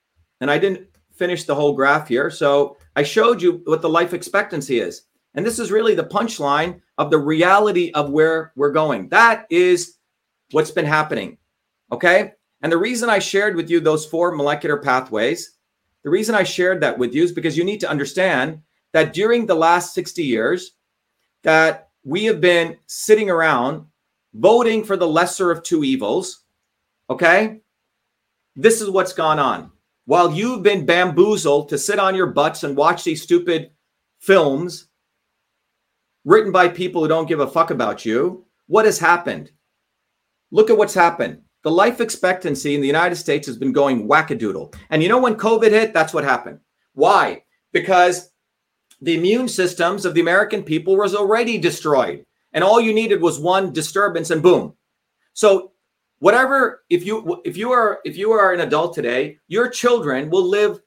and 0.41 0.51
I 0.51 0.59
didn't 0.59 0.89
finish 1.15 1.45
the 1.45 1.55
whole 1.55 1.75
graph 1.75 2.09
here. 2.09 2.31
So 2.31 2.77
I 2.97 3.05
showed 3.05 3.41
you 3.41 3.63
what 3.67 3.83
the 3.83 3.89
life 3.89 4.15
expectancy 4.15 4.81
is. 4.81 5.03
And 5.35 5.47
this 5.47 5.59
is 5.59 5.71
really 5.71 5.95
the 5.95 6.05
punchline 6.05 6.81
of 6.99 7.11
the 7.11 7.19
reality 7.19 7.93
of 7.93 8.11
where 8.11 8.53
we're 8.57 8.73
going. 8.73 9.09
That 9.09 9.47
is 9.49 9.97
what's 10.51 10.73
been 10.73 10.85
happening. 10.85 11.39
Okay. 11.93 12.33
And 12.61 12.73
the 12.73 12.77
reason 12.77 13.09
I 13.09 13.21
shared 13.21 13.55
with 13.55 13.71
you 13.71 13.81
those 13.81 14.05
four 14.05 14.33
molecular 14.35 14.77
pathways, 14.77 15.57
the 16.03 16.11
reason 16.11 16.35
I 16.35 16.43
shared 16.43 16.81
that 16.83 16.99
with 16.99 17.15
you 17.15 17.23
is 17.23 17.33
because 17.33 17.57
you 17.57 17.65
need 17.65 17.81
to 17.81 17.91
understand 17.91 18.61
that 18.93 19.13
during 19.13 19.47
the 19.47 19.55
last 19.55 19.95
60 19.95 20.25
years, 20.25 20.73
that 21.45 21.91
we 22.05 22.25
have 22.25 22.41
been 22.41 22.77
sitting 22.87 23.31
around 23.31 23.87
voting 24.35 24.83
for 24.83 24.97
the 24.97 25.07
lesser 25.07 25.51
of 25.51 25.63
two 25.63 25.85
evils. 25.85 26.45
Okay. 27.09 27.61
This 28.57 28.81
is 28.81 28.91
what's 28.91 29.13
gone 29.13 29.39
on. 29.39 29.71
While 30.07 30.33
you've 30.33 30.63
been 30.63 30.85
bamboozled 30.85 31.69
to 31.69 31.79
sit 31.79 31.99
on 31.99 32.17
your 32.17 32.27
butts 32.27 32.65
and 32.65 32.77
watch 32.77 33.05
these 33.05 33.23
stupid 33.23 33.71
films 34.19 34.88
written 36.25 36.53
by 36.53 36.69
people 36.69 37.03
who 37.03 37.09
don't 37.09 37.29
give 37.29 37.41
a 37.41 37.47
fuck 37.47 37.71
about 37.71 38.05
you, 38.05 38.45
what 38.67 38.85
has 38.85 38.99
happened? 38.99 39.51
Look 40.51 40.71
at 40.71 40.77
what's 40.77 40.95
happened. 40.95 41.43
The 41.65 41.71
life 41.71 42.01
expectancy 42.01 42.75
in 42.75 42.81
the 42.81 42.87
United 42.87 43.17
States 43.17 43.47
has 43.47 43.59
been 43.59 43.73
going 43.73 44.09
wackadoodle. 44.09 44.75
And 44.91 45.03
you 45.03 45.09
know 45.09 45.21
when 45.21 45.35
COVID 45.35 45.71
hit, 45.71 45.93
that's 45.93 46.15
what 46.15 46.25
happened. 46.25 46.61
Why? 46.95 47.43
Because 47.73 48.31
the 49.01 49.17
immune 49.17 49.49
systems 49.49 50.05
of 50.05 50.15
the 50.15 50.21
American 50.21 50.63
people 50.63 50.97
was 50.97 51.15
already 51.15 51.59
destroyed. 51.59 52.25
And 52.53 52.65
all 52.65 52.81
you 52.81 52.93
needed 52.93 53.21
was 53.21 53.39
one 53.39 53.73
disturbance 53.73 54.31
and 54.31 54.43
boom. 54.43 54.75
So 55.35 55.73
whatever 56.21 56.83
if 56.91 57.07
you 57.07 57.41
if 57.45 57.57
you 57.57 57.71
are 57.71 58.01
if 58.05 58.17
you 58.17 58.33
are 58.33 58.53
an 58.53 58.61
adult 58.61 58.95
today, 58.95 59.39
your 59.49 59.69
children 59.69 60.31
will 60.31 60.45
live 60.45 60.81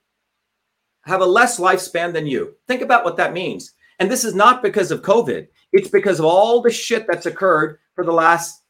have 1.04 1.22
a 1.22 1.26
less 1.26 1.60
lifespan 1.60 2.14
than 2.14 2.28
you. 2.28 2.56
Think 2.68 2.82
about 2.82 3.04
what 3.06 3.18
that 3.18 3.34
means. 3.34 3.74
And 4.02 4.10
this 4.10 4.26
is 4.26 4.34
not 4.34 4.64
because 4.64 4.90
of 4.90 5.04
COVID. 5.04 5.46
It's 5.74 5.88
because 5.88 6.18
of 6.18 6.26
all 6.26 6.60
the 6.60 6.72
shit 6.72 7.06
that's 7.08 7.28
occurred 7.28 7.78
for 7.94 8.04
the 8.04 8.12
last 8.12 8.64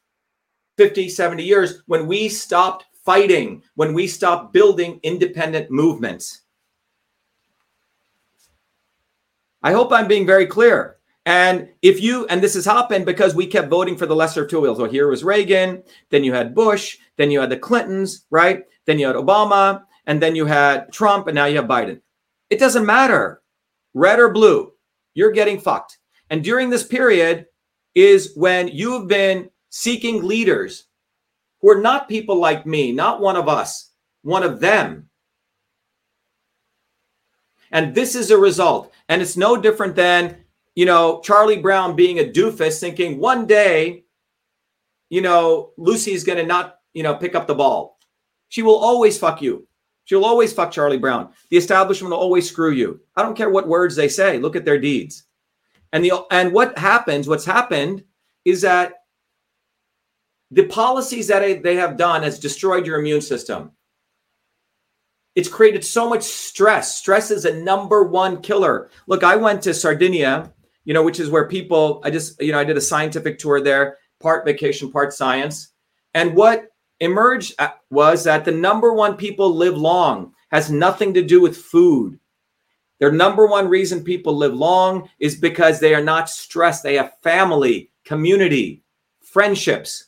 50, 0.76 1.08
70 1.08 1.42
years 1.42 1.82
when 1.86 2.06
we 2.06 2.28
stopped 2.28 2.84
fighting, 3.02 3.62
when 3.74 3.94
we 3.94 4.06
stopped 4.06 4.52
building 4.52 5.00
independent 5.02 5.70
movements. 5.70 6.42
I 9.62 9.72
hope 9.72 9.90
I'm 9.90 10.06
being 10.06 10.26
very 10.26 10.44
clear. 10.46 10.98
And 11.24 11.70
if 11.80 12.02
you, 12.02 12.26
and 12.26 12.42
this 12.42 12.52
has 12.52 12.66
happened 12.66 13.06
because 13.06 13.34
we 13.34 13.46
kept 13.46 13.70
voting 13.70 13.96
for 13.96 14.04
the 14.04 14.14
lesser 14.14 14.42
of 14.42 14.50
two 14.50 14.58
evils. 14.58 14.76
So 14.76 14.84
here 14.84 15.08
was 15.08 15.24
Reagan, 15.24 15.82
then 16.10 16.24
you 16.24 16.34
had 16.34 16.54
Bush, 16.54 16.98
then 17.16 17.30
you 17.30 17.40
had 17.40 17.48
the 17.48 17.56
Clintons, 17.56 18.26
right? 18.28 18.64
Then 18.84 18.98
you 18.98 19.06
had 19.06 19.16
Obama, 19.16 19.84
and 20.06 20.20
then 20.20 20.36
you 20.36 20.44
had 20.44 20.92
Trump, 20.92 21.26
and 21.26 21.34
now 21.34 21.46
you 21.46 21.56
have 21.56 21.64
Biden. 21.64 22.02
It 22.50 22.58
doesn't 22.58 22.84
matter, 22.84 23.40
red 23.94 24.18
or 24.18 24.28
blue, 24.28 24.72
you're 25.14 25.32
getting 25.32 25.60
fucked. 25.60 25.98
And 26.30 26.42
during 26.42 26.70
this 26.70 26.86
period 26.86 27.46
is 27.94 28.32
when 28.36 28.68
you've 28.68 29.08
been 29.08 29.50
seeking 29.70 30.22
leaders 30.22 30.84
who 31.60 31.70
are 31.70 31.80
not 31.80 32.08
people 32.08 32.36
like 32.36 32.66
me, 32.66 32.92
not 32.92 33.20
one 33.20 33.36
of 33.36 33.48
us, 33.48 33.90
one 34.22 34.42
of 34.42 34.60
them. 34.60 35.08
And 37.70 37.94
this 37.94 38.14
is 38.14 38.30
a 38.30 38.36
result. 38.36 38.92
And 39.08 39.22
it's 39.22 39.36
no 39.36 39.56
different 39.56 39.96
than, 39.96 40.36
you 40.74 40.86
know, 40.86 41.20
Charlie 41.24 41.60
Brown 41.60 41.96
being 41.96 42.18
a 42.18 42.24
doofus 42.24 42.80
thinking 42.80 43.18
one 43.18 43.46
day, 43.46 44.04
you 45.10 45.20
know, 45.20 45.72
Lucy's 45.76 46.24
going 46.24 46.38
to 46.38 46.46
not, 46.46 46.76
you 46.94 47.02
know, 47.02 47.14
pick 47.14 47.34
up 47.34 47.46
the 47.46 47.54
ball. 47.54 47.98
She 48.48 48.62
will 48.62 48.76
always 48.76 49.18
fuck 49.18 49.40
you. 49.42 49.66
She'll 50.04 50.24
always 50.24 50.52
fuck 50.52 50.72
Charlie 50.72 50.98
Brown. 50.98 51.32
The 51.50 51.56
establishment 51.56 52.12
will 52.12 52.20
always 52.20 52.48
screw 52.48 52.72
you. 52.72 53.00
I 53.16 53.22
don't 53.22 53.36
care 53.36 53.50
what 53.50 53.68
words 53.68 53.94
they 53.94 54.08
say. 54.08 54.38
Look 54.38 54.56
at 54.56 54.64
their 54.64 54.78
deeds. 54.78 55.24
And 55.92 56.04
the 56.04 56.12
and 56.30 56.52
what 56.52 56.76
happens, 56.78 57.28
what's 57.28 57.44
happened 57.44 58.04
is 58.44 58.62
that 58.62 58.94
the 60.50 60.66
policies 60.66 61.28
that 61.28 61.62
they 61.62 61.76
have 61.76 61.96
done 61.96 62.22
has 62.22 62.38
destroyed 62.38 62.86
your 62.86 62.98
immune 62.98 63.20
system. 63.20 63.72
It's 65.34 65.48
created 65.48 65.84
so 65.84 66.08
much 66.08 66.22
stress. 66.22 66.98
Stress 66.98 67.30
is 67.30 67.44
a 67.44 67.62
number 67.62 68.04
one 68.04 68.42
killer. 68.42 68.90
Look, 69.06 69.24
I 69.24 69.36
went 69.36 69.62
to 69.62 69.72
Sardinia 69.72 70.52
you 70.84 70.94
know, 70.94 71.02
which 71.02 71.20
is 71.20 71.30
where 71.30 71.46
people, 71.46 72.00
I 72.04 72.10
just, 72.10 72.40
you 72.40 72.52
know, 72.52 72.58
I 72.58 72.64
did 72.64 72.76
a 72.76 72.80
scientific 72.80 73.38
tour 73.38 73.60
there, 73.60 73.98
part 74.20 74.44
vacation, 74.44 74.90
part 74.90 75.12
science. 75.12 75.72
And 76.14 76.34
what 76.34 76.66
emerged 77.02 77.54
uh, 77.58 77.70
was 77.90 78.24
that 78.24 78.44
the 78.44 78.52
number 78.52 78.94
one 78.94 79.16
people 79.16 79.54
live 79.54 79.76
long 79.76 80.32
has 80.50 80.70
nothing 80.70 81.12
to 81.14 81.22
do 81.22 81.40
with 81.40 81.56
food. 81.56 82.18
Their 83.00 83.10
number 83.10 83.46
one 83.46 83.68
reason 83.68 84.04
people 84.04 84.36
live 84.36 84.54
long 84.54 85.08
is 85.18 85.34
because 85.34 85.80
they 85.80 85.94
are 85.94 86.02
not 86.02 86.30
stressed. 86.30 86.84
They 86.84 86.94
have 86.94 87.18
family, 87.20 87.90
community, 88.04 88.84
friendships. 89.20 90.06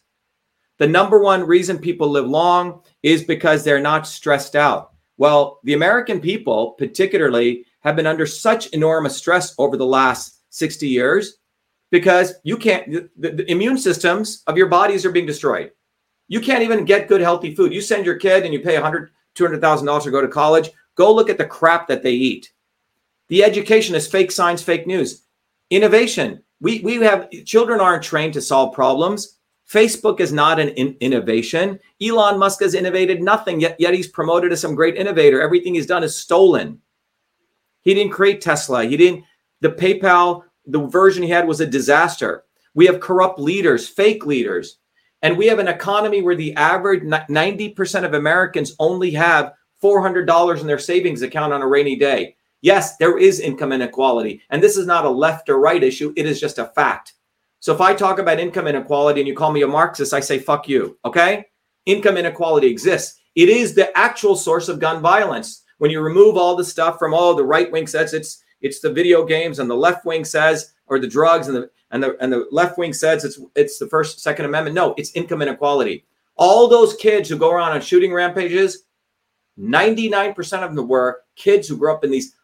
The 0.78 0.86
number 0.86 1.18
one 1.18 1.44
reason 1.44 1.78
people 1.78 2.08
live 2.08 2.28
long 2.28 2.82
is 3.02 3.24
because 3.24 3.64
they're 3.64 3.80
not 3.80 4.06
stressed 4.06 4.54
out. 4.54 4.92
Well, 5.16 5.60
the 5.64 5.74
American 5.74 6.20
people, 6.20 6.72
particularly, 6.72 7.64
have 7.80 7.96
been 7.96 8.06
under 8.06 8.26
such 8.26 8.68
enormous 8.68 9.16
stress 9.16 9.54
over 9.58 9.76
the 9.76 9.86
last 9.86 10.40
60 10.50 10.86
years 10.86 11.38
because 11.90 12.34
you 12.44 12.56
can't, 12.56 13.10
the, 13.20 13.30
the 13.30 13.50
immune 13.50 13.78
systems 13.78 14.44
of 14.46 14.56
your 14.56 14.68
bodies 14.68 15.04
are 15.04 15.12
being 15.12 15.26
destroyed. 15.26 15.72
You 16.28 16.40
can't 16.40 16.62
even 16.62 16.84
get 16.84 17.08
good, 17.08 17.20
healthy 17.20 17.54
food. 17.54 17.72
You 17.72 17.80
send 17.80 18.06
your 18.06 18.16
kid 18.16 18.44
and 18.44 18.52
you 18.52 18.60
pay 18.60 18.74
100, 18.74 19.10
$200,000 19.34 20.02
to 20.02 20.10
go 20.10 20.20
to 20.20 20.28
college. 20.28 20.70
Go 20.94 21.12
look 21.12 21.28
at 21.28 21.38
the 21.38 21.44
crap 21.44 21.88
that 21.88 22.02
they 22.02 22.12
eat. 22.12 22.52
The 23.28 23.44
education 23.44 23.94
is 23.94 24.06
fake 24.06 24.30
science, 24.30 24.62
fake 24.62 24.86
news. 24.86 25.22
Innovation. 25.70 26.42
We, 26.60 26.80
we 26.80 26.96
have 26.96 27.30
children 27.44 27.80
aren't 27.80 28.02
trained 28.02 28.34
to 28.34 28.40
solve 28.40 28.74
problems. 28.74 29.38
Facebook 29.68 30.20
is 30.20 30.32
not 30.32 30.60
an 30.60 30.68
in- 30.70 30.96
innovation. 31.00 31.80
Elon 32.02 32.38
Musk 32.38 32.60
has 32.60 32.74
innovated 32.74 33.22
nothing, 33.22 33.60
yet, 33.60 33.76
yet 33.78 33.94
he's 33.94 34.08
promoted 34.08 34.52
as 34.52 34.60
some 34.60 34.74
great 34.74 34.96
innovator. 34.96 35.40
Everything 35.40 35.74
he's 35.74 35.86
done 35.86 36.04
is 36.04 36.14
stolen. 36.14 36.80
He 37.82 37.94
didn't 37.94 38.12
create 38.12 38.40
Tesla. 38.40 38.84
He 38.84 38.96
didn't, 38.96 39.24
the 39.60 39.70
PayPal, 39.70 40.44
the 40.66 40.86
version 40.86 41.22
he 41.22 41.28
had 41.28 41.48
was 41.48 41.60
a 41.60 41.66
disaster. 41.66 42.44
We 42.74 42.86
have 42.86 43.00
corrupt 43.00 43.38
leaders, 43.38 43.88
fake 43.88 44.26
leaders. 44.26 44.78
And 45.24 45.38
we 45.38 45.46
have 45.46 45.58
an 45.58 45.68
economy 45.68 46.20
where 46.20 46.36
the 46.36 46.54
average 46.54 47.02
90% 47.02 48.04
of 48.04 48.12
Americans 48.12 48.76
only 48.78 49.10
have 49.12 49.54
$400 49.82 50.60
in 50.60 50.66
their 50.66 50.78
savings 50.78 51.22
account 51.22 51.54
on 51.54 51.62
a 51.62 51.66
rainy 51.66 51.96
day. 51.96 52.36
Yes, 52.60 52.98
there 52.98 53.16
is 53.16 53.40
income 53.40 53.72
inequality. 53.72 54.42
And 54.50 54.62
this 54.62 54.76
is 54.76 54.86
not 54.86 55.06
a 55.06 55.10
left 55.10 55.48
or 55.48 55.58
right 55.58 55.82
issue, 55.82 56.12
it 56.14 56.26
is 56.26 56.38
just 56.38 56.58
a 56.58 56.66
fact. 56.66 57.14
So 57.60 57.72
if 57.72 57.80
I 57.80 57.94
talk 57.94 58.18
about 58.18 58.38
income 58.38 58.66
inequality 58.66 59.22
and 59.22 59.26
you 59.26 59.34
call 59.34 59.50
me 59.50 59.62
a 59.62 59.66
Marxist, 59.66 60.12
I 60.12 60.20
say, 60.20 60.38
fuck 60.38 60.68
you. 60.68 60.98
Okay? 61.06 61.46
Income 61.86 62.18
inequality 62.18 62.66
exists. 62.66 63.18
It 63.34 63.48
is 63.48 63.74
the 63.74 63.96
actual 63.96 64.36
source 64.36 64.68
of 64.68 64.78
gun 64.78 65.00
violence. 65.00 65.62
When 65.78 65.90
you 65.90 66.02
remove 66.02 66.36
all 66.36 66.54
the 66.54 66.64
stuff 66.64 66.98
from, 66.98 67.14
oh, 67.14 67.34
the 67.34 67.44
right 67.44 67.72
wing 67.72 67.86
says 67.86 68.12
it's 68.12 68.44
it's 68.60 68.80
the 68.80 68.92
video 68.92 69.24
games 69.24 69.58
and 69.58 69.70
the 69.70 69.74
left 69.74 70.04
wing 70.04 70.24
says, 70.24 70.73
or 70.86 70.98
the 70.98 71.08
drugs 71.08 71.48
and 71.48 71.56
the 71.56 71.70
and 71.90 72.02
the 72.02 72.16
and 72.20 72.32
the 72.32 72.46
left 72.50 72.78
wing 72.78 72.92
says 72.92 73.24
it's 73.24 73.40
it's 73.54 73.78
the 73.78 73.88
first 73.88 74.20
second 74.20 74.46
amendment. 74.46 74.74
No, 74.74 74.94
it's 74.96 75.12
income 75.12 75.42
inequality. 75.42 76.04
All 76.36 76.68
those 76.68 76.96
kids 76.96 77.28
who 77.28 77.36
go 77.36 77.50
around 77.50 77.72
on 77.72 77.80
shooting 77.80 78.12
rampages, 78.12 78.84
99% 79.58 80.62
of 80.62 80.74
them 80.74 80.88
were 80.88 81.22
kids 81.36 81.68
who 81.68 81.76
grew 81.76 81.92
up 81.92 82.02
in 82.02 82.10
these 82.10 82.34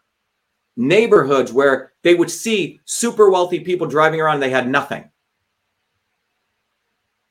neighborhoods 0.76 1.52
where 1.52 1.92
they 2.02 2.14
would 2.14 2.30
see 2.30 2.80
super 2.84 3.30
wealthy 3.30 3.60
people 3.60 3.88
driving 3.88 4.20
around 4.20 4.34
and 4.34 4.42
they 4.42 4.50
had 4.50 4.68
nothing. 4.68 5.10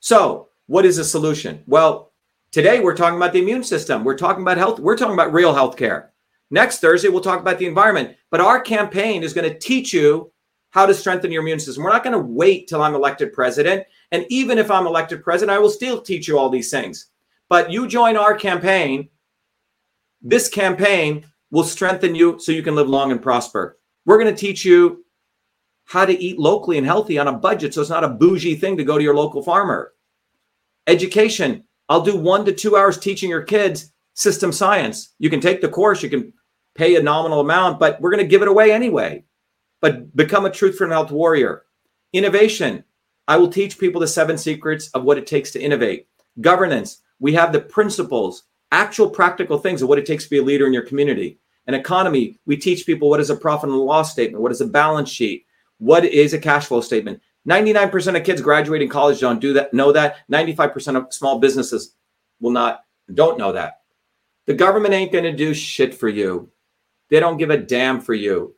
So, 0.01 0.49
what 0.68 0.86
is 0.86 0.97
the 0.97 1.03
solution? 1.03 1.64
Well, 1.66 2.12
today 2.51 2.80
we're 2.80 2.95
talking 2.95 3.18
about 3.18 3.34
the 3.34 3.41
immune 3.41 3.64
system. 3.64 4.03
We're 4.03 4.18
talking 4.18 4.41
about 4.41 4.57
health. 4.57 4.80
We're 4.80 4.97
talking 4.97 5.14
about 5.14 5.34
real 5.34 5.53
health 5.53 5.78
care. 5.78 6.12
Next 6.51 6.80
Thursday, 6.80 7.10
we'll 7.10 7.22
talk 7.22 7.39
about 7.39 7.60
the 7.60 7.68
environment. 7.68 8.16
But 8.32 8.41
our 8.41 8.60
campaign 8.60 9.24
is 9.24 9.34
going 9.34 9.49
to 9.49 9.57
teach 9.57 9.93
you 9.93 10.32
how 10.72 10.86
to 10.86 10.93
strengthen 10.93 11.32
your 11.32 11.41
immune 11.41 11.59
system. 11.59 11.84
We're 11.84 11.91
not 11.91 12.03
going 12.03 12.13
to 12.13 12.20
wait 12.20 12.67
till 12.67 12.82
I'm 12.82 12.95
elected 12.95 13.34
president. 13.34 13.86
And 14.11 14.26
even 14.30 14.57
if 14.57 14.70
I'm 14.70 14.88
elected 14.88 15.24
president, 15.24 15.55
I 15.55 15.59
will 15.59 15.70
still 15.70 16.01
teach 16.01 16.28
you 16.28 16.38
all 16.38 16.49
these 16.49 16.72
things. 16.72 17.07
But 17.47 17.72
you 17.72 17.88
join 17.88 18.17
our 18.17 18.36
campaign, 18.36 19.09
this 20.22 20.47
campaign 20.47 21.26
will 21.51 21.63
strengthen 21.63 22.13
you 22.13 22.39
so 22.39 22.51
you 22.51 22.61
can 22.61 22.76
live 22.76 22.88
long 22.88 23.11
and 23.11 23.22
prosper. 23.22 23.80
We're 24.05 24.20
going 24.20 24.34
to 24.34 24.39
teach 24.39 24.63
you 24.63 25.03
how 25.86 26.05
to 26.05 26.17
eat 26.20 26.38
locally 26.38 26.78
and 26.78 26.86
healthy 26.86 27.17
on 27.17 27.28
a 27.28 27.34
budget 27.34 27.74
so 27.74 27.82
it's 27.82 27.89
not 27.89 28.03
a 28.03 28.09
bougie 28.09 28.55
thing 28.55 28.78
to 28.78 28.84
go 28.84 28.97
to 28.97 29.03
your 29.03 29.15
local 29.15 29.41
farmer. 29.41 29.93
Education, 30.86 31.63
I'll 31.89 32.01
do 32.01 32.15
one 32.15 32.45
to 32.45 32.53
two 32.53 32.78
hours 32.78 32.99
teaching 32.99 33.30
your 33.30 33.41
kids 33.41 33.91
system 34.13 34.51
science. 34.51 35.15
You 35.17 35.32
can 35.32 35.41
take 35.41 35.61
the 35.61 35.70
course, 35.70 36.03
you 36.03 36.09
can 36.09 36.32
pay 36.76 36.95
a 36.95 37.01
nominal 37.01 37.39
amount, 37.39 37.80
but 37.80 37.99
we're 37.99 38.11
going 38.11 38.24
to 38.24 38.30
give 38.30 38.43
it 38.43 38.47
away 38.47 38.72
anyway. 38.72 39.24
But 39.82 40.15
become 40.15 40.45
a 40.45 40.51
truth 40.51 40.77
freedom 40.77 40.91
health 40.91 41.11
warrior. 41.11 41.63
Innovation, 42.13 42.84
I 43.27 43.38
will 43.38 43.49
teach 43.49 43.77
people 43.77 44.01
the 44.01 44.07
seven 44.07 44.38
secrets 44.38 44.89
of 44.89 45.03
what 45.03 45.17
it 45.17 45.27
takes 45.27 45.51
to 45.51 45.61
innovate. 45.61 46.07
Governance, 46.41 47.01
we 47.19 47.34
have 47.34 47.53
the 47.53 47.61
principles 47.61 48.43
actual 48.71 49.09
practical 49.09 49.57
things 49.57 49.82
of 49.82 49.89
what 49.89 49.99
it 49.99 50.05
takes 50.05 50.25
to 50.25 50.30
be 50.30 50.38
a 50.38 50.43
leader 50.43 50.67
in 50.67 50.73
your 50.73 50.86
community. 50.86 51.39
An 51.67 51.73
economy, 51.73 52.39
we 52.45 52.57
teach 52.57 52.86
people 52.86 53.09
what 53.09 53.19
is 53.19 53.30
a 53.30 53.36
profit 53.36 53.69
and 53.69 53.77
loss 53.80 54.11
statement, 54.11 54.41
what 54.41 54.51
is 54.51 54.61
a 54.61 54.67
balance 54.67 55.09
sheet, 55.09 55.45
what 55.77 56.05
is 56.05 56.34
a 56.34 56.39
cash 56.39 56.65
flow 56.65 56.82
statement. 56.82 57.21
99% 57.47 58.17
of 58.17 58.23
kids 58.23 58.41
graduating 58.41 58.89
college 58.89 59.19
don't 59.19 59.39
do 59.39 59.53
that, 59.53 59.73
know 59.73 59.91
that. 59.91 60.17
95% 60.32 60.95
of 60.95 61.13
small 61.13 61.39
businesses 61.39 61.95
will 62.39 62.51
not, 62.51 62.84
don't 63.13 63.38
know 63.38 63.51
that. 63.51 63.82
The 64.45 64.53
government 64.53 64.93
ain't 64.93 65.11
going 65.11 65.23
to 65.25 65.32
do 65.32 65.53
shit 65.53 65.93
for 65.93 66.09
you. 66.09 66.51
They 67.09 67.19
don't 67.19 67.38
give 67.38 67.49
a 67.49 67.57
damn 67.57 68.01
for 68.01 68.13
you. 68.13 68.55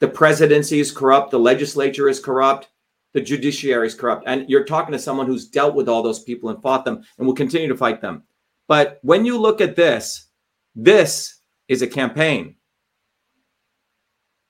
The 0.00 0.08
presidency 0.08 0.80
is 0.80 0.90
corrupt. 0.90 1.30
The 1.30 1.38
legislature 1.38 2.08
is 2.08 2.20
corrupt. 2.20 2.68
The 3.12 3.20
judiciary 3.20 3.86
is 3.86 3.94
corrupt. 3.94 4.24
And 4.26 4.48
you're 4.48 4.64
talking 4.64 4.92
to 4.92 4.98
someone 4.98 5.26
who's 5.26 5.48
dealt 5.48 5.74
with 5.74 5.88
all 5.88 6.02
those 6.02 6.22
people 6.22 6.48
and 6.50 6.62
fought 6.62 6.84
them 6.84 7.02
and 7.18 7.26
will 7.26 7.34
continue 7.34 7.68
to 7.68 7.76
fight 7.76 8.00
them. 8.00 8.22
But 8.66 8.98
when 9.02 9.24
you 9.24 9.38
look 9.38 9.60
at 9.60 9.76
this, 9.76 10.28
this 10.74 11.40
is 11.68 11.82
a 11.82 11.86
campaign. 11.86 12.56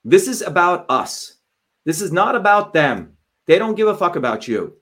This 0.05 0.29
is 0.29 0.43
about 0.43 0.87
us. 0.89 1.39
This 1.85 2.01
is 2.01 2.13
not 2.13 2.37
about 2.37 2.73
them. 2.73 3.15
They 3.47 3.59
don't 3.59 3.75
give 3.75 3.89
a 3.89 3.97
fuck 3.97 4.17
about 4.17 4.47
you. 4.47 4.77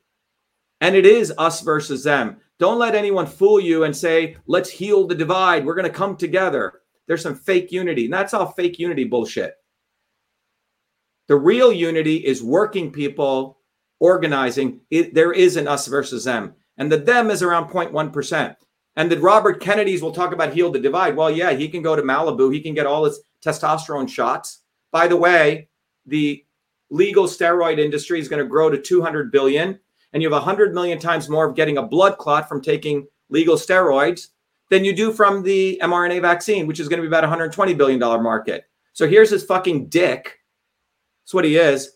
And 0.80 0.94
it 0.94 1.06
is 1.06 1.32
us 1.38 1.60
versus 1.60 2.04
them. 2.04 2.38
Don't 2.58 2.78
let 2.78 2.94
anyone 2.94 3.26
fool 3.26 3.60
you 3.60 3.84
and 3.84 3.96
say, 3.96 4.36
let's 4.46 4.70
heal 4.70 5.06
the 5.06 5.14
divide. 5.14 5.64
We're 5.64 5.74
going 5.74 5.90
to 5.90 5.96
come 5.96 6.16
together. 6.16 6.80
There's 7.06 7.22
some 7.22 7.36
fake 7.36 7.72
unity. 7.72 8.04
And 8.04 8.12
that's 8.12 8.34
all 8.34 8.52
fake 8.52 8.78
unity 8.78 9.04
bullshit. 9.04 9.54
The 11.28 11.36
real 11.36 11.72
unity 11.72 12.16
is 12.16 12.42
working 12.42 12.90
people 12.90 13.58
organizing. 14.00 14.80
It, 14.90 15.14
there 15.14 15.32
is 15.32 15.56
an 15.56 15.68
us 15.68 15.86
versus 15.86 16.24
them. 16.24 16.54
And 16.76 16.90
the 16.90 16.96
them 16.96 17.30
is 17.30 17.42
around 17.42 17.68
0.1%. 17.68 18.56
And 18.96 19.12
that 19.12 19.20
Robert 19.20 19.60
Kennedy's 19.60 20.02
will 20.02 20.12
talk 20.12 20.32
about 20.32 20.52
heal 20.52 20.72
the 20.72 20.80
divide. 20.80 21.16
Well, 21.16 21.30
yeah, 21.30 21.52
he 21.52 21.68
can 21.68 21.82
go 21.82 21.94
to 21.94 22.02
Malibu. 22.02 22.52
He 22.52 22.60
can 22.60 22.74
get 22.74 22.86
all 22.86 23.04
his 23.04 23.20
testosterone 23.44 24.08
shots. 24.08 24.62
By 24.90 25.06
the 25.06 25.16
way, 25.16 25.68
the 26.06 26.44
legal 26.90 27.24
steroid 27.24 27.78
industry 27.78 28.18
is 28.18 28.28
going 28.28 28.42
to 28.42 28.48
grow 28.48 28.70
to 28.70 28.80
200 28.80 29.30
billion. 29.30 29.78
And 30.12 30.22
you 30.22 30.28
have 30.28 30.42
100 30.42 30.74
million 30.74 30.98
times 30.98 31.28
more 31.28 31.46
of 31.48 31.54
getting 31.54 31.78
a 31.78 31.82
blood 31.82 32.18
clot 32.18 32.48
from 32.48 32.62
taking 32.62 33.06
legal 33.28 33.56
steroids 33.56 34.28
than 34.70 34.84
you 34.84 34.94
do 34.94 35.12
from 35.12 35.42
the 35.42 35.78
mRNA 35.82 36.22
vaccine, 36.22 36.66
which 36.66 36.80
is 36.80 36.88
going 36.88 36.98
to 36.98 37.02
be 37.02 37.08
about 37.08 37.22
120 37.22 37.74
billion 37.74 38.00
dollar 38.00 38.20
market. 38.20 38.64
So 38.94 39.06
here's 39.06 39.30
this 39.30 39.44
fucking 39.44 39.88
dick. 39.88 40.38
That's 41.28 41.34
what 41.34 41.44
he 41.44 41.56
is, 41.56 41.92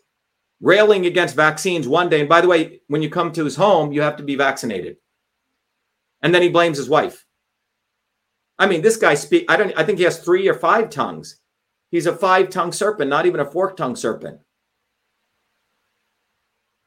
railing 0.61 1.07
against 1.07 1.35
vaccines 1.35 1.89
one 1.89 2.09
day. 2.09 2.20
And 2.20 2.28
by 2.28 2.43
the 2.43 2.49
way, 2.49 2.83
when 2.89 3.03
you 3.03 3.11
come 3.11 3.33
to 3.33 3.45
his 3.45 3.57
home, 3.57 3.91
you 3.91 4.03
have 4.03 4.16
to 4.16 4.22
be 4.22 4.37
vaccinated 4.37 4.99
and 6.22 6.35
then 6.35 6.43
he 6.43 6.49
blames 6.49 6.78
his 6.78 6.89
wife. 6.89 7.26
I 8.59 8.66
mean, 8.66 8.80
this 8.80 8.97
guy 8.97 9.14
speak. 9.14 9.45
I 9.49 9.57
don't. 9.57 9.72
I 9.76 9.85
think 9.85 9.99
he 9.99 10.05
has 10.05 10.20
three 10.20 10.49
or 10.49 10.55
five 10.55 10.89
tongues. 10.89 11.39
He's 11.91 12.07
a 12.07 12.16
five-tongued 12.16 12.74
serpent, 12.74 13.11
not 13.11 13.26
even 13.26 13.41
a 13.41 13.51
fork-tongued 13.51 13.99
serpent. 13.99 14.41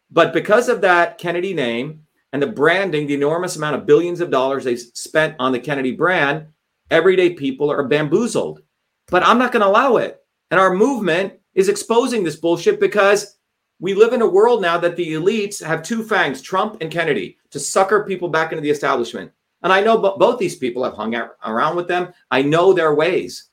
But 0.10 0.34
because 0.34 0.68
of 0.68 0.82
that 0.82 1.20
Kennedy 1.20 1.54
name 1.54 2.08
and 2.34 2.41
the 2.41 2.48
branding, 2.48 3.06
the 3.06 3.14
enormous 3.14 3.56
amount 3.56 3.76
of 3.76 3.86
billions 3.86 4.20
of 4.20 4.32
dollars 4.32 4.64
they 4.64 4.78
spent 4.78 5.36
on 5.38 5.52
the 5.52 5.60
Kennedy 5.60 5.91
brand, 5.91 6.48
everyday 6.89 7.34
people 7.34 7.72
are 7.72 7.88
bamboozled. 7.88 8.62
But 9.08 9.22
I'm 9.22 9.38
not 9.38 9.52
going 9.52 9.62
to 9.62 9.68
allow 9.68 9.98
it. 9.98 10.20
And 10.50 10.60
our 10.60 10.74
movement 10.74 11.34
is 11.56 11.70
exposing 11.70 12.24
this 12.24 12.36
bullshit 12.36 12.80
because 12.80 13.38
we 13.80 13.93
live 13.93 14.14
in 14.14 14.22
a 14.22 14.28
world 14.28 14.62
now 14.62 14.78
that 14.78 14.95
the 14.95 15.14
elites 15.14 15.64
have 15.64 15.82
two 15.82 16.03
fangs, 16.03 16.41
Trump 16.41 16.78
and 16.82 16.91
Kennedy, 16.91 17.38
to 17.49 17.60
sucker 17.60 18.06
people 18.06 18.30
back 18.30 18.51
into 18.51 18.62
the 18.62 18.70
establishment. 18.70 19.32
And 19.64 19.74
I 19.74 19.82
know 19.82 19.97
b- 19.97 20.12
both 20.18 20.38
these 20.38 20.56
people 20.56 20.84
have 20.84 20.93
hung 20.93 21.16
out 21.16 21.32
around 21.45 21.76
with 21.76 21.88
them. 21.88 22.14
I 22.30 22.41
know 22.41 22.72
their 22.72 22.93
ways. 22.93 23.49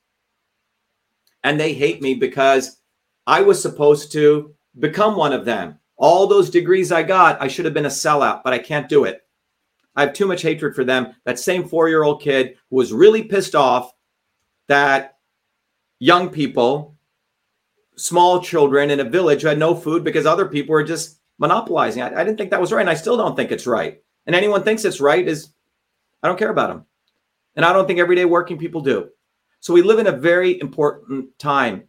And 1.42 1.58
they 1.58 1.74
hate 1.74 2.02
me 2.02 2.14
because 2.14 2.78
I 3.26 3.42
was 3.42 3.60
supposed 3.60 4.12
to 4.12 4.54
become 4.78 5.16
one 5.16 5.32
of 5.32 5.44
them. 5.44 5.78
All 5.96 6.26
those 6.26 6.50
degrees 6.50 6.92
I 6.92 7.02
got, 7.02 7.40
I 7.40 7.48
should 7.48 7.64
have 7.64 7.74
been 7.74 7.86
a 7.86 7.88
sellout, 7.88 8.42
but 8.42 8.52
I 8.52 8.58
can't 8.58 8.88
do 8.88 9.04
it. 9.04 9.22
I 9.94 10.02
have 10.02 10.12
too 10.12 10.26
much 10.26 10.42
hatred 10.42 10.74
for 10.74 10.84
them. 10.84 11.14
That 11.24 11.38
same 11.38 11.68
four 11.68 11.88
year 11.88 12.02
old 12.02 12.22
kid 12.22 12.56
who 12.70 12.76
was 12.76 12.92
really 12.92 13.22
pissed 13.22 13.54
off 13.54 13.92
that 14.68 15.18
young 15.98 16.30
people 16.30 16.91
small 17.96 18.40
children 18.40 18.90
in 18.90 19.00
a 19.00 19.04
village 19.04 19.42
who 19.42 19.48
had 19.48 19.58
no 19.58 19.74
food 19.74 20.04
because 20.04 20.26
other 20.26 20.46
people 20.46 20.72
were 20.72 20.84
just 20.84 21.20
monopolizing. 21.38 22.02
I, 22.02 22.20
I 22.20 22.24
didn't 22.24 22.38
think 22.38 22.50
that 22.50 22.60
was 22.60 22.72
right. 22.72 22.80
And 22.80 22.90
I 22.90 22.94
still 22.94 23.16
don't 23.16 23.36
think 23.36 23.50
it's 23.50 23.66
right. 23.66 24.00
And 24.26 24.36
anyone 24.36 24.62
thinks 24.62 24.84
it's 24.84 25.00
right 25.00 25.26
is, 25.26 25.52
I 26.22 26.28
don't 26.28 26.38
care 26.38 26.50
about 26.50 26.68
them. 26.68 26.86
And 27.56 27.64
I 27.64 27.72
don't 27.72 27.86
think 27.86 27.98
everyday 27.98 28.24
working 28.24 28.58
people 28.58 28.80
do. 28.80 29.10
So 29.60 29.74
we 29.74 29.82
live 29.82 29.98
in 29.98 30.06
a 30.06 30.12
very 30.12 30.60
important 30.60 31.38
time 31.38 31.84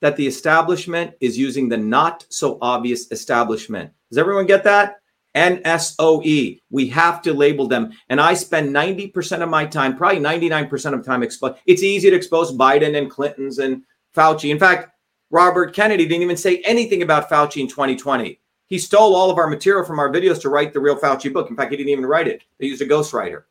that 0.00 0.16
the 0.16 0.26
establishment 0.26 1.14
is 1.20 1.38
using 1.38 1.68
the 1.68 1.76
not 1.76 2.26
so 2.28 2.58
obvious 2.60 3.10
establishment. 3.10 3.90
Does 4.10 4.18
everyone 4.18 4.46
get 4.46 4.64
that? 4.64 4.96
NSOE. 5.34 6.60
We 6.70 6.88
have 6.88 7.22
to 7.22 7.32
label 7.32 7.66
them. 7.66 7.92
And 8.08 8.20
I 8.20 8.34
spend 8.34 8.74
90% 8.74 9.42
of 9.42 9.48
my 9.48 9.66
time, 9.66 9.96
probably 9.96 10.20
99% 10.20 10.94
of 10.94 11.04
time, 11.04 11.22
expose. 11.22 11.56
It's 11.66 11.82
easy 11.82 12.10
to 12.10 12.16
expose 12.16 12.52
Biden 12.52 12.96
and 12.96 13.10
Clinton's 13.10 13.58
and 13.58 13.82
Fauci. 14.14 14.50
In 14.50 14.58
fact, 14.58 14.90
Robert 15.34 15.74
Kennedy 15.74 16.06
didn't 16.06 16.22
even 16.22 16.36
say 16.36 16.58
anything 16.58 17.02
about 17.02 17.28
Fauci 17.28 17.60
in 17.60 17.66
2020. 17.66 18.38
He 18.68 18.78
stole 18.78 19.16
all 19.16 19.32
of 19.32 19.36
our 19.36 19.48
material 19.48 19.84
from 19.84 19.98
our 19.98 20.08
videos 20.08 20.40
to 20.42 20.48
write 20.48 20.72
the 20.72 20.78
real 20.78 20.96
Fauci 20.96 21.32
book. 21.32 21.50
In 21.50 21.56
fact, 21.56 21.72
he 21.72 21.76
didn't 21.76 21.90
even 21.90 22.06
write 22.06 22.28
it. 22.28 22.44
They 22.60 22.66
used 22.66 22.80
a 22.82 22.86
ghostwriter. 22.86 23.42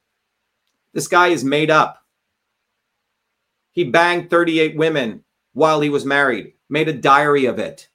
This 0.94 1.10
guy 1.10 1.28
is 1.28 1.44
made 1.44 1.70
up. 1.70 2.02
He 3.74 3.84
banged 3.84 4.30
38 4.30 4.78
women 4.78 5.26
while 5.52 5.82
he 5.82 5.90
was 5.90 6.06
married, 6.06 6.54
made 6.70 6.88
a 6.88 6.94
diary 6.94 7.48
of 7.48 7.60
it, 7.60 7.90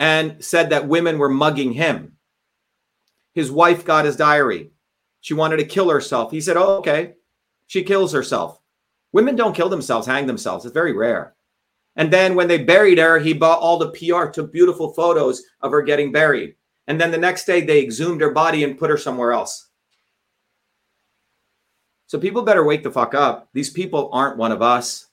and 0.00 0.42
said 0.42 0.70
that 0.70 0.88
women 0.88 1.18
were 1.18 1.28
mugging 1.28 1.72
him. 1.72 2.16
His 3.34 3.50
wife 3.50 3.84
got 3.84 4.06
his 4.06 4.16
diary. 4.16 4.70
She 5.20 5.34
wanted 5.34 5.58
to 5.58 5.66
kill 5.66 5.90
herself. 5.90 6.30
He 6.30 6.40
said, 6.40 6.56
Oh, 6.56 6.78
okay. 6.78 7.16
She 7.66 7.82
kills 7.82 8.14
herself. 8.14 8.58
Women 9.12 9.36
don't 9.36 9.54
kill 9.54 9.68
themselves, 9.68 10.06
hang 10.06 10.26
themselves. 10.26 10.64
It's 10.64 10.72
very 10.72 10.94
rare. 10.94 11.34
And 11.96 12.10
then 12.12 12.34
when 12.34 12.48
they 12.48 12.62
buried 12.62 12.98
her, 12.98 13.18
he 13.18 13.32
bought 13.34 13.60
all 13.60 13.78
the 13.78 13.90
PR, 13.90 14.30
took 14.30 14.52
beautiful 14.52 14.92
photos 14.92 15.42
of 15.60 15.72
her 15.72 15.82
getting 15.82 16.10
buried. 16.10 16.54
And 16.86 17.00
then 17.00 17.10
the 17.10 17.18
next 17.18 17.44
day, 17.44 17.60
they 17.60 17.82
exhumed 17.82 18.20
her 18.20 18.30
body 18.30 18.64
and 18.64 18.78
put 18.78 18.90
her 18.90 18.96
somewhere 18.96 19.32
else. 19.32 19.68
So 22.06 22.18
people 22.18 22.42
better 22.42 22.64
wake 22.64 22.82
the 22.82 22.90
fuck 22.90 23.14
up. 23.14 23.48
These 23.52 23.70
people 23.70 24.10
aren't 24.12 24.36
one 24.36 24.52
of 24.52 24.62
us. 24.62 25.06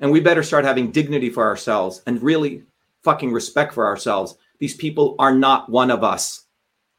And 0.00 0.10
we 0.10 0.20
better 0.20 0.42
start 0.42 0.64
having 0.64 0.90
dignity 0.90 1.30
for 1.30 1.44
ourselves 1.44 2.02
and 2.06 2.22
really 2.22 2.64
fucking 3.02 3.32
respect 3.32 3.72
for 3.72 3.86
ourselves. 3.86 4.36
These 4.58 4.76
people 4.76 5.16
are 5.18 5.34
not 5.34 5.68
one 5.70 5.90
of 5.90 6.04
us. 6.04 6.46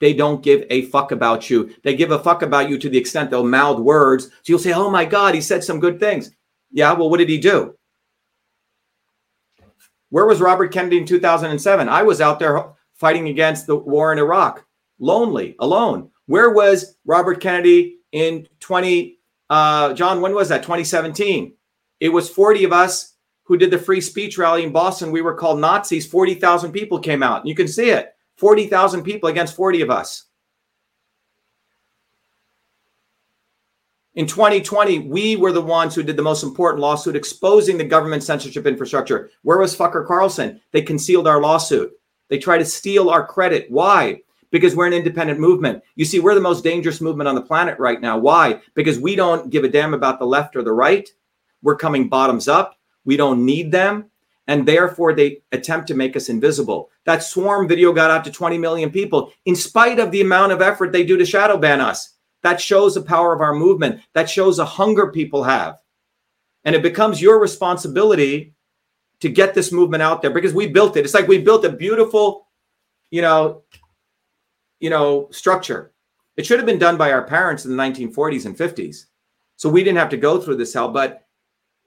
They 0.04 0.12
don't 0.12 0.44
give 0.44 0.66
a 0.70 0.82
fuck 0.88 1.14
about 1.14 1.50
you. 1.50 1.74
They 1.82 1.96
give 1.96 2.12
a 2.12 2.20
fuck 2.20 2.42
about 2.42 2.70
you 2.70 2.78
to 2.78 2.90
the 2.90 2.98
extent 2.98 3.32
they'll 3.32 3.46
mouth 3.46 3.80
words. 3.80 4.26
So 4.26 4.32
you'll 4.48 4.60
say, 4.60 4.74
oh 4.74 4.90
my 4.90 5.06
God, 5.06 5.34
he 5.34 5.40
said 5.40 5.64
some 5.64 5.80
good 5.80 5.98
things. 5.98 6.30
Yeah, 6.74 6.92
well, 6.92 7.10
what 7.10 7.20
did 7.20 7.30
he 7.30 7.38
do? 7.38 7.74
Where 10.10 10.26
was 10.26 10.42
Robert 10.42 10.74
Kennedy 10.74 10.98
in 10.98 11.06
2007? 11.06 11.88
I 11.88 12.04
was 12.04 12.20
out 12.20 12.38
there 12.38 12.74
fighting 12.96 13.30
against 13.30 13.66
the 13.66 13.78
war 13.78 14.12
in 14.12 14.20
Iraq, 14.20 14.66
lonely, 15.00 15.56
alone. 15.60 16.12
Where 16.26 16.50
was 16.50 16.98
Robert 17.06 17.40
Kennedy 17.40 18.00
in 18.12 18.46
20, 18.60 19.20
uh, 19.50 19.94
John, 19.94 20.20
when 20.20 20.36
was 20.36 20.50
that? 20.50 20.64
2017. 20.64 21.54
It 22.02 22.10
was 22.10 22.30
40 22.30 22.66
of 22.66 22.74
us 22.74 23.16
who 23.44 23.56
did 23.56 23.72
the 23.72 23.80
free 23.80 24.02
speech 24.02 24.38
rally 24.38 24.66
in 24.66 24.74
Boston. 24.74 25.14
We 25.14 25.22
were 25.22 25.36
called 25.36 25.62
Nazis. 25.62 26.06
40,000 26.06 26.74
people 26.74 27.00
came 27.00 27.24
out. 27.24 27.48
You 27.48 27.56
can 27.56 27.70
see 27.70 27.90
it. 27.90 28.14
40,000 28.44 29.04
people 29.04 29.30
against 29.30 29.56
40 29.56 29.84
of 29.84 29.90
us. 29.90 30.26
In 34.16 34.28
2020, 34.28 35.00
we 35.00 35.38
were 35.38 35.54
the 35.54 35.62
ones 35.62 35.96
who 35.96 36.04
did 36.04 36.18
the 36.18 36.24
most 36.24 36.44
important 36.44 36.82
lawsuit 36.82 37.16
exposing 37.16 37.78
the 37.78 37.86
government 37.86 38.22
censorship 38.22 38.68
infrastructure. 38.68 39.30
Where 39.44 39.60
was 39.60 39.74
Fucker 39.74 40.06
Carlson? 40.06 40.60
They 40.74 40.82
concealed 40.82 41.26
our 41.26 41.40
lawsuit. 41.40 41.94
They 42.28 42.38
try 42.38 42.58
to 42.58 42.66
steal 42.66 43.10
our 43.10 43.26
credit. 43.26 43.68
Why? 43.72 44.20
Because 44.52 44.76
we're 44.76 44.88
an 44.88 44.94
independent 44.94 45.40
movement. 45.40 45.82
You 45.96 46.04
see, 46.04 46.20
we're 46.20 46.36
the 46.36 46.42
most 46.42 46.66
dangerous 46.66 47.00
movement 47.00 47.30
on 47.30 47.36
the 47.36 47.42
planet 47.42 47.80
right 47.80 48.02
now. 48.02 48.18
Why? 48.18 48.60
Because 48.74 49.00
we 49.00 49.16
don't 49.16 49.52
give 49.52 49.64
a 49.64 49.70
damn 49.70 49.94
about 49.94 50.20
the 50.20 50.26
left 50.26 50.58
or 50.58 50.64
the 50.64 50.74
right. 50.74 51.10
We're 51.62 51.78
coming 51.78 52.10
bottoms 52.10 52.50
up. 52.50 52.78
We 53.06 53.16
don't 53.16 53.46
need 53.46 53.72
them 53.72 54.10
and 54.48 54.68
therefore 54.68 55.14
they 55.14 55.42
attempt 55.52 55.88
to 55.88 55.94
make 55.94 56.16
us 56.16 56.30
invisible. 56.30 56.90
That 57.06 57.24
swarm 57.24 57.68
video 57.68 57.94
got 57.94 58.12
out 58.12 58.24
to 58.26 58.32
20 58.32 58.58
million 58.58 58.92
people 58.92 59.32
in 59.46 59.56
spite 59.56 60.00
of 60.00 60.12
the 60.12 60.22
amount 60.22 60.52
of 60.52 60.62
effort 60.62 60.92
they 60.92 61.06
do 61.06 61.18
to 61.18 61.26
shadow 61.26 61.58
ban 61.58 61.82
us. 61.82 62.18
That 62.42 62.60
shows 62.60 62.96
the 62.96 63.02
power 63.02 63.34
of 63.34 63.42
our 63.42 63.54
movement. 63.54 64.02
That 64.14 64.30
shows 64.30 64.58
the 64.58 64.66
hunger 64.66 65.12
people 65.12 65.44
have. 65.44 65.80
And 66.66 66.76
it 66.76 66.82
becomes 66.82 67.22
your 67.22 67.40
responsibility 67.40 68.54
to 69.22 69.30
get 69.30 69.54
this 69.54 69.72
movement 69.72 70.04
out 70.04 70.22
there 70.22 70.32
because 70.32 70.54
we 70.54 70.68
built 70.68 70.98
it. 70.98 71.06
It's 71.06 71.14
like 71.14 71.28
we 71.28 71.38
built 71.38 71.64
a 71.64 71.72
beautiful, 71.72 72.48
you 73.10 73.22
know, 73.22 73.64
you 74.80 74.90
know, 74.90 75.30
structure. 75.32 75.94
It 76.36 76.46
should 76.46 76.60
have 76.60 76.66
been 76.66 76.80
done 76.80 76.98
by 76.98 77.12
our 77.12 77.24
parents 77.24 77.64
in 77.64 77.76
the 77.76 77.82
1940s 77.82 78.46
and 78.46 78.58
50s. 78.58 79.06
So 79.56 79.70
we 79.70 79.84
didn't 79.84 80.00
have 80.00 80.10
to 80.10 80.18
go 80.18 80.42
through 80.42 80.58
this 80.58 80.74
hell, 80.74 80.90
but 80.90 81.23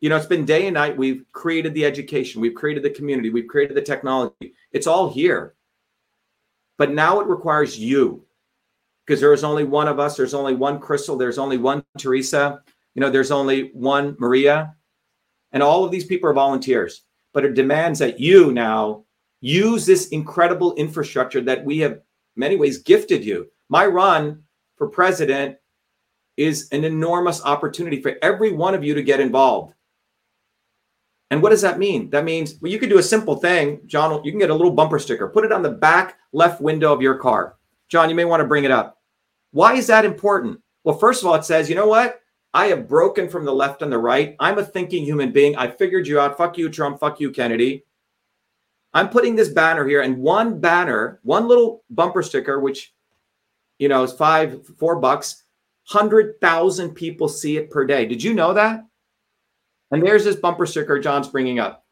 you 0.00 0.08
know, 0.08 0.16
it's 0.16 0.26
been 0.26 0.44
day 0.44 0.66
and 0.66 0.74
night. 0.74 0.96
We've 0.96 1.24
created 1.32 1.74
the 1.74 1.84
education, 1.84 2.40
we've 2.40 2.54
created 2.54 2.82
the 2.82 2.90
community, 2.90 3.30
we've 3.30 3.48
created 3.48 3.76
the 3.76 3.82
technology. 3.82 4.54
It's 4.72 4.86
all 4.86 5.10
here. 5.10 5.54
But 6.78 6.92
now 6.92 7.20
it 7.20 7.26
requires 7.26 7.78
you 7.78 8.24
because 9.06 9.20
there 9.20 9.32
is 9.32 9.44
only 9.44 9.64
one 9.64 9.88
of 9.88 9.98
us. 9.98 10.16
There's 10.16 10.34
only 10.34 10.54
one 10.54 10.78
Crystal. 10.78 11.16
There's 11.16 11.38
only 11.38 11.56
one 11.56 11.84
Teresa. 11.98 12.60
You 12.94 13.00
know, 13.00 13.10
there's 13.10 13.30
only 13.30 13.70
one 13.72 14.16
Maria. 14.18 14.74
And 15.52 15.62
all 15.62 15.84
of 15.84 15.90
these 15.90 16.04
people 16.04 16.28
are 16.28 16.34
volunteers. 16.34 17.02
But 17.32 17.44
it 17.44 17.54
demands 17.54 17.98
that 18.00 18.20
you 18.20 18.52
now 18.52 19.04
use 19.40 19.86
this 19.86 20.08
incredible 20.08 20.74
infrastructure 20.74 21.40
that 21.42 21.64
we 21.64 21.78
have, 21.78 22.00
many 22.34 22.56
ways, 22.56 22.82
gifted 22.82 23.24
you. 23.24 23.46
My 23.68 23.86
run 23.86 24.42
for 24.76 24.88
president 24.88 25.56
is 26.36 26.68
an 26.72 26.84
enormous 26.84 27.42
opportunity 27.44 28.02
for 28.02 28.16
every 28.22 28.52
one 28.52 28.74
of 28.74 28.84
you 28.84 28.94
to 28.94 29.02
get 29.02 29.20
involved. 29.20 29.74
And 31.30 31.42
what 31.42 31.50
does 31.50 31.62
that 31.62 31.78
mean? 31.78 32.10
That 32.10 32.24
means 32.24 32.54
well, 32.60 32.70
you 32.70 32.78
could 32.78 32.88
do 32.88 32.98
a 32.98 33.02
simple 33.02 33.36
thing, 33.36 33.80
John. 33.86 34.24
You 34.24 34.30
can 34.30 34.38
get 34.38 34.50
a 34.50 34.54
little 34.54 34.72
bumper 34.72 34.98
sticker, 34.98 35.28
put 35.28 35.44
it 35.44 35.52
on 35.52 35.62
the 35.62 35.70
back 35.70 36.18
left 36.32 36.60
window 36.60 36.92
of 36.92 37.02
your 37.02 37.16
car. 37.16 37.56
John, 37.88 38.08
you 38.08 38.14
may 38.14 38.24
want 38.24 38.40
to 38.40 38.46
bring 38.46 38.64
it 38.64 38.70
up. 38.70 39.00
Why 39.50 39.74
is 39.74 39.86
that 39.88 40.04
important? 40.04 40.60
Well, 40.84 40.98
first 40.98 41.22
of 41.22 41.28
all, 41.28 41.34
it 41.34 41.44
says, 41.44 41.68
you 41.68 41.74
know 41.74 41.88
what? 41.88 42.20
I 42.54 42.66
have 42.66 42.88
broken 42.88 43.28
from 43.28 43.44
the 43.44 43.52
left 43.52 43.82
and 43.82 43.92
the 43.92 43.98
right. 43.98 44.36
I'm 44.40 44.58
a 44.58 44.64
thinking 44.64 45.04
human 45.04 45.32
being. 45.32 45.56
I 45.56 45.68
figured 45.68 46.06
you 46.06 46.20
out. 46.20 46.38
Fuck 46.38 46.56
you, 46.56 46.68
Trump. 46.68 47.00
Fuck 47.00 47.20
you, 47.20 47.30
Kennedy. 47.30 47.84
I'm 48.94 49.10
putting 49.10 49.36
this 49.36 49.50
banner 49.50 49.86
here, 49.86 50.00
and 50.00 50.16
one 50.16 50.58
banner, 50.58 51.20
one 51.22 51.48
little 51.48 51.84
bumper 51.90 52.22
sticker, 52.22 52.60
which 52.60 52.94
you 53.78 53.88
know 53.88 54.04
is 54.04 54.12
five, 54.14 54.66
four 54.78 54.96
bucks, 54.96 55.42
hundred 55.84 56.40
thousand 56.40 56.94
people 56.94 57.28
see 57.28 57.58
it 57.58 57.70
per 57.70 57.84
day. 57.84 58.06
Did 58.06 58.22
you 58.22 58.32
know 58.32 58.54
that? 58.54 58.86
And 59.90 60.04
there's 60.04 60.24
this 60.24 60.36
bumper 60.36 60.66
sticker 60.66 60.98
John's 60.98 61.28
bringing 61.28 61.58
up. 61.58 61.84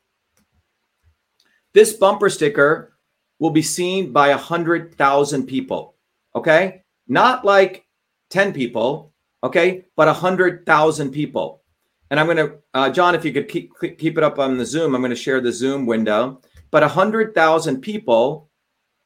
This 1.72 1.92
bumper 1.92 2.30
sticker 2.30 2.96
will 3.38 3.50
be 3.50 3.62
seen 3.62 4.12
by 4.12 4.30
100,000 4.30 5.46
people. 5.46 5.96
Okay. 6.34 6.82
Not 7.08 7.44
like 7.44 7.86
10 8.30 8.52
people. 8.52 9.12
Okay. 9.42 9.84
But 9.96 10.06
100,000 10.06 11.10
people. 11.10 11.62
And 12.10 12.20
I'm 12.20 12.26
going 12.26 12.36
to, 12.36 12.56
uh, 12.74 12.90
John, 12.90 13.14
if 13.14 13.24
you 13.24 13.32
could 13.32 13.48
keep, 13.48 13.72
keep 13.80 14.18
it 14.18 14.24
up 14.24 14.38
on 14.38 14.56
the 14.56 14.66
Zoom, 14.66 14.94
I'm 14.94 15.00
going 15.00 15.10
to 15.10 15.16
share 15.16 15.40
the 15.40 15.52
Zoom 15.52 15.86
window. 15.86 16.40
But 16.70 16.82
100,000 16.82 17.80
people 17.80 18.50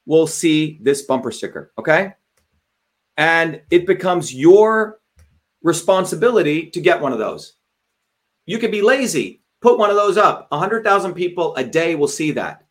will 0.07 0.27
see 0.27 0.79
this 0.83 1.03
bumper 1.03 1.31
sticker. 1.31 1.73
Okay. 1.79 2.15
And 3.17 3.63
it 3.71 3.87
becomes 3.87 4.35
your 4.35 5.01
responsibility 5.63 6.71
to 6.71 6.81
get 6.81 7.01
one 7.01 7.13
of 7.13 7.19
those. 7.19 7.55
You 8.49 8.59
could 8.59 8.71
be 8.71 8.81
lazy. 8.81 9.43
Put 9.61 9.79
one 9.79 9.91
of 9.91 9.97
those 9.97 10.17
up. 10.17 10.51
100,000 10.51 11.13
people 11.13 11.55
a 11.57 11.65
day 11.65 11.95
will 11.97 12.09
see 12.09 12.31
that. 12.31 12.65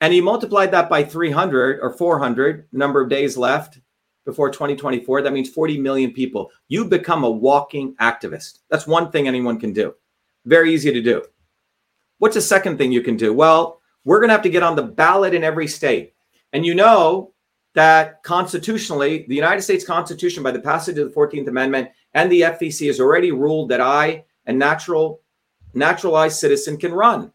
And 0.00 0.12
he 0.12 0.20
multiplied 0.20 0.70
that 0.70 0.88
by 0.88 1.02
300 1.02 1.80
or 1.82 1.92
400, 1.94 2.68
number 2.70 3.00
of 3.00 3.08
days 3.08 3.36
left 3.36 3.80
before 4.24 4.50
2024. 4.50 5.22
That 5.22 5.32
means 5.32 5.50
40 5.50 5.78
million 5.78 6.12
people. 6.12 6.52
You 6.68 6.84
become 6.84 7.24
a 7.24 7.30
walking 7.30 7.96
activist. 7.96 8.60
That's 8.70 8.86
one 8.86 9.10
thing 9.10 9.26
anyone 9.26 9.58
can 9.58 9.72
do. 9.72 9.96
Very 10.44 10.72
easy 10.72 10.92
to 10.92 11.02
do. 11.02 11.24
What's 12.18 12.36
the 12.36 12.40
second 12.40 12.78
thing 12.78 12.92
you 12.92 13.02
can 13.02 13.16
do? 13.16 13.34
Well, 13.34 13.80
we're 14.04 14.20
going 14.20 14.28
to 14.28 14.34
have 14.34 14.42
to 14.42 14.48
get 14.48 14.62
on 14.62 14.76
the 14.76 14.84
ballot 14.84 15.34
in 15.34 15.42
every 15.42 15.66
state. 15.66 16.14
And 16.52 16.64
you 16.64 16.76
know 16.76 17.32
that 17.74 18.22
constitutionally, 18.22 19.26
the 19.26 19.34
United 19.34 19.62
States 19.62 19.84
Constitution, 19.84 20.44
by 20.44 20.52
the 20.52 20.60
passage 20.60 20.98
of 20.98 21.08
the 21.08 21.20
14th 21.20 21.48
Amendment 21.48 21.88
and 22.14 22.30
the 22.30 22.42
FEC, 22.42 22.86
has 22.86 23.00
already 23.00 23.32
ruled 23.32 23.70
that 23.70 23.80
I 23.80 24.22
a 24.46 24.52
natural 24.52 25.22
naturalized 25.74 26.38
citizen 26.38 26.76
can 26.76 26.92
run. 26.92 27.32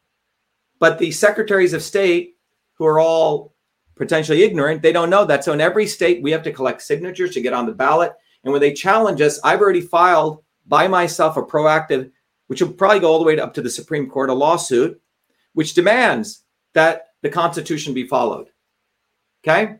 But 0.80 0.97
the 0.97 1.12
secretaries 1.12 1.74
of 1.74 1.84
state, 1.84 2.38
who 2.74 2.86
are 2.86 2.99
all 2.99 3.53
potentially 3.95 4.43
ignorant, 4.43 4.82
they 4.82 4.91
don't 4.91 5.12
know 5.12 5.26
that. 5.26 5.43
So 5.43 5.53
in 5.53 5.62
every 5.62 5.86
state, 5.86 6.24
we 6.24 6.32
have 6.32 6.41
to 6.43 6.51
collect 6.51 6.82
signatures 6.82 7.34
to 7.36 7.41
get 7.41 7.53
on 7.53 7.68
the 7.68 7.72
ballot. 7.72 8.14
And 8.43 8.51
when 8.51 8.62
they 8.62 8.74
challenge 8.74 9.22
us, 9.22 9.39
I've 9.43 9.62
already 9.62 9.82
filed 9.82 10.43
by 10.66 10.88
myself 10.88 11.38
a 11.38 11.43
proactive 11.43 12.12
which 12.47 12.62
will 12.62 12.74
probably 12.74 12.99
go 12.99 13.09
all 13.09 13.18
the 13.18 13.24
way 13.24 13.39
up 13.39 13.53
to 13.53 13.62
the 13.62 13.70
Supreme 13.70 14.09
Court, 14.09 14.30
a 14.30 14.34
lawsuit 14.34 14.99
which 15.53 15.74
demands 15.74 16.43
that 16.74 17.14
the 17.22 17.30
Constitution 17.30 17.93
be 17.93 18.05
followed. 18.05 18.49
Okay. 19.41 19.78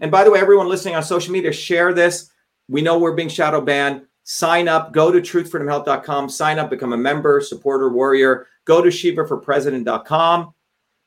And 0.00 0.10
by 0.10 0.24
the 0.24 0.30
way, 0.32 0.40
everyone 0.40 0.68
listening 0.68 0.96
on 0.96 1.04
social 1.04 1.32
media, 1.32 1.52
share 1.52 1.94
this. 1.94 2.30
We 2.68 2.82
know 2.82 2.98
we're 2.98 3.14
being 3.14 3.28
shadow 3.28 3.60
banned. 3.60 4.07
Sign 4.30 4.68
up, 4.68 4.92
go 4.92 5.10
to 5.10 5.22
truthfreedomhealth.com, 5.22 6.28
sign 6.28 6.58
up, 6.58 6.68
become 6.68 6.92
a 6.92 6.98
member, 6.98 7.40
supporter, 7.40 7.88
warrior. 7.88 8.46
Go 8.66 8.82
to 8.82 8.90
shivaforpresident.com, 8.90 10.52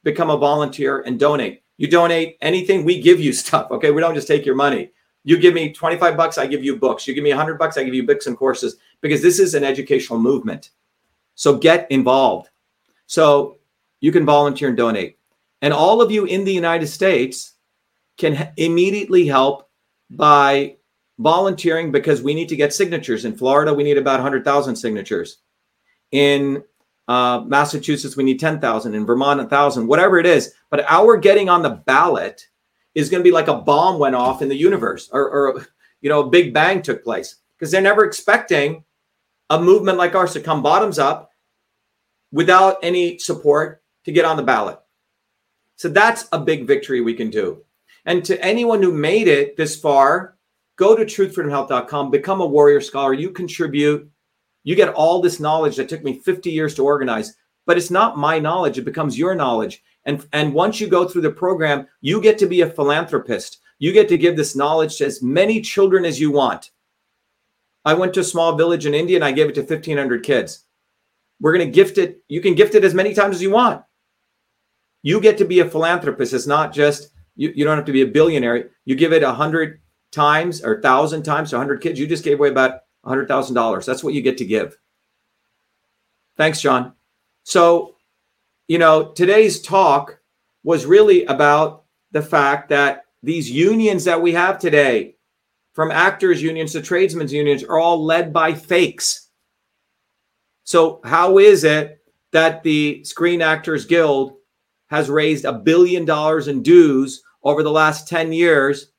become 0.04 0.32
a 0.32 0.38
volunteer, 0.38 1.02
and 1.02 1.20
donate. 1.20 1.62
You 1.78 1.88
donate 1.88 2.38
anything, 2.42 2.84
we 2.84 3.00
give 3.00 3.20
you 3.20 3.32
stuff. 3.44 3.70
Okay. 3.70 3.92
We 3.92 4.02
don't 4.02 4.16
just 4.16 4.28
take 4.28 4.44
your 4.44 4.56
money. 4.56 4.90
You 5.24 5.38
give 5.38 5.54
me 5.54 5.72
25 5.72 6.18
bucks, 6.18 6.40
I 6.40 6.48
give 6.48 6.64
you 6.64 6.78
books. 6.78 7.08
You 7.08 7.14
give 7.14 7.24
me 7.24 7.30
100 7.30 7.60
bucks, 7.60 7.78
I 7.78 7.84
give 7.84 7.94
you 7.94 8.08
books 8.08 8.26
and 8.26 8.36
courses 8.36 8.78
because 9.02 9.22
this 9.22 9.38
is 9.38 9.54
an 9.54 9.64
educational 9.64 10.18
movement. 10.18 10.72
So 11.36 11.56
get 11.56 11.92
involved. 11.92 12.50
So 13.06 13.60
you 14.00 14.12
can 14.12 14.26
volunteer 14.26 14.70
and 14.70 14.78
donate. 14.78 15.20
And 15.62 15.76
all 15.76 16.02
of 16.02 16.10
you 16.10 16.26
in 16.26 16.44
the 16.44 16.54
United 16.54 16.88
States 16.88 17.54
can 18.18 18.52
immediately 18.58 19.28
help 19.28 19.70
by 20.10 20.78
volunteering 21.22 21.92
because 21.92 22.22
we 22.22 22.34
need 22.34 22.50
to 22.50 22.56
get 22.56 22.74
signatures. 22.74 23.26
In 23.26 23.36
Florida, 23.36 23.74
we 23.74 23.84
need 23.84 23.98
about 23.98 24.20
100,000 24.20 24.76
signatures. 24.76 25.38
In 26.12 26.64
uh, 27.08 27.44
Massachusetts, 27.46 28.18
we 28.18 28.24
need 28.24 28.40
10,000. 28.40 28.94
In 28.94 29.06
Vermont, 29.06 29.40
1,000, 29.40 29.88
whatever 29.88 30.18
it 30.18 30.26
is. 30.26 30.54
But 30.70 30.86
our 30.90 31.18
getting 31.18 31.50
on 31.50 31.62
the 31.62 31.70
ballot 31.70 32.48
is 32.96 33.10
going 33.10 33.22
to 33.22 33.28
be 33.28 33.34
like 33.34 33.48
a 33.48 33.56
bomb 33.56 34.00
went 34.00 34.16
off 34.16 34.42
in 34.42 34.50
the 34.50 34.56
universe 34.56 35.10
or, 35.12 35.30
or 35.30 35.68
you 36.02 36.10
know, 36.10 36.22
a 36.22 36.30
big 36.30 36.54
bang 36.54 36.82
took 36.82 37.04
place 37.04 37.38
because 37.58 37.72
they're 37.72 37.82
never 37.82 38.04
expecting 38.04 38.84
a 39.50 39.62
movement 39.62 39.98
like 39.98 40.16
ours 40.16 40.34
to 40.34 40.40
come 40.40 40.62
bottoms 40.62 41.00
up 41.00 41.32
without 42.32 42.78
any 42.82 43.18
support 43.18 43.84
to 44.06 44.12
get 44.12 44.26
on 44.26 44.38
the 44.38 44.44
ballot. 44.44 44.80
So 45.76 45.90
that's 45.90 46.28
a 46.32 46.40
big 46.40 46.68
victory 46.68 47.02
we 47.02 47.14
can 47.14 47.30
do. 47.30 47.64
And 48.06 48.24
to 48.26 48.44
anyone 48.44 48.82
who 48.82 48.92
made 48.92 49.28
it 49.28 49.58
this 49.58 49.80
far, 49.80 50.38
go 50.82 50.96
to 50.96 51.06
truthfreedomhealth.com, 51.06 52.10
become 52.10 52.42
a 52.42 52.46
warrior 52.46 52.82
scholar. 52.82 53.14
You 53.14 53.30
contribute. 53.30 54.10
You 54.64 54.76
get 54.76 54.90
all 54.90 55.22
this 55.22 55.40
knowledge 55.40 55.76
that 55.76 55.88
took 55.88 56.04
me 56.04 56.18
50 56.18 56.50
years 56.50 56.74
to 56.74 56.84
organize, 56.84 57.36
but 57.68 57.78
it's 57.78 57.92
not 57.92 58.18
my 58.18 58.40
knowledge. 58.40 58.80
It 58.80 58.86
becomes 58.86 59.16
your 59.16 59.36
knowledge. 59.36 59.84
And, 60.06 60.26
and 60.34 60.56
once 60.56 60.82
you 60.82 60.88
go 60.88 61.08
through 61.08 61.22
the 61.22 61.30
program, 61.30 61.88
you 62.02 62.20
get 62.20 62.40
to 62.40 62.48
be 62.48 62.62
a 62.62 62.70
philanthropist. 62.70 63.60
You 63.78 63.94
get 63.94 64.10
to 64.10 64.18
give 64.18 64.36
this 64.36 64.56
knowledge 64.56 64.98
to 64.98 65.06
as 65.06 65.22
many 65.22 65.62
children 65.62 66.04
as 66.04 66.20
you 66.20 66.32
want. 66.32 66.72
I 67.86 67.94
went 67.94 68.16
to 68.16 68.22
a 68.22 68.24
small 68.24 68.56
village 68.56 68.88
in 68.88 68.96
India 68.96 69.18
and 69.18 69.26
I 69.26 69.34
gave 69.34 69.50
it 69.50 69.56
to 69.56 69.62
1,500 69.62 70.24
kids. 70.24 70.66
We're 71.40 71.54
going 71.56 71.68
to 71.68 71.72
gift 71.72 72.00
it. 72.00 72.24
You 72.28 72.42
can 72.42 72.56
gift 72.56 72.74
it 72.74 72.84
as 72.84 72.96
many 72.96 73.14
times 73.14 73.36
as 73.36 73.42
you 73.44 73.52
want. 73.52 73.84
You 75.04 75.22
get 75.22 75.38
to 75.38 75.46
be 75.46 75.60
a 75.60 75.70
philanthropist. 75.70 76.34
It's 76.34 76.48
not 76.48 76.74
just, 76.74 77.12
you, 77.36 77.54
you 77.56 77.66
don't 77.66 77.78
have 77.78 77.86
to 77.86 77.92
be 77.92 78.02
a 78.02 78.08
billionaire. 78.08 78.72
You 78.86 78.96
give 78.96 79.14
it 79.14 79.22
a 79.22 79.32
hundred 79.32 79.80
times 80.12 80.64
or 80.64 80.76
a 80.76 80.82
thousand 80.82 81.24
times 81.24 81.49
to 81.49 81.57
100 81.57 81.82
kids. 81.82 81.99
You 81.99 82.07
just 82.07 82.24
gave 82.24 82.39
away 82.39 82.49
about 82.49 82.82
$100,000. 83.05 83.86
That's 83.86 84.03
what 84.03 84.14
you 84.14 84.22
get 84.22 84.38
to 84.38 84.45
give. 84.45 84.78
Thanks, 86.38 86.62
John. 86.62 86.93
So, 87.43 87.95
you 88.68 88.78
know, 88.78 89.12
today's 89.12 89.62
talk 89.62 90.20
was 90.64 90.86
really 90.86 91.26
about 91.26 91.86
the 92.12 92.22
fact 92.22 92.70
that 92.70 93.05
these 93.24 93.49
unions 93.49 94.05
that 94.05 94.22
we 94.22 94.34
have 94.34 94.59
today, 94.59 95.16
from 95.74 95.91
actors' 95.91 96.41
unions 96.41 96.74
to 96.74 96.82
tradesmen's 96.82 97.34
unions, 97.34 97.64
are 97.64 97.80
all 97.80 98.03
led 98.03 98.34
by 98.34 98.53
fakes. 98.53 99.30
So, 100.64 101.01
how 101.03 101.38
is 101.38 101.64
it 101.64 102.01
that 102.32 102.64
the 102.64 103.03
Screen 103.03 103.41
Actors 103.41 103.86
Guild 103.86 104.34
has 104.88 105.09
raised 105.09 105.45
a 105.45 105.53
billion 105.53 106.05
dollars 106.05 106.47
in 106.47 106.64
dues 106.64 107.24
over 107.43 107.64
the 107.64 107.72
last 107.72 108.07
10 108.07 108.34
years 108.34 108.91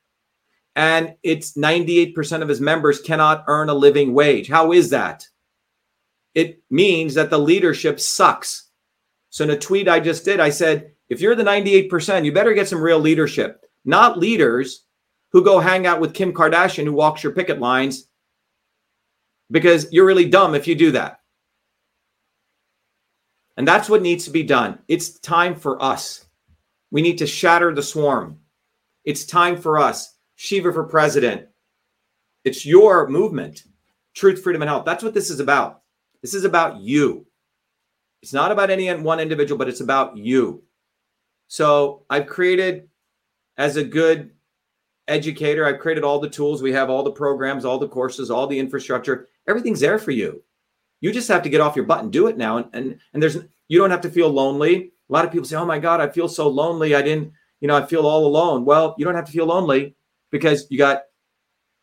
and 0.75 1.15
it's 1.23 1.57
98% 1.57 2.43
of 2.43 2.49
his 2.49 2.61
members 2.61 3.01
cannot 3.01 3.45
earn 3.47 3.69
a 3.69 3.75
living 3.75 4.15
wage? 4.15 4.49
How 4.49 4.73
is 4.73 4.91
that? 4.91 5.27
It 6.35 6.63
means 6.71 7.15
that 7.15 7.31
the 7.31 7.39
leadership 7.39 8.01
sucks. 8.01 8.71
So, 9.31 9.45
in 9.45 9.51
a 9.51 9.59
tweet 9.59 9.89
I 9.89 10.01
just 10.01 10.25
did, 10.25 10.41
I 10.41 10.51
said, 10.51 10.93
if 11.09 11.21
you're 11.21 11.35
the 11.35 11.43
98%, 11.43 12.25
you 12.25 12.33
better 12.33 12.55
get 12.55 12.69
some 12.69 12.81
real 12.81 12.99
leadership, 12.99 13.67
not 13.85 14.19
leaders 14.19 14.87
who 15.33 15.45
go 15.45 15.59
hang 15.59 15.87
out 15.87 16.01
with 16.01 16.15
Kim 16.15 16.33
Kardashian 16.33 16.85
who 16.85 16.93
walks 16.93 17.23
your 17.23 17.33
picket 17.33 17.59
lines 17.59 18.09
because 19.51 19.93
you're 19.93 20.07
really 20.07 20.29
dumb 20.29 20.55
if 20.55 20.67
you 20.67 20.75
do 20.75 20.93
that. 20.93 21.21
And 23.57 23.69
that's 23.69 23.89
what 23.89 24.03
needs 24.03 24.25
to 24.25 24.31
be 24.31 24.43
done. 24.43 24.79
It's 24.89 25.19
time 25.19 25.55
for 25.55 25.83
us. 25.83 26.27
We 26.91 27.03
need 27.03 27.19
to 27.19 27.27
shatter 27.27 27.75
the 27.75 27.83
swarm. 27.83 28.39
It's 29.05 29.25
time 29.25 29.57
for 29.57 29.79
us. 29.79 30.17
Shiva 30.37 30.73
for 30.73 30.85
president. 30.85 31.49
It's 32.45 32.67
your 32.67 33.09
movement. 33.09 33.65
Truth, 34.15 34.43
freedom, 34.43 34.63
and 34.63 34.69
health. 34.69 34.85
That's 34.85 35.03
what 35.03 35.15
this 35.15 35.31
is 35.31 35.41
about. 35.41 35.83
This 36.21 36.35
is 36.35 36.45
about 36.45 36.81
you. 36.81 37.27
It's 38.23 38.33
not 38.33 38.53
about 38.53 38.71
any 38.71 38.93
one 38.95 39.21
individual, 39.21 39.59
but 39.59 39.69
it's 39.69 39.81
about 39.81 40.17
you. 40.17 40.63
So 41.49 42.05
I've 42.09 42.27
created, 42.27 42.89
as 43.57 43.77
a 43.77 43.85
good 43.85 44.31
educator, 45.09 45.67
I've 45.67 45.81
created 45.81 46.05
all 46.05 46.21
the 46.21 46.29
tools. 46.29 46.63
We 46.63 46.73
have 46.73 46.89
all 46.89 47.03
the 47.03 47.11
programs, 47.11 47.65
all 47.65 47.79
the 47.79 47.89
courses, 47.89 48.31
all 48.31 48.47
the 48.47 48.59
infrastructure. 48.59 49.29
Everything's 49.49 49.81
there 49.81 49.99
for 49.99 50.13
you. 50.13 50.43
You 51.01 51.13
just 51.13 51.29
have 51.29 51.43
to 51.43 51.49
get 51.49 51.61
off 51.61 51.75
your 51.75 51.85
butt 51.85 52.03
and 52.03 52.13
do 52.13 52.29
it 52.29 52.39
now. 52.39 52.59
And 52.59 52.69
and 52.73 52.99
and 53.13 53.23
there's 53.23 53.39
you 53.69 53.79
don't 53.79 53.91
have 53.91 54.01
to 54.03 54.11
feel 54.11 54.29
lonely. 54.29 54.93
A 55.09 55.13
lot 55.13 55.25
of 55.25 55.33
people 55.33 55.47
say, 55.47 55.57
"Oh 55.57 55.67
my 55.67 55.81
God, 55.81 56.01
I 56.01 56.09
feel 56.09 56.29
so 56.29 56.49
lonely. 56.49 56.95
I 56.95 57.03
didn't, 57.03 57.33
you 57.61 57.69
know, 57.69 57.77
I 57.77 57.85
feel 57.85 58.07
all 58.07 58.25
alone." 58.25 58.65
Well, 58.65 58.95
you 58.97 59.05
don't 59.05 59.17
have 59.17 59.25
to 59.25 59.33
feel 59.33 59.47
lonely 59.47 59.97
because 60.33 60.67
you 60.69 60.79
got 60.79 61.03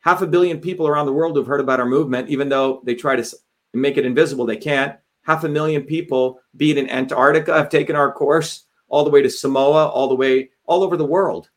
half 0.01 0.21
a 0.21 0.27
billion 0.27 0.59
people 0.59 0.87
around 0.87 1.05
the 1.05 1.13
world 1.13 1.37
who've 1.37 1.47
heard 1.47 1.61
about 1.61 1.79
our 1.79 1.85
movement, 1.85 2.27
even 2.27 2.49
though 2.49 2.81
they 2.83 2.95
try 2.95 3.15
to 3.15 3.37
make 3.73 3.95
it 3.95 4.05
invisible. 4.05 4.45
They 4.45 4.57
can't. 4.57 4.97
Half 5.21 5.45
a 5.45 5.49
million 5.49 5.83
people, 5.83 6.41
be 6.57 6.71
it 6.71 6.77
in 6.77 6.89
Antarctica, 6.89 7.53
have 7.53 7.69
taken 7.69 7.95
our 7.95 8.11
course 8.11 8.65
all 8.87 9.05
the 9.05 9.09
way 9.11 9.21
to 9.21 9.29
Samoa, 9.29 9.87
all 9.87 10.09
the 10.09 10.15
way 10.15 10.49
all 10.65 10.83
over 10.83 10.97
the 10.97 11.05
world. 11.05 11.49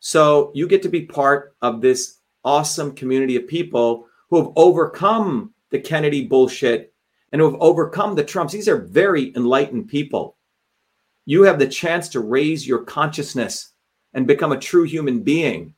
So 0.00 0.50
you 0.54 0.66
get 0.66 0.82
to 0.82 0.88
be 0.88 1.06
part 1.06 1.54
of 1.62 1.80
this 1.80 2.18
awesome 2.44 2.92
community 2.92 3.36
of 3.36 3.46
people 3.46 4.06
who 4.28 4.38
have 4.38 4.52
overcome 4.56 5.54
the 5.70 5.78
Kennedy 5.78 6.26
bullshit 6.26 6.92
and 7.30 7.40
who 7.40 7.50
have 7.50 7.60
overcome 7.60 8.14
the 8.14 8.24
Trumps. 8.24 8.52
These 8.52 8.68
are 8.68 8.86
very 8.86 9.32
enlightened 9.36 9.88
people. 9.88 10.36
You 11.26 11.42
have 11.42 11.58
the 11.58 11.68
chance 11.68 12.08
to 12.08 12.20
raise 12.20 12.66
your 12.66 12.82
consciousness 12.82 13.72
and 14.14 14.26
become 14.26 14.52
a 14.52 14.58
true 14.58 14.84
human 14.84 15.22
being. 15.22 15.74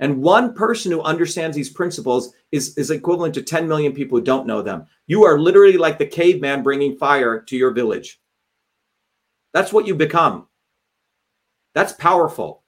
And 0.00 0.22
one 0.22 0.54
person 0.54 0.90
who 0.90 1.02
understands 1.02 1.56
these 1.56 1.70
principles 1.70 2.32
is, 2.50 2.76
is 2.76 2.90
equivalent 2.90 3.34
to 3.34 3.42
10 3.42 3.68
million 3.68 3.92
people 3.92 4.18
who 4.18 4.24
don't 4.24 4.46
know 4.46 4.60
them. 4.60 4.86
You 5.06 5.24
are 5.24 5.38
literally 5.38 5.76
like 5.76 5.98
the 5.98 6.06
caveman 6.06 6.62
bringing 6.62 6.96
fire 6.96 7.40
to 7.40 7.56
your 7.56 7.70
village. 7.70 8.20
That's 9.52 9.72
what 9.72 9.86
you 9.86 9.94
become. 9.94 10.48
That's 11.74 11.92
powerful. 11.92 12.62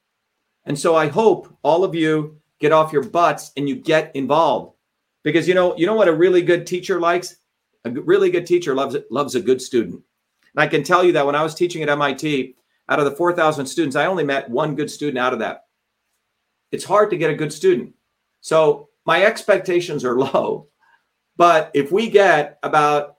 And 0.64 0.79
so 0.79 0.95
I 0.95 1.09
hope 1.09 1.57
all 1.62 1.85
of 1.85 1.95
you 1.95 2.41
get 2.59 2.73
off 2.73 2.93
your 2.93 3.03
butts 3.03 3.53
and 3.57 3.69
you 3.69 3.77
get 3.77 4.14
involved 4.14 4.77
because 5.23 5.49
you 5.49 5.55
know 5.55 5.77
you 5.77 5.87
know 5.87 5.95
what 5.95 6.09
a 6.09 6.14
really 6.14 6.43
good 6.43 6.67
teacher 6.67 7.01
likes 7.01 7.37
a 7.85 7.91
really 7.91 8.31
good 8.31 8.47
teacher 8.47 8.75
loves 8.75 8.97
loves 9.11 9.35
a 9.35 9.41
good 9.41 9.61
student 9.61 9.95
and 9.95 10.62
i 10.62 10.67
can 10.67 10.83
tell 10.83 11.05
you 11.05 11.12
that 11.12 11.27
when 11.27 11.35
i 11.35 11.43
was 11.43 11.55
teaching 11.55 11.83
at 11.83 11.99
mit 11.99 12.55
out 12.89 12.99
of 12.99 13.05
the 13.05 13.16
4000 13.16 13.66
students 13.66 13.97
i 13.97 14.07
only 14.07 14.24
met 14.24 14.49
one 14.49 14.74
good 14.74 14.91
student 14.91 15.18
out 15.18 15.32
of 15.32 15.39
that. 15.41 15.62
It's 16.72 16.84
hard 16.84 17.11
to 17.11 17.16
get 17.16 17.30
a 17.30 17.34
good 17.34 17.53
student. 17.53 17.95
So 18.41 18.89
my 19.05 19.24
expectations 19.24 20.05
are 20.05 20.18
low 20.18 20.68
but 21.37 21.70
if 21.74 21.93
we 21.93 22.09
get 22.09 22.59
about 22.62 23.16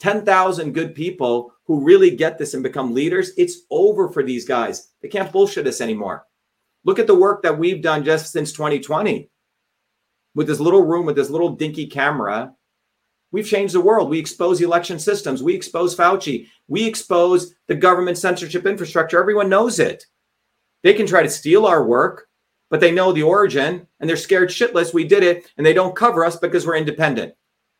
10,000 0.00 0.72
good 0.72 0.94
people 0.94 1.52
who 1.64 1.84
really 1.84 2.10
get 2.10 2.36
this 2.36 2.54
and 2.54 2.62
become 2.62 2.92
leaders 2.92 3.32
it's 3.36 3.60
over 3.70 4.08
for 4.08 4.22
these 4.22 4.44
guys. 4.44 4.90
They 5.00 5.08
can't 5.08 5.32
bullshit 5.32 5.66
us 5.66 5.80
anymore. 5.80 6.26
Look 6.84 6.98
at 6.98 7.06
the 7.06 7.14
work 7.14 7.42
that 7.42 7.58
we've 7.58 7.82
done 7.82 8.04
just 8.04 8.32
since 8.32 8.52
2020 8.52 9.30
with 10.34 10.46
this 10.46 10.60
little 10.60 10.82
room 10.82 11.06
with 11.06 11.16
this 11.16 11.30
little 11.30 11.50
dinky 11.50 11.86
camera, 11.86 12.54
we've 13.32 13.46
changed 13.46 13.74
the 13.74 13.80
world. 13.80 14.08
We 14.08 14.18
expose 14.18 14.60
election 14.60 14.98
systems. 14.98 15.42
We 15.42 15.54
expose 15.54 15.96
Fauci. 15.96 16.46
We 16.68 16.86
expose 16.86 17.54
the 17.66 17.74
government 17.74 18.18
censorship 18.18 18.66
infrastructure. 18.66 19.18
Everyone 19.18 19.48
knows 19.48 19.78
it. 19.78 20.06
They 20.82 20.94
can 20.94 21.06
try 21.06 21.22
to 21.22 21.30
steal 21.30 21.66
our 21.66 21.84
work, 21.84 22.28
but 22.70 22.80
they 22.80 22.92
know 22.92 23.12
the 23.12 23.22
origin 23.22 23.86
and 23.98 24.08
they're 24.08 24.16
scared 24.16 24.50
shitless. 24.50 24.94
We 24.94 25.04
did 25.04 25.22
it 25.22 25.50
and 25.56 25.66
they 25.66 25.72
don't 25.72 25.96
cover 25.96 26.24
us 26.24 26.36
because 26.36 26.66
we're 26.66 26.76
independent 26.76 27.34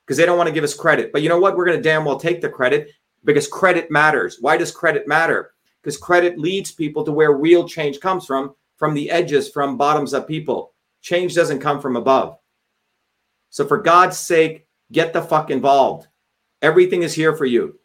because 0.06 0.16
they 0.16 0.26
don't 0.26 0.38
want 0.38 0.48
to 0.48 0.54
give 0.54 0.64
us 0.64 0.74
credit. 0.74 1.12
But 1.12 1.22
you 1.22 1.28
know 1.28 1.38
what? 1.38 1.56
We're 1.56 1.64
going 1.64 1.76
to 1.76 1.82
damn 1.82 2.04
well 2.04 2.18
take 2.18 2.40
the 2.40 2.48
credit 2.48 2.90
because 3.24 3.46
credit 3.46 3.90
matters. 3.90 4.38
Why 4.40 4.56
does 4.56 4.70
credit 4.70 5.06
matter? 5.06 5.52
Because 5.82 5.96
credit 5.96 6.38
leads 6.38 6.72
people 6.72 7.04
to 7.04 7.12
where 7.12 7.32
real 7.32 7.68
change 7.68 8.00
comes 8.00 8.26
from, 8.26 8.54
from 8.76 8.94
the 8.94 9.10
edges, 9.10 9.48
from 9.48 9.76
bottoms 9.76 10.14
up 10.14 10.28
people. 10.28 10.72
Change 11.00 11.34
doesn't 11.34 11.60
come 11.60 11.80
from 11.80 11.96
above. 11.96 12.38
So 13.50 13.66
for 13.66 13.78
God's 13.78 14.18
sake, 14.18 14.66
get 14.92 15.12
the 15.12 15.22
fuck 15.22 15.50
involved. 15.50 16.06
Everything 16.60 17.02
is 17.02 17.14
here 17.14 17.34
for 17.34 17.44
you. 17.44 17.78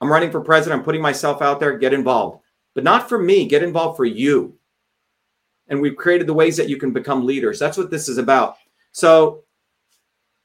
I'm 0.00 0.10
running 0.10 0.30
for 0.30 0.40
president. 0.40 0.80
I'm 0.80 0.84
putting 0.84 1.02
myself 1.02 1.40
out 1.40 1.60
there. 1.60 1.78
Get 1.78 1.94
involved, 1.94 2.42
but 2.74 2.84
not 2.84 3.08
for 3.08 3.18
me. 3.18 3.46
Get 3.46 3.62
involved 3.62 3.96
for 3.96 4.04
you. 4.04 4.58
And 5.68 5.80
we've 5.80 5.96
created 5.96 6.26
the 6.26 6.34
ways 6.34 6.56
that 6.56 6.68
you 6.68 6.76
can 6.76 6.92
become 6.92 7.24
leaders. 7.24 7.58
That's 7.58 7.78
what 7.78 7.90
this 7.90 8.08
is 8.08 8.18
about. 8.18 8.56
So 8.92 9.44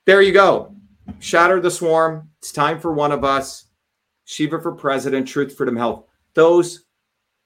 there 0.06 0.22
you 0.22 0.32
go. 0.32 0.76
Shatter 1.20 1.60
the 1.60 1.72
swarm. 1.72 2.30
It's 2.40 2.52
time 2.52 2.80
for 2.80 2.94
one 2.94 3.12
of 3.12 3.24
us. 3.24 3.66
Shiva 4.26 4.62
for 4.62 4.72
president, 4.74 5.28
truth, 5.28 5.58
freedom, 5.58 5.76
health. 5.76 6.06
Those 6.36 6.86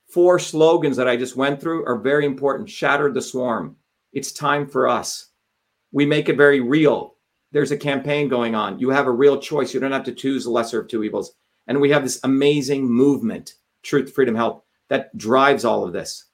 four 0.07 0.37
slogans 0.37 0.97
that 0.97 1.07
I 1.07 1.15
just 1.15 1.35
went 1.35 1.59
through 1.59 1.85
are 1.85 1.97
very 1.97 2.25
important. 2.25 2.69
Shatter 2.69 3.11
the 3.11 3.21
swarm. 3.21 3.77
It's 4.11 4.31
time 4.31 4.67
for 4.67 4.87
us. 4.87 5.29
We 5.91 6.05
make 6.05 6.29
it 6.29 6.37
very 6.37 6.59
real. 6.59 7.12
There's 7.53 7.71
a 7.71 7.77
campaign 7.77 8.27
going 8.27 8.55
on. 8.55 8.79
You 8.79 8.89
have 8.89 9.05
a 9.05 9.11
real 9.11 9.39
choice. 9.39 9.73
You 9.73 9.79
don't 9.79 9.91
have 9.91 10.03
to 10.05 10.11
choose 10.11 10.43
the 10.43 10.49
lesser 10.49 10.81
of 10.81 10.87
two 10.87 11.03
evils. 11.03 11.35
And 11.67 11.79
we 11.79 11.91
have 11.91 12.03
this 12.03 12.19
amazing 12.23 12.85
movement, 12.85 13.53
Truth, 13.83 14.11
Freedom, 14.13 14.35
Health, 14.35 14.63
that 14.89 15.15
drives 15.15 15.63
all 15.63 15.85
of 15.85 15.93
this. 15.93 16.25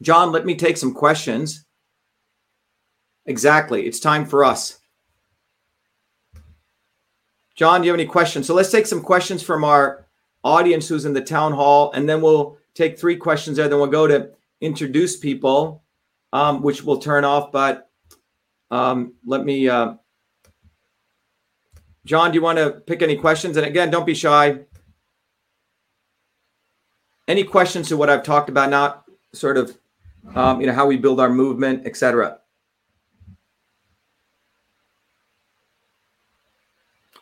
John, 0.00 0.30
let 0.30 0.46
me 0.46 0.54
take 0.54 0.76
some 0.76 0.94
questions. 0.94 1.66
Exactly. 3.26 3.84
It's 3.84 4.00
time 4.00 4.24
for 4.24 4.44
us. 4.44 4.78
John, 7.56 7.80
do 7.80 7.86
you 7.86 7.92
have 7.92 7.98
any 7.98 8.08
questions? 8.08 8.46
So 8.46 8.54
let's 8.54 8.70
take 8.70 8.86
some 8.86 9.02
questions 9.02 9.42
from 9.42 9.64
our 9.64 10.06
audience 10.44 10.88
who's 10.88 11.04
in 11.04 11.12
the 11.12 11.20
town 11.20 11.52
hall, 11.52 11.90
and 11.92 12.08
then 12.08 12.22
we'll 12.22 12.56
take 12.74 12.96
three 12.96 13.16
questions 13.16 13.56
there. 13.56 13.68
Then 13.68 13.80
we'll 13.80 13.88
go 13.88 14.06
to 14.06 14.30
introduce 14.60 15.16
people, 15.16 15.82
um, 16.32 16.62
which 16.62 16.84
will 16.84 16.98
turn 16.98 17.24
off. 17.24 17.50
But 17.50 17.87
um, 18.70 19.14
let 19.24 19.44
me, 19.44 19.68
uh, 19.68 19.94
John, 22.04 22.30
do 22.30 22.36
you 22.36 22.42
want 22.42 22.58
to 22.58 22.70
pick 22.86 23.02
any 23.02 23.16
questions? 23.16 23.56
And 23.56 23.66
again, 23.66 23.90
don't 23.90 24.06
be 24.06 24.14
shy. 24.14 24.60
Any 27.26 27.44
questions 27.44 27.88
to 27.88 27.96
what 27.96 28.08
I've 28.08 28.22
talked 28.22 28.48
about, 28.48 28.70
not 28.70 29.04
sort 29.32 29.58
of, 29.58 29.76
um, 30.34 30.60
you 30.60 30.66
know, 30.66 30.72
how 30.72 30.86
we 30.86 30.96
build 30.96 31.20
our 31.20 31.28
movement, 31.28 31.86
etc. 31.86 32.38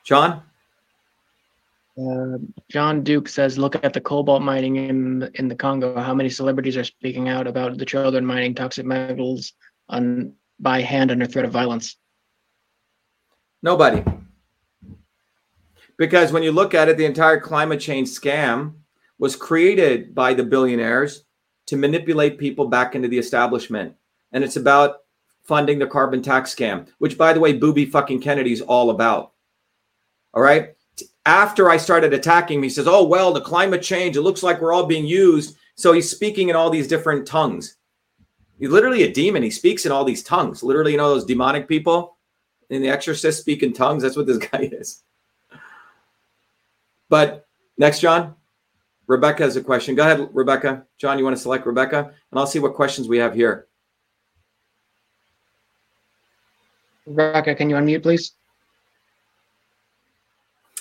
John? 0.05 0.43
Uh, 1.99 2.39
John 2.69 3.03
Duke 3.03 3.29
says, 3.29 3.59
look 3.59 3.83
at 3.83 3.93
the 3.93 4.01
cobalt 4.01 4.43
mining 4.43 4.77
in 4.77 5.29
in 5.35 5.49
the 5.49 5.57
Congo. 5.57 5.99
How 5.99 6.15
many 6.15 6.29
celebrities 6.29 6.77
are 6.77 6.85
speaking 6.85 7.29
out 7.29 7.47
about 7.47 7.79
the 7.79 7.87
children 7.87 8.25
mining 8.25 8.55
toxic 8.55 8.87
metals 8.87 9.55
on 9.89 10.35
by 10.59 10.81
hand 10.81 11.11
under 11.11 11.27
threat 11.27 11.45
of 11.45 11.53
violence? 11.53 11.97
Nobody. 13.63 14.03
Because 15.97 16.33
when 16.33 16.43
you 16.43 16.53
look 16.53 16.75
at 16.75 16.89
it, 16.89 16.97
the 16.97 17.05
entire 17.05 17.41
climate 17.41 17.81
change 17.81 18.09
scam 18.09 18.75
was 19.19 19.35
created 19.35 20.15
by 20.15 20.35
the 20.35 20.45
billionaires 20.45 21.25
to 21.67 21.77
manipulate 21.77 22.39
people 22.39 22.69
back 22.69 22.95
into 22.95 23.09
the 23.09 23.19
establishment. 23.19 23.95
And 24.33 24.45
it's 24.45 24.57
about 24.57 24.99
funding 25.43 25.79
the 25.79 25.87
carbon 25.87 26.23
tax 26.23 26.55
scam, 26.55 26.89
which, 26.99 27.17
by 27.17 27.33
the 27.33 27.41
way, 27.41 27.53
Booby 27.53 27.87
fucking 27.87 28.21
Kennedy's 28.21 28.61
all 28.61 28.91
about. 28.91 29.33
All 30.35 30.43
right. 30.43 30.75
After 31.25 31.71
I 31.71 31.77
started 31.77 32.13
attacking 32.13 32.59
him, 32.59 32.63
he 32.63 32.71
says, 32.71 32.87
Oh, 32.87 33.05
well, 33.05 33.33
the 33.33 33.41
climate 33.41 33.83
change, 33.83 34.17
it 34.17 34.23
looks 34.23 34.43
like 34.43 34.61
we're 34.61 34.73
all 34.73 34.87
being 34.87 35.07
used. 35.07 35.57
So 35.77 35.93
he's 35.93 36.11
speaking 36.11 36.49
in 36.49 36.57
all 36.57 36.71
these 36.71 36.89
different 36.89 37.27
tongues. 37.27 37.77
He's 38.59 38.71
literally 38.71 39.03
a 39.03 39.13
demon. 39.13 39.43
He 39.43 39.51
speaks 39.51 39.85
in 39.85 39.93
all 39.93 40.05
these 40.05 40.23
tongues. 40.23 40.63
Literally, 40.63 40.93
you 40.93 40.99
know, 40.99 41.11
those 41.11 41.25
demonic 41.25 41.69
people 41.69 42.17
in 42.71 42.83
The 42.83 42.89
Exorcist 42.89 43.41
speak 43.41 43.63
in 43.63 43.73
tongues. 43.73 44.03
That's 44.03 44.17
what 44.17 44.27
this 44.27 44.39
guy 44.51 44.71
is. 44.73 45.03
But 47.09 47.47
next, 47.79 48.01
John, 48.01 48.35
Rebecca 49.07 49.45
has 49.45 49.57
a 49.57 49.63
question. 49.63 49.95
Go 49.95 50.03
ahead, 50.03 50.29
Rebecca. 50.33 50.85
John, 50.99 51.19
you 51.19 51.25
want 51.25 51.37
to 51.37 51.43
select 51.43 51.67
Rebecca? 51.67 52.13
And 52.31 52.41
I'll 52.41 52.47
see 52.47 52.59
what 52.59 52.75
questions 52.75 53.09
we 53.09 53.19
have 53.19 53.35
here. 53.35 53.69
Rebecca, 57.07 57.55
can 57.55 57.71
you 57.71 57.77
unmute, 57.77 58.03
please? 58.03 58.33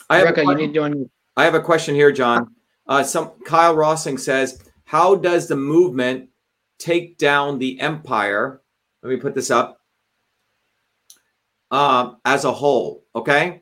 I 0.10 0.18
have, 0.18 0.30
Rebecca, 0.30 0.48
a, 0.48 0.52
you 0.52 0.68
need 0.68 0.74
to 0.74 0.80
unmute. 0.80 1.10
I 1.38 1.44
have 1.44 1.54
a 1.54 1.62
question 1.62 1.94
here, 1.94 2.12
John. 2.12 2.56
Uh, 2.88 3.04
some 3.04 3.32
Kyle 3.46 3.76
Rossing 3.76 4.20
says, 4.20 4.64
"How 4.86 5.16
does 5.16 5.48
the 5.48 5.56
movement 5.56 6.30
take 6.78 7.18
down 7.18 7.60
the 7.60 7.80
empire?" 7.80 8.62
Let 9.04 9.10
me 9.10 9.18
put 9.18 9.36
this 9.36 9.52
up. 9.52 9.82
Uh, 11.72 12.14
as 12.26 12.46
a 12.46 12.52
whole, 12.52 13.06
okay. 13.16 13.62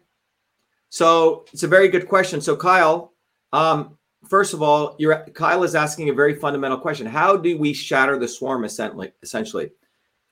So 0.90 1.46
it's 1.52 1.64
a 1.64 1.68
very 1.68 1.88
good 1.88 2.08
question. 2.08 2.40
So 2.42 2.56
Kyle, 2.56 3.14
um, 3.52 3.98
first 4.30 4.54
of 4.54 4.62
all, 4.62 4.98
Kyle 5.34 5.64
is 5.64 5.76
asking 5.76 6.10
a 6.10 6.14
very 6.14 6.36
fundamental 6.36 6.78
question: 6.78 7.08
How 7.08 7.36
do 7.36 7.58
we 7.58 7.74
shatter 7.74 8.18
the 8.18 8.28
swarm? 8.28 8.64
Essentially, 8.64 9.12
essentially. 9.22 9.72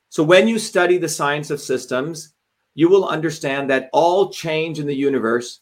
So 0.10 0.24
when 0.24 0.48
you 0.48 0.60
study 0.60 0.98
the 0.98 1.10
science 1.10 1.50
of 1.52 1.62
systems, 1.62 2.34
you 2.76 2.90
will 2.90 3.08
understand 3.08 3.70
that 3.70 3.90
all 3.94 4.30
change 4.30 4.80
in 4.80 4.86
the 4.86 4.96
universe 4.96 5.62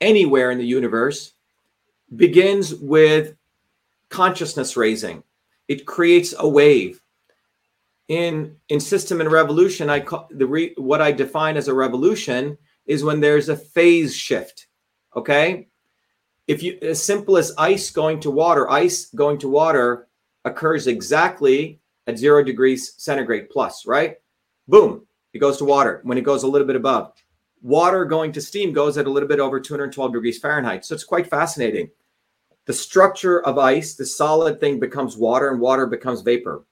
anywhere 0.00 0.50
in 0.50 0.58
the 0.58 0.66
universe 0.66 1.32
begins 2.16 2.74
with 2.74 3.36
consciousness 4.08 4.76
raising. 4.76 5.22
It 5.68 5.86
creates 5.86 6.34
a 6.38 6.48
wave. 6.48 7.00
In 8.08 8.56
in 8.70 8.80
system 8.80 9.20
and 9.20 9.30
revolution, 9.30 9.90
I 9.90 10.00
call 10.00 10.28
the 10.30 10.46
re, 10.46 10.72
what 10.76 11.02
I 11.02 11.12
define 11.12 11.58
as 11.58 11.68
a 11.68 11.74
revolution 11.74 12.56
is 12.86 13.04
when 13.04 13.20
there's 13.20 13.50
a 13.50 13.56
phase 13.56 14.16
shift. 14.16 14.66
Okay, 15.14 15.68
if 16.46 16.62
you 16.62 16.78
as 16.80 17.02
simple 17.02 17.36
as 17.36 17.52
ice 17.58 17.90
going 17.90 18.18
to 18.20 18.30
water, 18.30 18.70
ice 18.70 19.06
going 19.14 19.38
to 19.38 19.48
water 19.48 20.08
occurs 20.46 20.86
exactly 20.86 21.80
at 22.06 22.18
zero 22.18 22.42
degrees 22.42 22.94
centigrade 22.96 23.50
plus, 23.50 23.84
right? 23.86 24.16
Boom, 24.68 25.06
it 25.34 25.38
goes 25.38 25.58
to 25.58 25.66
water 25.66 26.00
when 26.04 26.16
it 26.16 26.24
goes 26.24 26.44
a 26.44 26.48
little 26.48 26.66
bit 26.66 26.76
above 26.76 27.12
water 27.62 28.04
going 28.04 28.32
to 28.32 28.40
steam 28.40 28.72
goes 28.72 28.98
at 28.98 29.06
a 29.06 29.10
little 29.10 29.28
bit 29.28 29.40
over 29.40 29.60
212 29.60 30.12
degrees 30.12 30.38
Fahrenheit. 30.38 30.84
So 30.84 30.94
it's 30.94 31.04
quite 31.04 31.28
fascinating. 31.28 31.90
The 32.68 32.74
structure 32.74 33.40
of 33.46 33.56
ice, 33.56 33.94
the 33.94 34.04
solid 34.04 34.60
thing 34.60 34.78
becomes 34.78 35.16
water 35.16 35.48
and 35.48 35.58
water 35.58 35.86
becomes 35.86 36.20
vapor. 36.20 36.66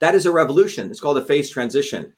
That 0.00 0.16
is 0.16 0.26
a 0.26 0.32
revolution. 0.32 0.90
It's 0.90 0.98
called 0.98 1.18
a 1.18 1.24
phase 1.24 1.50
transition. 1.50 2.12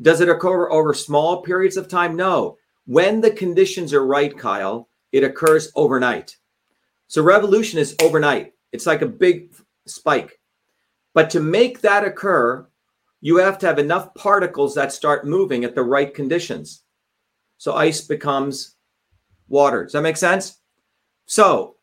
Does 0.00 0.20
it 0.20 0.28
occur 0.28 0.70
over 0.70 0.94
small 0.94 1.42
periods 1.42 1.76
of 1.76 1.88
time? 1.88 2.14
No. 2.14 2.56
When 2.86 3.20
the 3.20 3.32
conditions 3.32 3.92
are 3.92 4.06
right, 4.06 4.38
Kyle, 4.38 4.88
it 5.10 5.24
occurs 5.24 5.72
overnight. 5.74 6.36
So 7.08 7.20
revolution 7.20 7.80
is 7.80 7.96
overnight. 8.00 8.52
It's 8.70 8.86
like 8.86 9.02
a 9.02 9.06
big 9.06 9.52
spike. 9.88 10.38
But 11.14 11.30
to 11.30 11.40
make 11.40 11.80
that 11.80 12.04
occur, 12.04 12.64
you 13.20 13.38
have 13.38 13.58
to 13.58 13.66
have 13.66 13.80
enough 13.80 14.14
particles 14.14 14.72
that 14.76 14.92
start 14.92 15.26
moving 15.26 15.64
at 15.64 15.74
the 15.74 15.82
right 15.82 16.14
conditions. 16.14 16.84
So 17.58 17.74
ice 17.74 18.02
becomes 18.02 18.76
water. 19.48 19.82
Does 19.82 19.94
that 19.94 20.02
make 20.02 20.16
sense? 20.16 20.60
So 21.26 21.74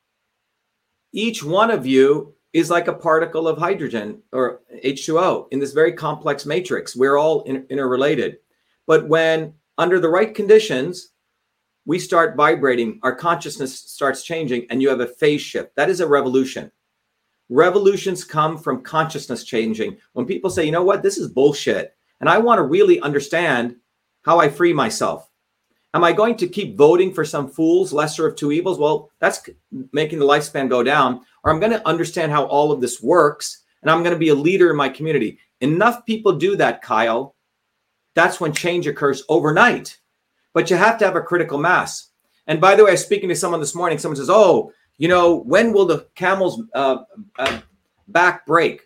each 1.14 1.44
one 1.44 1.72
of 1.72 1.86
you 1.86 2.34
is 2.54 2.70
like 2.70 2.88
a 2.88 2.94
particle 2.94 3.48
of 3.48 3.58
hydrogen 3.58 4.22
or 4.32 4.62
H2O 4.84 5.48
in 5.52 5.60
this 5.60 5.74
very 5.74 5.94
complex 5.94 6.46
matrix. 6.46 6.96
We're 6.96 7.18
all 7.18 7.44
in, 7.44 7.66
interrelated. 7.70 8.38
But 8.86 9.08
when 9.08 9.54
under 9.78 10.00
the 10.00 10.10
right 10.10 10.34
conditions, 10.34 11.10
we 11.86 12.00
start 12.00 12.36
vibrating, 12.36 13.00
our 13.04 13.16
consciousness 13.16 13.80
starts 13.80 14.24
changing, 14.24 14.68
and 14.70 14.82
you 14.82 14.90
have 14.90 15.00
a 15.00 15.08
phase 15.08 15.42
shift. 15.42 15.76
That 15.76 15.90
is 15.90 16.02
a 16.02 16.08
revolution. 16.08 16.72
Revolutions 17.50 18.26
come 18.26 18.58
from 18.58 18.82
consciousness 18.82 19.44
changing. 19.44 19.98
When 20.14 20.26
people 20.26 20.50
say, 20.50 20.66
you 20.66 20.72
know 20.72 20.84
what, 20.84 21.02
this 21.02 21.18
is 21.18 21.30
bullshit, 21.30 21.96
and 22.20 22.30
I 22.30 22.40
want 22.40 22.60
to 22.60 22.64
really 22.64 23.00
understand 23.00 23.78
how 24.24 24.40
I 24.40 24.50
free 24.50 24.74
myself. 24.74 25.30
Am 25.94 26.04
I 26.04 26.12
going 26.12 26.36
to 26.38 26.48
keep 26.48 26.78
voting 26.78 27.14
for 27.14 27.26
some 27.26 27.50
fools, 27.50 27.94
lesser 27.94 28.28
of 28.28 28.36
two 28.36 28.52
evils? 28.52 28.78
Well, 28.78 29.10
that's 29.20 29.50
making 29.92 30.20
the 30.20 30.26
lifespan 30.26 30.70
go 30.70 30.84
down. 30.84 31.22
Or 31.44 31.52
I'm 31.52 31.60
going 31.60 31.72
to 31.72 31.88
understand 31.88 32.32
how 32.32 32.46
all 32.46 32.72
of 32.72 32.82
this 32.82 33.02
works 33.02 33.64
and 33.82 33.92
I'm 33.92 34.04
going 34.04 34.14
to 34.14 34.20
be 34.20 34.30
a 34.30 34.36
leader 34.36 34.70
in 34.70 34.76
my 34.76 34.90
community. 34.90 35.40
Enough 35.62 36.06
people 36.06 36.34
do 36.34 36.56
that, 36.58 36.82
Kyle. 36.82 37.36
That's 38.16 38.40
when 38.40 38.54
change 38.54 38.88
occurs 38.88 39.24
overnight. 39.30 39.98
But 40.54 40.70
you 40.70 40.76
have 40.76 40.98
to 41.00 41.06
have 41.06 41.16
a 41.16 41.22
critical 41.22 41.58
mass. 41.58 42.10
And 42.48 42.60
by 42.60 42.76
the 42.76 42.84
way, 42.84 42.92
I 42.92 42.94
was 42.94 43.04
speaking 43.04 43.30
to 43.30 43.36
someone 43.36 43.60
this 43.60 43.76
morning. 43.76 43.98
Someone 43.98 44.18
says, 44.18 44.30
Oh, 44.30 44.72
you 44.98 45.08
know, 45.08 45.38
when 45.42 45.72
will 45.74 45.86
the 45.86 46.08
camel's 46.16 46.64
uh, 46.74 46.98
uh, 47.38 47.60
back 48.08 48.46
break? 48.46 48.82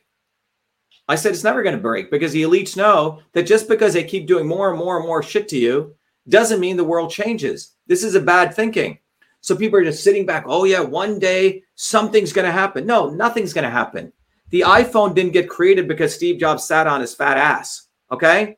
I 1.07 1.15
said, 1.15 1.31
It's 1.31 1.43
never 1.43 1.63
going 1.63 1.75
to 1.75 1.81
break 1.81 2.11
because 2.11 2.33
the 2.33 2.43
elites 2.43 2.75
know 2.75 3.21
that 3.33 3.43
just 3.43 3.67
because 3.67 3.93
they 3.93 4.03
keep 4.03 4.27
doing 4.27 4.47
more 4.47 4.69
and 4.69 4.77
more 4.77 4.97
and 4.97 5.05
more 5.05 5.23
shit 5.23 5.47
to 5.49 5.57
you, 5.57 5.95
doesn't 6.31 6.59
mean 6.59 6.77
the 6.77 6.83
world 6.83 7.11
changes. 7.11 7.75
This 7.85 8.03
is 8.03 8.15
a 8.15 8.21
bad 8.21 8.53
thinking. 8.53 8.97
So 9.41 9.55
people 9.55 9.79
are 9.79 9.83
just 9.83 10.03
sitting 10.03 10.25
back. 10.25 10.45
Oh, 10.47 10.63
yeah, 10.63 10.81
one 10.81 11.19
day 11.19 11.63
something's 11.75 12.33
going 12.33 12.45
to 12.45 12.51
happen. 12.51 12.85
No, 12.85 13.09
nothing's 13.09 13.53
going 13.53 13.63
to 13.63 13.69
happen. 13.69 14.11
The 14.49 14.61
iPhone 14.61 15.15
didn't 15.15 15.33
get 15.33 15.49
created 15.49 15.87
because 15.87 16.13
Steve 16.13 16.39
Jobs 16.39 16.63
sat 16.63 16.87
on 16.87 17.01
his 17.01 17.15
fat 17.15 17.37
ass. 17.37 17.87
Okay. 18.11 18.57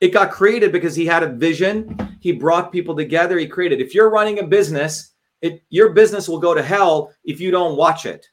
It 0.00 0.12
got 0.12 0.30
created 0.30 0.72
because 0.72 0.94
he 0.94 1.06
had 1.06 1.22
a 1.22 1.32
vision. 1.32 2.18
He 2.20 2.32
brought 2.32 2.72
people 2.72 2.96
together. 2.96 3.38
He 3.38 3.46
created. 3.46 3.80
If 3.80 3.94
you're 3.94 4.10
running 4.10 4.38
a 4.38 4.46
business, 4.46 5.12
it, 5.42 5.62
your 5.70 5.90
business 5.92 6.28
will 6.28 6.38
go 6.38 6.54
to 6.54 6.62
hell 6.62 7.12
if 7.24 7.40
you 7.40 7.50
don't 7.50 7.76
watch 7.76 8.06
it. 8.06 8.26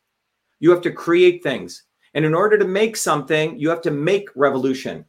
You 0.60 0.72
have 0.72 0.82
to 0.82 0.92
create 0.92 1.44
things. 1.44 1.84
And 2.14 2.26
in 2.26 2.34
order 2.34 2.58
to 2.58 2.66
make 2.66 2.96
something, 2.96 3.60
you 3.60 3.70
have 3.70 3.82
to 3.82 3.92
make 3.92 4.30
revolution. 4.36 5.06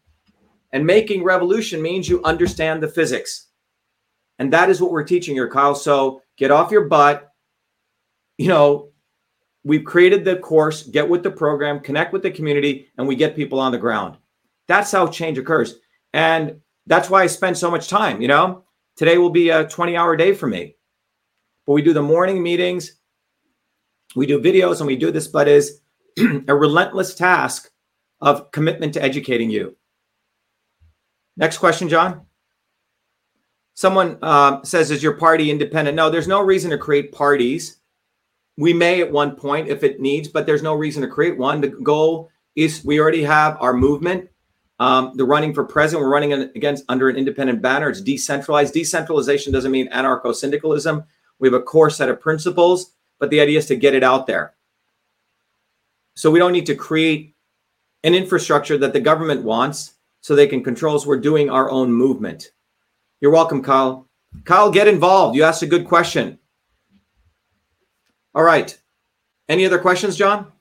And 0.73 0.87
making 0.87 1.25
revolution 1.25 1.83
means 1.83 2.09
you 2.09 2.23
understand 2.23 2.83
the 2.83 2.89
physics. 2.89 3.49
And 4.39 4.53
that 4.53 4.71
is 4.71 4.81
what 4.81 4.93
we're 4.93 5.05
teaching 5.05 5.35
here, 5.35 5.49
Kyle. 5.49 5.75
So 5.75 6.23
get 6.37 6.51
off 6.51 6.71
your 6.71 6.87
butt. 6.87 7.33
You 8.39 8.49
know, 8.49 8.91
we've 9.64 9.85
created 9.85 10.25
the 10.25 10.37
course, 10.37 10.85
get 10.85 11.09
with 11.09 11.23
the 11.23 11.31
program, 11.31 11.81
connect 11.81 12.12
with 12.12 12.23
the 12.23 12.31
community, 12.31 12.89
and 12.97 13.07
we 13.07 13.16
get 13.16 13.37
people 13.37 13.61
on 13.61 13.73
the 13.73 13.79
ground. 13.79 14.16
That's 14.68 14.93
how 14.93 15.09
change 15.09 15.37
occurs. 15.37 15.77
And 16.12 16.61
that's 16.87 17.11
why 17.11 17.23
I 17.23 17.27
spend 17.27 17.59
so 17.59 17.71
much 17.71 17.89
time. 17.89 18.23
You 18.23 18.29
know, 18.29 18.64
today 18.97 19.18
will 19.18 19.31
be 19.31 19.51
a 19.51 19.68
20 19.68 19.97
hour 19.97 20.16
day 20.16 20.33
for 20.33 20.47
me. 20.47 20.77
But 21.66 21.75
we 21.75 21.83
do 21.83 21.93
the 21.93 22.03
morning 22.03 22.43
meetings, 22.43 22.93
we 24.16 24.27
do 24.27 24.41
videos, 24.41 24.79
and 24.79 24.87
we 24.87 24.97
do 24.97 25.11
this, 25.11 25.29
but 25.29 25.47
is 25.47 25.81
a 26.49 26.55
relentless 26.55 27.14
task 27.14 27.71
of 28.21 28.51
commitment 28.51 28.95
to 28.95 29.03
educating 29.03 29.51
you. 29.51 29.77
Next 31.41 31.57
question, 31.57 31.88
John. 31.88 32.26
Someone 33.72 34.18
uh, 34.20 34.62
says, 34.62 34.91
Is 34.91 35.03
your 35.03 35.14
party 35.14 35.51
independent? 35.51 35.97
No, 35.97 36.11
there's 36.11 36.28
no 36.28 36.43
reason 36.43 36.70
to 36.70 36.78
create 36.78 37.12
parties. 37.12 37.78
We 38.59 38.74
may 38.74 39.01
at 39.01 39.11
one 39.11 39.36
point 39.36 39.68
if 39.68 39.82
it 39.82 40.01
needs, 40.01 40.28
but 40.28 40.45
there's 40.45 40.62
no 40.62 40.74
reason 40.74 41.01
to 41.01 41.09
create 41.09 41.38
one. 41.38 41.62
The 41.62 41.68
goal 41.68 42.30
is 42.57 42.84
we 42.84 43.01
already 43.01 43.22
have 43.22 43.57
our 43.59 43.72
movement. 43.72 44.28
Um, 44.80 45.12
the 45.14 45.24
running 45.24 45.55
for 45.55 45.64
president, 45.64 46.05
we're 46.05 46.12
running 46.12 46.32
against 46.32 46.84
under 46.91 47.09
an 47.09 47.16
independent 47.16 47.62
banner. 47.62 47.88
It's 47.88 48.03
decentralized. 48.03 48.74
Decentralization 48.74 49.51
doesn't 49.51 49.72
mean 49.72 49.88
anarcho 49.91 50.34
syndicalism. 50.34 51.05
We 51.38 51.49
have 51.49 51.55
a 51.55 51.62
core 51.62 51.88
set 51.88 52.11
of 52.11 52.20
principles, 52.20 52.93
but 53.18 53.30
the 53.30 53.41
idea 53.41 53.59
is 53.59 53.66
to 53.66 53.76
get 53.76 53.95
it 53.95 54.03
out 54.03 54.26
there. 54.26 54.55
So 56.16 56.30
we 56.30 56.38
don't 56.38 56.53
need 56.53 56.66
to 56.66 56.74
create 56.74 57.34
an 58.05 58.14
infrastructure 58.14 58.76
that 58.76 58.93
the 58.93 59.01
government 59.01 59.43
wants 59.43 59.95
so 60.21 60.35
they 60.35 60.47
can 60.47 60.62
control 60.62 60.97
us. 60.97 61.07
We're 61.07 61.21
doing 61.21 61.51
our 61.51 61.71
own 61.71 61.93
movement. 61.93 62.53
You're 63.21 63.33
welcome, 63.33 63.62
Kyle. 63.62 64.09
Kyle, 64.45 64.71
get 64.71 64.89
involved. 64.89 65.37
You 65.37 65.45
asked 65.45 65.62
a 65.62 65.66
good 65.66 65.87
question. 65.87 66.39
All 68.35 68.45
right. 68.45 68.77
Any 69.49 69.66
other 69.66 69.79
questions, 69.79 70.16
John? 70.16 70.53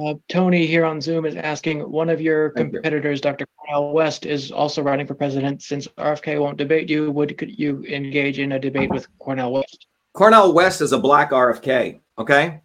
Uh, 0.00 0.14
Tony 0.28 0.66
here 0.66 0.84
on 0.84 1.00
Zoom 1.00 1.24
is 1.24 1.34
asking 1.34 1.80
one 1.80 2.08
of 2.08 2.20
your 2.20 2.52
Thank 2.52 2.68
you. 2.68 2.78
competitors, 2.78 3.20
Dr. 3.20 3.46
Cornel 3.56 3.92
West, 3.92 4.26
is 4.26 4.52
also 4.52 4.82
running 4.82 5.06
for 5.06 5.14
president. 5.14 5.62
Since 5.62 5.88
RFK 5.98 6.40
won't 6.40 6.56
debate 6.56 6.88
you, 6.88 7.10
would 7.10 7.36
could 7.36 7.58
you 7.58 7.82
engage 7.84 8.38
in 8.38 8.52
a 8.52 8.58
debate 8.60 8.90
with 8.90 9.08
Cornel 9.18 9.52
West? 9.52 9.86
Cornel 10.12 10.52
West 10.52 10.80
is 10.80 10.92
a 10.92 10.98
black 10.98 11.32
RFK. 11.32 12.00
Okay. 12.16 12.60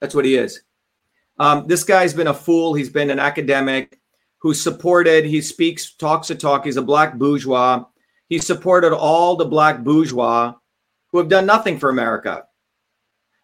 That's 0.00 0.14
what 0.14 0.24
he 0.24 0.36
is. 0.36 0.62
Um, 1.38 1.66
this 1.66 1.84
guy's 1.84 2.14
been 2.14 2.28
a 2.28 2.34
fool. 2.34 2.74
He's 2.74 2.90
been 2.90 3.10
an 3.10 3.18
academic 3.18 3.98
who 4.42 4.52
supported, 4.52 5.24
he 5.24 5.40
speaks, 5.40 5.94
talks 5.94 6.28
a 6.30 6.34
talk. 6.34 6.64
He's 6.64 6.76
a 6.76 6.82
black 6.82 7.14
bourgeois. 7.14 7.84
He 8.28 8.38
supported 8.40 8.92
all 8.92 9.36
the 9.36 9.44
black 9.44 9.84
bourgeois 9.84 10.54
who 11.12 11.18
have 11.18 11.28
done 11.28 11.46
nothing 11.46 11.78
for 11.78 11.90
America. 11.90 12.44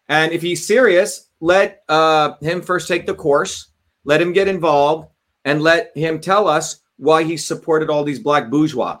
And 0.09 0.33
if 0.33 0.41
he's 0.41 0.67
serious, 0.67 1.29
let 1.39 1.83
uh, 1.87 2.33
him 2.41 2.61
first 2.61 2.89
take 2.89 3.05
the 3.05 3.13
course, 3.13 3.71
let 4.03 4.21
him 4.21 4.33
get 4.33 4.49
involved, 4.49 5.07
and 5.45 5.61
let 5.61 5.95
him 5.95 6.19
tell 6.19 6.49
us 6.49 6.81
why 6.97 7.23
he 7.23 7.37
supported 7.37 7.89
all 7.89 8.03
these 8.03 8.19
black 8.19 8.49
bourgeois. 8.49 8.99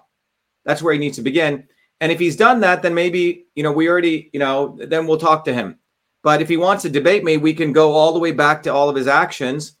That's 0.63 0.81
where 0.81 0.93
he 0.93 0.99
needs 0.99 1.17
to 1.17 1.23
begin. 1.23 1.67
And 1.99 2.13
if 2.13 2.19
he's 2.19 2.37
done 2.37 2.61
that, 2.61 2.81
then 2.81 2.93
maybe, 2.93 3.47
you 3.55 3.63
know, 3.63 3.73
we 3.73 3.89
already, 3.89 4.29
you 4.31 4.39
know, 4.39 4.79
then 4.87 5.05
we'll 5.05 5.17
talk 5.17 5.43
to 5.45 5.53
him. 5.53 5.79
But 6.23 6.41
if 6.41 6.47
he 6.47 6.55
wants 6.55 6.83
to 6.83 6.89
debate 6.89 7.25
me, 7.25 7.35
we 7.35 7.53
can 7.53 7.73
go 7.73 7.91
all 7.91 8.13
the 8.13 8.19
way 8.19 8.31
back 8.31 8.63
to 8.63 8.73
all 8.73 8.87
of 8.87 8.95
his 8.95 9.07
actions, 9.07 9.77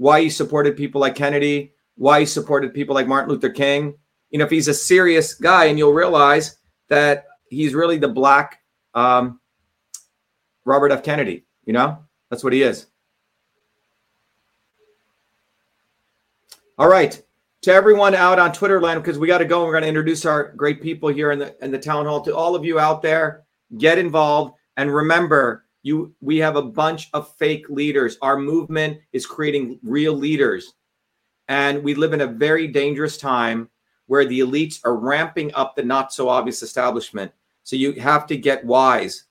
why 0.00 0.22
he 0.22 0.30
supported 0.30 0.78
people 0.78 0.98
like 0.98 1.14
Kennedy, 1.14 1.74
why 1.96 2.20
he 2.20 2.24
supported 2.24 2.72
people 2.72 2.94
like 2.94 3.06
Martin 3.06 3.30
Luther 3.30 3.50
King. 3.50 3.98
You 4.30 4.38
know, 4.38 4.46
if 4.46 4.50
he's 4.50 4.66
a 4.66 4.72
serious 4.72 5.34
guy, 5.34 5.66
and 5.66 5.78
you'll 5.78 5.92
realize 5.92 6.56
that 6.88 7.26
he's 7.50 7.74
really 7.74 7.98
the 7.98 8.08
black 8.08 8.62
um, 8.94 9.40
Robert 10.64 10.90
F. 10.90 11.02
Kennedy. 11.02 11.44
You 11.66 11.74
know, 11.74 11.98
that's 12.30 12.42
what 12.42 12.54
he 12.54 12.62
is. 12.62 12.86
All 16.78 16.88
right. 16.88 17.22
To 17.62 17.70
everyone 17.70 18.14
out 18.14 18.38
on 18.38 18.54
Twitter 18.54 18.80
land, 18.80 19.02
because 19.02 19.18
we 19.18 19.26
got 19.26 19.38
to 19.38 19.44
go. 19.44 19.66
We're 19.66 19.72
going 19.72 19.82
to 19.82 19.88
introduce 19.88 20.24
our 20.24 20.52
great 20.52 20.80
people 20.80 21.10
here 21.10 21.30
in 21.30 21.38
the 21.38 21.62
in 21.62 21.70
the 21.70 21.78
town 21.78 22.06
hall. 22.06 22.22
To 22.22 22.34
all 22.34 22.54
of 22.54 22.64
you 22.64 22.78
out 22.78 23.02
there, 23.02 23.44
get 23.76 23.98
involved 23.98 24.54
and 24.78 24.90
remember, 24.90 25.66
you 25.82 26.14
we 26.20 26.38
have 26.38 26.56
a 26.56 26.62
bunch 26.62 27.08
of 27.12 27.34
fake 27.36 27.68
leaders. 27.68 28.18
Our 28.22 28.38
movement 28.38 28.98
is 29.12 29.26
creating 29.26 29.78
real 29.82 30.14
leaders, 30.14 30.74
and 31.48 31.82
we 31.82 31.94
live 31.94 32.12
in 32.12 32.22
a 32.22 32.26
very 32.26 32.68
dangerous 32.68 33.16
time 33.16 33.68
where 34.06 34.24
the 34.24 34.40
elites 34.40 34.80
are 34.84 34.96
ramping 34.96 35.54
up 35.54 35.76
the 35.76 35.82
not 35.82 36.12
so 36.12 36.28
obvious 36.28 36.62
establishment. 36.62 37.30
So 37.62 37.76
you 37.76 37.92
have 37.92 38.26
to 38.26 38.36
get 38.36 38.64
wise. 38.64 39.24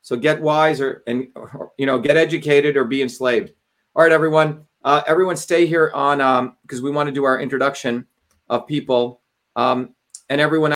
So 0.00 0.16
get 0.16 0.40
wise 0.40 0.80
or 0.80 1.02
and 1.06 1.28
or, 1.34 1.72
you 1.78 1.86
know 1.86 1.98
get 1.98 2.16
educated 2.16 2.76
or 2.76 2.84
be 2.84 3.02
enslaved. 3.02 3.52
All 3.94 4.02
right, 4.02 4.12
everyone. 4.12 4.64
Uh, 4.84 5.02
everyone, 5.06 5.36
stay 5.36 5.66
here 5.66 5.92
on 5.94 6.20
um, 6.20 6.56
because 6.62 6.82
we 6.82 6.90
want 6.90 7.06
to 7.06 7.12
do 7.12 7.24
our 7.24 7.40
introduction 7.40 8.06
of 8.48 8.66
people. 8.66 9.20
Um, 9.54 9.94
and 10.28 10.40
everyone 10.40 10.70